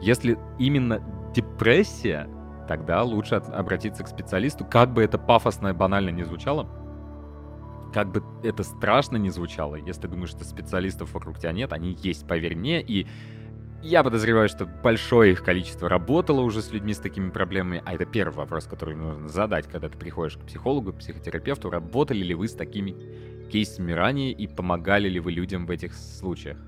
Если 0.00 0.38
именно 0.58 1.02
депрессия, 1.34 2.28
тогда 2.66 3.02
лучше 3.02 3.36
обратиться 3.36 4.04
к 4.04 4.08
специалисту, 4.08 4.64
как 4.64 4.92
бы 4.92 5.02
это 5.02 5.18
пафосно 5.18 5.68
и 5.68 5.72
банально 5.72 6.10
не 6.10 6.24
звучало, 6.24 6.68
как 7.92 8.10
бы 8.10 8.22
это 8.42 8.62
страшно 8.62 9.16
не 9.16 9.30
звучало, 9.30 9.76
если 9.76 10.06
думаешь, 10.06 10.30
что 10.30 10.44
специалистов 10.44 11.12
вокруг 11.14 11.38
тебя 11.38 11.52
нет, 11.52 11.72
они 11.72 11.96
есть, 12.00 12.26
поверь 12.26 12.56
мне, 12.56 12.80
и 12.80 13.06
я 13.82 14.04
подозреваю, 14.04 14.48
что 14.48 14.64
большое 14.64 15.32
их 15.32 15.42
количество 15.42 15.88
работало 15.88 16.40
уже 16.42 16.62
с 16.62 16.70
людьми 16.70 16.94
с 16.94 16.98
такими 16.98 17.30
проблемами, 17.30 17.82
а 17.84 17.94
это 17.94 18.06
первый 18.06 18.34
вопрос, 18.34 18.66
который 18.66 18.94
нужно 18.94 19.28
задать, 19.28 19.66
когда 19.66 19.88
ты 19.88 19.98
приходишь 19.98 20.36
к 20.36 20.46
психологу, 20.46 20.92
психотерапевту, 20.92 21.68
работали 21.68 22.22
ли 22.22 22.34
вы 22.34 22.46
с 22.46 22.54
такими 22.54 22.94
кейсами 23.50 23.92
ранее 23.92 24.30
и 24.32 24.46
помогали 24.46 25.08
ли 25.08 25.18
вы 25.18 25.32
людям 25.32 25.66
в 25.66 25.70
этих 25.70 25.94
случаях. 25.94 26.58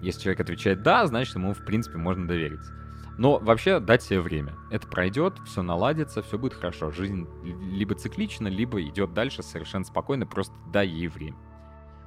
Если 0.00 0.22
человек 0.22 0.40
отвечает 0.40 0.82
«да», 0.82 1.06
значит, 1.06 1.34
ему, 1.34 1.54
в 1.54 1.64
принципе, 1.64 1.98
можно 1.98 2.28
довериться. 2.28 2.72
Но 3.16 3.38
вообще 3.38 3.78
дать 3.78 4.02
себе 4.02 4.20
время. 4.20 4.54
Это 4.70 4.86
пройдет, 4.88 5.38
все 5.46 5.62
наладится, 5.62 6.22
все 6.22 6.38
будет 6.38 6.54
хорошо. 6.54 6.90
Жизнь 6.90 7.28
либо 7.70 7.94
циклична, 7.94 8.48
либо 8.48 8.82
идет 8.82 9.14
дальше 9.14 9.42
совершенно 9.42 9.84
спокойно, 9.84 10.26
просто 10.26 10.54
дай 10.72 10.88
ей 10.88 11.08
время. 11.08 11.36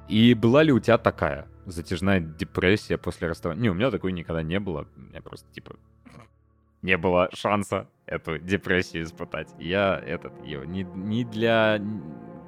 И 0.08 0.34
была 0.34 0.62
ли 0.62 0.72
у 0.72 0.80
тебя 0.80 0.98
такая 0.98 1.48
затяжная 1.66 2.20
депрессия 2.20 2.98
после 2.98 3.28
расставания? 3.28 3.62
Не, 3.62 3.70
у 3.70 3.74
меня 3.74 3.90
такой 3.90 4.12
никогда 4.12 4.42
не 4.42 4.58
было. 4.58 4.86
У 4.96 5.00
меня 5.00 5.20
просто, 5.22 5.50
типа, 5.52 5.76
не 6.82 6.96
было 6.96 7.28
шанса 7.32 7.88
эту 8.06 8.38
депрессию 8.38 9.04
испытать. 9.04 9.54
Я 9.58 9.98
этот, 9.98 10.32
ее, 10.44 10.66
не, 10.66 10.82
не 10.82 11.24
для 11.24 11.80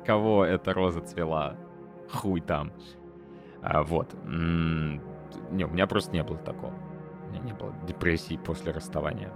кого 0.07 0.45
эта 0.45 0.73
роза 0.73 1.01
цвела. 1.03 1.57
Хуй 2.11 2.41
там. 2.41 2.73
А, 3.63 3.83
вот. 3.83 4.15
Не, 4.25 5.65
у 5.65 5.69
меня 5.69 5.87
просто 5.87 6.13
не 6.13 6.23
было 6.23 6.39
такого. 6.39 6.75
Меня 7.41 7.53
не 7.53 7.59
было 7.59 7.75
депрессии 7.87 8.37
после 8.37 8.73
расставания. 8.73 9.33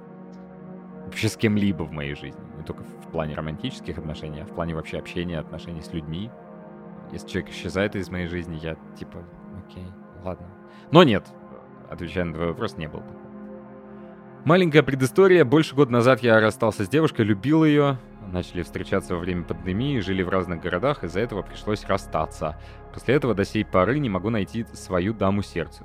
Вообще 1.07 1.28
с 1.28 1.36
кем-либо 1.36 1.82
в 1.82 1.92
моей 1.92 2.14
жизни. 2.14 2.40
Не 2.57 2.64
только 2.64 2.82
в 2.82 3.11
плане 3.11 3.34
романтических 3.34 3.98
отношений, 3.98 4.40
а 4.40 4.46
в 4.46 4.55
плане 4.55 4.74
вообще 4.74 4.98
общения, 4.98 5.38
отношений 5.38 5.82
с 5.82 5.92
людьми. 5.92 6.30
Если 7.12 7.28
человек 7.28 7.50
исчезает 7.50 7.94
из 7.96 8.11
моей 8.11 8.26
жизни, 8.26 8.59
я 8.62 8.76
типа, 8.98 9.22
окей, 9.59 9.86
ладно. 10.22 10.46
Но 10.90 11.02
нет, 11.02 11.26
отвечая 11.90 12.24
на 12.24 12.34
твой 12.34 12.48
вопрос, 12.48 12.76
не 12.76 12.88
был 12.88 13.02
Маленькая 14.44 14.82
предыстория. 14.82 15.42
Больше 15.44 15.74
года 15.74 15.90
назад 15.90 16.20
я 16.22 16.38
расстался 16.38 16.84
с 16.84 16.88
девушкой, 16.88 17.22
любил 17.22 17.64
ее. 17.64 17.96
Начали 18.30 18.62
встречаться 18.62 19.14
во 19.14 19.20
время 19.20 19.44
пандемии, 19.44 20.00
жили 20.00 20.22
в 20.22 20.28
разных 20.28 20.61
городах, 20.61 21.02
из-за 21.02 21.20
этого 21.20 21.40
пришлось 21.40 21.84
расстаться. 21.84 22.59
После 22.92 23.14
этого 23.14 23.34
до 23.34 23.46
сей 23.46 23.64
поры 23.64 23.98
не 23.98 24.11
могу 24.11 24.28
найти 24.28 24.66
свою 24.74 25.14
даму 25.14 25.42
сердца. 25.42 25.84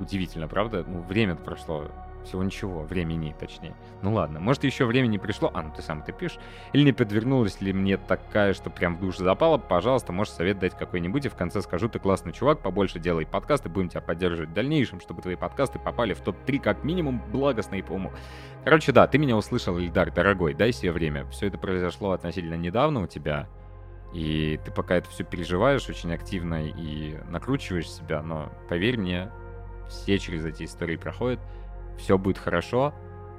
Удивительно, 0.00 0.48
правда? 0.48 0.84
Ну, 0.86 1.00
время 1.02 1.34
прошло 1.34 1.90
всего 2.24 2.42
ничего, 2.42 2.82
времени 2.82 3.34
точнее. 3.38 3.74
Ну 4.02 4.12
ладно, 4.12 4.38
может 4.38 4.64
еще 4.64 4.84
времени 4.84 5.16
пришло, 5.16 5.50
а 5.54 5.62
ну 5.62 5.72
ты 5.74 5.82
сам 5.82 6.00
это 6.00 6.12
пишешь. 6.12 6.38
Или 6.72 6.82
не 6.82 6.92
подвернулась 6.92 7.60
ли 7.60 7.72
мне 7.72 7.96
такая, 7.96 8.52
что 8.52 8.70
прям 8.70 8.96
в 8.96 9.00
душу 9.00 9.24
запала, 9.24 9.58
пожалуйста, 9.58 10.12
можешь 10.12 10.34
совет 10.34 10.58
дать 10.58 10.76
какой-нибудь, 10.76 11.26
и 11.26 11.28
в 11.28 11.34
конце 11.34 11.62
скажу, 11.62 11.88
ты 11.88 11.98
классный 11.98 12.32
чувак, 12.32 12.60
побольше 12.60 12.98
делай 12.98 13.26
подкасты, 13.26 13.68
будем 13.68 13.88
тебя 13.88 14.00
поддерживать 14.00 14.50
в 14.50 14.54
дальнейшем, 14.54 15.00
чтобы 15.00 15.22
твои 15.22 15.36
подкасты 15.36 15.78
попали 15.78 16.12
в 16.12 16.20
топ-3 16.20 16.58
как 16.58 16.84
минимум 16.84 17.22
благостно 17.32 17.76
и 17.76 17.82
по 17.82 17.92
уму. 17.92 18.12
Короче, 18.64 18.92
да, 18.92 19.06
ты 19.06 19.18
меня 19.18 19.36
услышал, 19.36 19.78
Ильдар, 19.78 20.12
дорогой, 20.12 20.54
дай 20.54 20.72
себе 20.72 20.92
время. 20.92 21.24
Все 21.26 21.46
это 21.46 21.58
произошло 21.58 22.12
относительно 22.12 22.54
недавно 22.54 23.02
у 23.02 23.06
тебя, 23.06 23.48
и 24.12 24.58
ты 24.64 24.70
пока 24.70 24.96
это 24.96 25.08
все 25.10 25.24
переживаешь 25.24 25.88
очень 25.88 26.12
активно 26.12 26.66
и 26.66 27.18
накручиваешь 27.28 27.90
себя, 27.90 28.22
но 28.22 28.50
поверь 28.68 28.98
мне, 28.98 29.30
все 29.88 30.18
через 30.18 30.44
эти 30.44 30.64
истории 30.64 30.96
проходят, 30.96 31.40
все 31.98 32.18
будет 32.18 32.38
хорошо, 32.38 32.94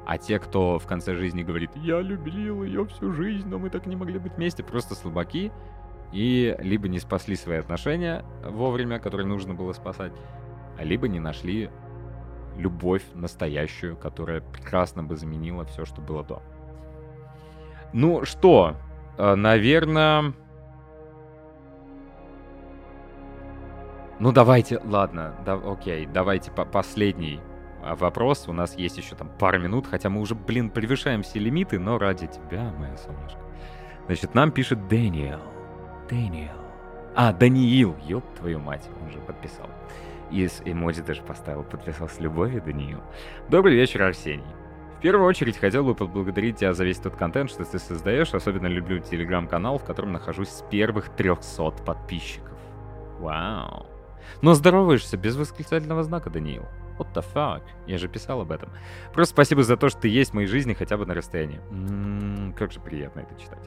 а 0.06 0.18
те, 0.18 0.40
кто 0.40 0.80
в 0.80 0.88
конце 0.88 1.16
жизни 1.16 1.44
говорит, 1.44 1.72
я 1.76 2.02
любил 2.02 2.64
ее 2.64 2.86
всю 2.86 3.14
жизнь, 3.14 3.48
но 3.48 3.60
мы 3.60 3.70
так 3.70 3.86
не 3.86 3.96
могли 3.96 4.20
быть 4.20 4.34
вместе, 4.36 4.64
просто 4.64 4.96
слабаки, 4.96 5.52
и 6.12 6.56
либо 6.60 6.88
не 6.88 7.00
спасли 7.00 7.36
свои 7.36 7.58
отношения 7.60 8.26
вовремя, 8.44 9.00
которые 9.00 9.28
нужно 9.28 9.54
было 9.54 9.74
спасать, 9.74 10.12
либо 10.80 11.08
не 11.08 11.20
нашли 11.20 11.70
любовь 12.58 13.04
настоящую, 13.14 13.96
которая 13.96 14.42
прекрасно 14.42 15.04
бы 15.04 15.16
заменила 15.16 15.66
все, 15.66 15.86
что 15.86 16.02
было 16.02 16.24
до. 16.24 16.42
Ну 17.94 18.26
что, 18.26 18.76
э, 19.18 19.36
наверное... 19.36 20.34
Ну 24.20 24.32
давайте, 24.32 24.80
ладно, 24.84 25.34
да, 25.46 25.54
окей, 25.54 26.06
давайте 26.06 26.52
по 26.52 26.66
последний 26.66 27.40
а 27.82 27.96
вопрос. 27.96 28.48
У 28.48 28.54
нас 28.54 28.76
есть 28.78 28.98
еще 28.98 29.16
там 29.16 29.30
пару 29.40 29.60
минут, 29.60 29.88
хотя 29.88 30.10
мы 30.10 30.20
уже, 30.22 30.36
блин, 30.36 30.70
превышаем 30.70 31.24
все 31.24 31.40
лимиты, 31.40 31.80
но 31.80 31.98
ради 31.98 32.28
тебя, 32.28 32.74
моя 32.78 32.98
солнышко. 32.98 33.40
Значит, 34.06 34.34
нам 34.34 34.52
пишет 34.52 34.88
Дэниел. 34.88 35.40
Дэниел. 36.10 36.52
А, 37.16 37.32
Даниил, 37.32 37.96
ёб 38.06 38.24
твою 38.36 38.60
мать, 38.60 38.88
он 39.02 39.12
же 39.12 39.20
подписал. 39.20 39.70
И 40.32 40.48
с 40.48 40.62
эмодзи 40.66 41.02
даже 41.02 41.22
поставил, 41.22 41.64
подписал 41.64 42.10
с 42.10 42.20
любовью, 42.20 42.62
Даниил. 42.62 43.02
Добрый 43.50 43.76
вечер, 43.76 44.04
Арсений. 44.04 44.44
В 44.98 45.02
первую 45.02 45.26
очередь 45.28 45.58
хотел 45.58 45.86
бы 45.86 45.96
поблагодарить 45.96 46.58
тебя 46.58 46.74
за 46.74 46.84
весь 46.84 46.98
тот 46.98 47.16
контент, 47.16 47.50
что 47.50 47.64
ты 47.64 47.80
создаешь. 47.80 48.34
Особенно 48.34 48.68
люблю 48.68 49.00
телеграм-канал, 49.00 49.78
в 49.78 49.86
котором 49.86 50.12
нахожусь 50.12 50.50
с 50.50 50.62
первых 50.70 51.10
300 51.10 51.72
подписчиков. 51.86 52.58
Вау. 53.20 53.88
Но 54.42 54.54
здороваешься 54.54 55.18
без 55.18 55.36
восклицательного 55.36 56.04
знака, 56.04 56.30
Даниил. 56.30 56.66
What 56.98 57.14
the 57.14 57.26
fuck? 57.34 57.62
Я 57.88 57.98
же 57.98 58.08
писал 58.08 58.42
об 58.42 58.52
этом. 58.52 58.70
Просто 59.14 59.34
спасибо 59.34 59.64
за 59.64 59.78
то, 59.78 59.90
что 59.90 60.02
ты 60.02 60.10
есть 60.10 60.32
в 60.32 60.34
моей 60.34 60.48
жизни 60.48 60.74
хотя 60.74 60.98
бы 60.98 61.06
на 61.06 61.14
расстоянии. 61.14 61.62
М-м, 61.72 62.54
как 62.54 62.72
же 62.72 62.80
приятно 62.80 63.22
это 63.22 63.40
читать. 63.42 63.64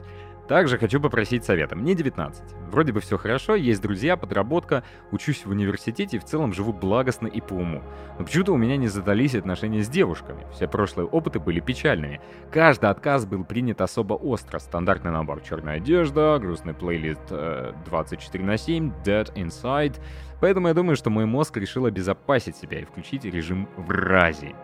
Также 0.47 0.77
хочу 0.77 0.99
попросить 0.99 1.45
совета. 1.45 1.75
Мне 1.75 1.95
19. 1.95 2.43
Вроде 2.69 2.91
бы 2.91 2.99
все 2.99 3.17
хорошо, 3.17 3.55
есть 3.55 3.81
друзья, 3.81 4.17
подработка, 4.17 4.83
учусь 5.11 5.45
в 5.45 5.49
университете 5.49 6.17
и 6.17 6.19
в 6.19 6.25
целом 6.25 6.53
живу 6.53 6.73
благостно 6.73 7.27
и 7.27 7.39
по 7.39 7.53
уму. 7.53 7.81
Но 8.19 8.25
почему-то 8.25 8.53
у 8.53 8.57
меня 8.57 8.75
не 8.75 8.87
задались 8.87 9.35
отношения 9.35 9.83
с 9.83 9.89
девушками. 9.89 10.45
Все 10.51 10.67
прошлые 10.67 11.07
опыты 11.07 11.39
были 11.39 11.59
печальными. 11.59 12.19
Каждый 12.51 12.89
отказ 12.89 13.25
был 13.25 13.45
принят 13.45 13.79
особо 13.79 14.15
остро. 14.15 14.59
Стандартный 14.59 15.11
набор 15.11 15.41
черная 15.41 15.77
одежда, 15.77 16.37
грустный 16.41 16.73
плейлист 16.73 17.21
э, 17.29 17.73
24 17.85 18.43
на 18.43 18.57
7, 18.57 18.91
Dead 19.03 19.33
Inside. 19.35 19.95
Поэтому 20.41 20.67
я 20.67 20.73
думаю, 20.73 20.97
что 20.97 21.09
мой 21.09 21.25
мозг 21.25 21.55
решил 21.55 21.85
обезопасить 21.85 22.57
себя 22.57 22.79
и 22.79 22.85
включить 22.85 23.23
режим 23.23 23.69
врази. 23.77 24.55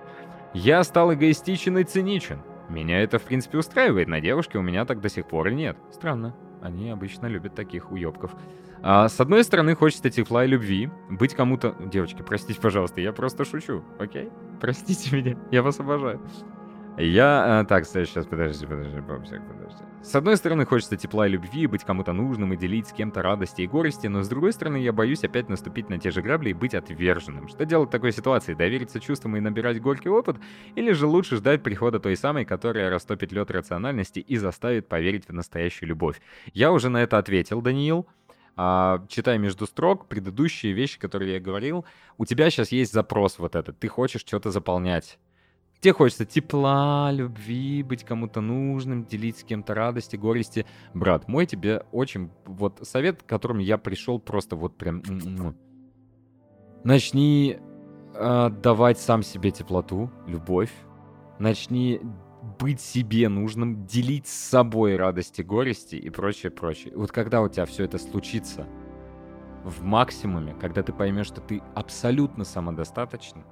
Я 0.54 0.84
стал 0.84 1.14
эгоистичен 1.14 1.78
и 1.78 1.84
циничен. 1.84 2.42
Меня 2.70 3.02
это, 3.02 3.20
в 3.20 3.24
принципе, 3.24 3.58
устраивает. 3.58 4.08
На 4.08 4.22
девушке 4.22 4.58
у 4.58 4.62
меня 4.62 4.86
так 4.86 5.02
до 5.02 5.10
сих 5.10 5.28
пор 5.28 5.48
и 5.48 5.56
нет. 5.56 5.78
Странно. 5.92 6.36
Они 6.62 6.90
обычно 6.90 7.26
любят 7.28 7.56
таких 7.56 7.92
уёбков. 7.92 8.32
А, 8.82 9.10
с 9.10 9.20
одной 9.20 9.44
стороны, 9.44 9.76
хочется 9.76 10.10
тепла 10.10 10.46
и 10.46 10.48
любви. 10.48 10.90
Быть 11.10 11.34
кому-то... 11.34 11.76
Девочки, 11.80 12.22
простите, 12.22 12.60
пожалуйста, 12.60 13.02
я 13.02 13.12
просто 13.12 13.46
шучу, 13.46 13.84
окей? 13.98 14.30
Простите 14.62 15.16
меня, 15.16 15.38
я 15.52 15.64
вас 15.64 15.80
обожаю. 15.80 16.22
Я... 16.98 17.60
А, 17.60 17.66
так, 17.66 17.86
сейчас, 17.86 18.26
подожди, 18.26 18.66
подожди, 18.66 19.00
бабсик, 19.00 19.42
подожди. 19.48 19.84
С 20.02 20.16
одной 20.16 20.38
стороны, 20.38 20.66
хочется 20.66 20.96
тепла 20.98 21.28
и 21.28 21.32
любви, 21.32 21.68
быть 21.68 21.84
кому-то 21.84 22.14
нужным 22.14 22.54
и 22.54 22.58
делить 22.58 22.88
с 22.88 22.94
кем-то 22.94 23.22
радости 23.22 23.62
и 23.62 23.68
горести, 23.68 24.08
но 24.08 24.24
с 24.24 24.30
другой 24.30 24.54
стороны, 24.54 24.78
я 24.78 24.94
боюсь 24.94 25.24
опять 25.24 25.50
наступить 25.50 25.90
на 25.90 26.00
те 26.00 26.12
же 26.12 26.22
грабли 26.22 26.52
и 26.52 26.54
быть 26.54 26.74
отверженным. 26.74 27.48
Что 27.48 27.66
делать 27.66 27.90
в 27.90 27.92
такой 27.92 28.12
ситуации? 28.14 28.54
Довериться 28.54 29.00
чувствам 29.00 29.36
и 29.36 29.40
набирать 29.40 29.82
горький 29.82 30.10
опыт? 30.10 30.38
Или 30.76 30.94
же 30.94 31.06
лучше 31.06 31.36
ждать 31.36 31.64
прихода 31.64 32.00
той 32.00 32.16
самой, 32.16 32.46
которая 32.46 32.90
растопит 32.90 33.32
лед 33.34 33.52
рациональности 33.52 34.20
и 34.20 34.38
заставит 34.38 34.88
поверить 34.88 35.28
в 35.28 35.34
настоящую 35.34 35.90
любовь? 35.90 36.22
Я 36.54 36.72
уже 36.72 36.90
на 36.90 37.04
это 37.04 37.18
ответил, 37.18 37.62
Даниил. 37.62 38.08
А, 38.56 39.06
читая 39.08 39.38
между 39.38 39.66
строк 39.66 40.08
предыдущие 40.08 40.74
вещи, 40.74 41.00
которые 41.00 41.34
я 41.34 41.40
говорил, 41.40 41.86
у 42.18 42.26
тебя 42.26 42.50
сейчас 42.50 42.74
есть 42.74 42.92
запрос 42.92 43.40
вот 43.40 43.56
этот. 43.56 43.80
Ты 43.80 43.88
хочешь 43.88 44.22
что-то 44.22 44.52
заполнять. 44.52 45.18
Тебе 45.82 45.94
хочется 45.94 46.26
тепла, 46.26 47.10
любви, 47.12 47.84
быть 47.84 48.04
кому-то 48.04 48.42
нужным, 48.42 49.06
делить 49.06 49.38
с 49.38 49.44
кем-то 49.44 49.74
радости, 49.74 50.18
горести. 50.18 50.66
Брат, 50.94 51.30
мой 51.30 51.46
тебе 51.46 51.86
очень 51.94 52.32
вот 52.46 52.80
совет, 52.84 53.24
к 53.24 53.26
которому 53.26 53.62
я 53.62 53.78
пришел 53.78 54.20
просто 54.20 54.56
вот 54.58 54.76
прям... 54.78 55.02
Начни 56.84 57.58
э, 58.14 58.50
давать 58.62 59.00
сам 59.00 59.24
себе 59.24 59.52
теплоту, 59.52 60.10
любовь. 60.28 60.72
Начни 61.40 62.02
быть 62.60 62.82
себе 62.82 63.30
нужным, 63.30 63.86
делить 63.86 64.28
с 64.28 64.34
собой 64.34 64.96
радости, 64.98 65.42
горести 65.42 65.96
и 65.96 66.10
прочее, 66.10 66.52
прочее. 66.52 66.94
Вот 66.96 67.12
когда 67.12 67.42
у 67.42 67.48
тебя 67.50 67.66
все 67.66 67.86
это 67.86 67.98
случится 67.98 68.66
в 69.64 69.84
максимуме, 69.84 70.56
когда 70.60 70.84
ты 70.84 70.94
поймешь, 70.94 71.28
что 71.28 71.42
ты 71.42 71.62
абсолютно 71.76 72.44
самодостаточен, 72.46 73.44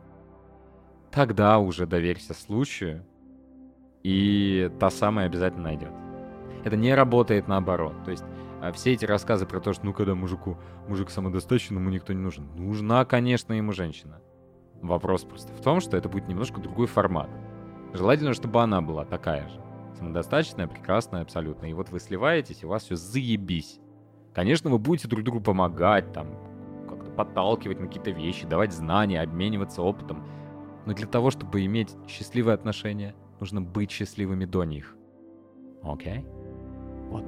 тогда 1.11 1.59
уже 1.59 1.85
доверься 1.85 2.33
случаю, 2.33 3.05
и 4.03 4.71
та 4.79 4.89
самая 4.89 5.25
обязательно 5.25 5.63
найдет. 5.63 5.91
Это 6.63 6.75
не 6.75 6.93
работает 6.93 7.47
наоборот. 7.47 7.93
То 8.05 8.11
есть 8.11 8.23
а, 8.61 8.71
все 8.71 8.93
эти 8.93 9.05
рассказы 9.05 9.45
про 9.45 9.59
то, 9.59 9.73
что 9.73 9.85
ну 9.85 9.93
когда 9.93 10.15
мужику, 10.15 10.57
мужик 10.87 11.09
самодостаточен, 11.09 11.75
ему 11.75 11.89
никто 11.89 12.13
не 12.13 12.21
нужен. 12.21 12.47
Нужна, 12.55 13.05
конечно, 13.05 13.53
ему 13.53 13.71
женщина. 13.71 14.19
Вопрос 14.81 15.23
просто 15.23 15.53
в 15.53 15.61
том, 15.61 15.79
что 15.81 15.97
это 15.97 16.09
будет 16.09 16.27
немножко 16.27 16.61
другой 16.61 16.87
формат. 16.87 17.29
Желательно, 17.93 18.33
чтобы 18.33 18.61
она 18.61 18.81
была 18.81 19.05
такая 19.05 19.47
же. 19.49 19.61
Самодостаточная, 19.97 20.67
прекрасная 20.67 21.21
абсолютно. 21.21 21.65
И 21.65 21.73
вот 21.73 21.89
вы 21.89 21.99
сливаетесь, 21.99 22.61
и 22.61 22.65
у 22.65 22.69
вас 22.69 22.83
все 22.83 22.95
заебись. 22.95 23.79
Конечно, 24.33 24.69
вы 24.69 24.77
будете 24.77 25.07
друг 25.07 25.23
другу 25.23 25.41
помогать, 25.41 26.13
там, 26.13 26.27
как-то 26.87 27.09
подталкивать 27.09 27.79
на 27.79 27.87
какие-то 27.87 28.11
вещи, 28.11 28.45
давать 28.45 28.71
знания, 28.71 29.21
обмениваться 29.21 29.81
опытом. 29.81 30.23
Но 30.87 30.93
для 30.93 31.05
того, 31.05 31.31
чтобы 31.31 31.65
иметь 31.65 31.93
счастливые 32.07 32.53
отношения, 32.53 33.13
нужно 33.41 33.61
быть 33.61 33.91
счастливыми 33.91 34.45
до 34.45 34.63
них. 34.63 34.95
Окей? 35.83 36.25
Вот. 37.09 37.25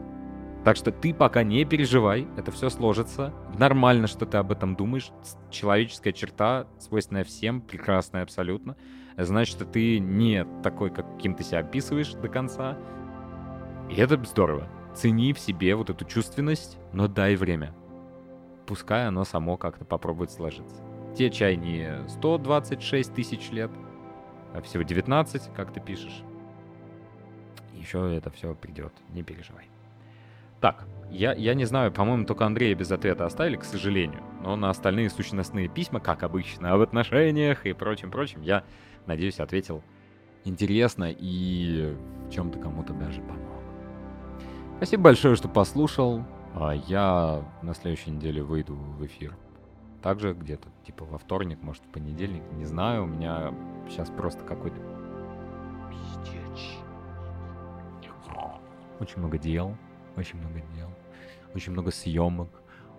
Так 0.63 0.77
что 0.77 0.93
ты 0.93 1.13
пока 1.13 1.43
не 1.43 1.65
переживай, 1.65 2.25
это 2.37 2.53
все 2.53 2.69
сложится. 2.69 3.33
Нормально, 3.57 4.07
что 4.07 4.25
ты 4.25 4.37
об 4.37 4.53
этом 4.53 4.77
думаешь. 4.77 5.11
Человеческая 5.49 6.13
черта, 6.13 6.67
свойственная 6.77 7.25
всем, 7.25 7.59
прекрасная 7.59 8.23
абсолютно. 8.23 8.77
Значит, 9.17 9.57
что 9.57 9.65
ты 9.65 9.99
не 9.99 10.45
такой, 10.63 10.89
каким 10.89 11.35
ты 11.35 11.43
себя 11.43 11.59
описываешь 11.59 12.13
до 12.13 12.29
конца. 12.29 12.77
И 13.89 13.95
это 13.95 14.23
здорово. 14.23 14.69
Цени 14.95 15.33
в 15.33 15.39
себе 15.39 15.75
вот 15.75 15.89
эту 15.89 16.05
чувственность, 16.05 16.77
но 16.93 17.09
дай 17.09 17.35
время. 17.35 17.75
Пускай 18.65 19.05
оно 19.05 19.25
само 19.25 19.57
как-то 19.57 19.83
попробует 19.83 20.31
сложиться. 20.31 20.81
Те 21.15 21.29
чай 21.29 21.55
не 21.55 22.07
126 22.07 23.13
тысяч 23.13 23.51
лет, 23.51 23.71
а 24.53 24.61
всего 24.61 24.83
19, 24.83 25.53
как 25.55 25.73
ты 25.73 25.79
пишешь. 25.79 26.23
Еще 27.73 28.15
это 28.15 28.29
все 28.29 28.53
придет, 28.55 28.93
не 29.13 29.23
переживай. 29.23 29.69
Так, 30.61 30.85
я, 31.09 31.33
я 31.33 31.53
не 31.53 31.65
знаю, 31.65 31.91
по-моему, 31.91 32.25
только 32.25 32.45
Андрея 32.45 32.75
без 32.75 32.91
ответа 32.91 33.25
оставили, 33.25 33.55
к 33.55 33.63
сожалению. 33.63 34.21
Но 34.41 34.55
на 34.55 34.69
остальные 34.69 35.09
сущностные 35.09 35.69
письма, 35.69 35.99
как 35.99 36.23
обычно, 36.23 36.73
об 36.73 36.81
отношениях 36.81 37.65
и 37.65 37.73
прочем-прочем, 37.73 38.41
я, 38.41 38.63
надеюсь, 39.05 39.39
ответил 39.39 39.83
интересно 40.43 41.13
и 41.17 41.95
в 42.27 42.31
чем-то 42.31 42.59
кому-то 42.59 42.93
даже 42.93 43.21
помог. 43.21 43.63
Спасибо 44.77 45.03
большое, 45.03 45.35
что 45.35 45.47
послушал. 45.47 46.23
А 46.55 46.73
я 46.73 47.43
на 47.61 47.73
следующей 47.73 48.11
неделе 48.11 48.41
выйду 48.41 48.75
в 48.75 49.05
эфир 49.05 49.35
также 50.01 50.33
где-то, 50.33 50.67
типа 50.85 51.05
во 51.05 51.17
вторник, 51.17 51.59
может, 51.61 51.83
в 51.83 51.87
понедельник, 51.87 52.43
не 52.53 52.65
знаю. 52.65 53.03
У 53.03 53.07
меня 53.07 53.53
сейчас 53.87 54.09
просто 54.09 54.43
какой-то 54.43 54.77
пиздец. 55.89 56.77
Очень 58.99 59.19
много 59.19 59.37
дел, 59.37 59.77
очень 60.17 60.39
много 60.39 60.59
дел, 60.75 60.89
очень 61.55 61.71
много 61.71 61.89
съемок, 61.89 62.49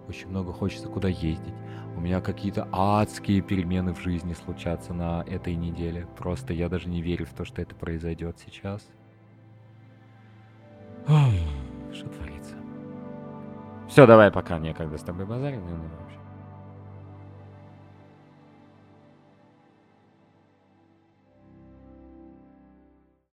очень 0.09 0.29
много 0.29 0.53
хочется 0.53 0.89
куда 0.89 1.09
ездить. 1.09 1.55
У 1.95 2.01
меня 2.01 2.23
какие-то 2.23 2.67
адские 2.73 3.43
перемены 3.43 3.93
в 3.93 4.01
жизни 4.01 4.33
случатся 4.33 4.95
на 4.95 5.23
этой 5.27 5.55
неделе. 5.57 6.07
Просто 6.17 6.55
я 6.55 6.71
даже 6.71 6.89
не 6.89 7.03
верю 7.03 7.27
в 7.27 7.35
то, 7.35 7.45
что 7.45 7.61
это 7.61 7.75
произойдет 7.75 8.39
сейчас. 8.39 8.89
Что 11.93 12.09
творится? 12.09 12.57
Все, 13.89 14.07
давай, 14.07 14.31
пока 14.31 14.59
некогда 14.59 14.97
с 14.97 15.03
тобой 15.03 15.27
базарить. 15.27 15.61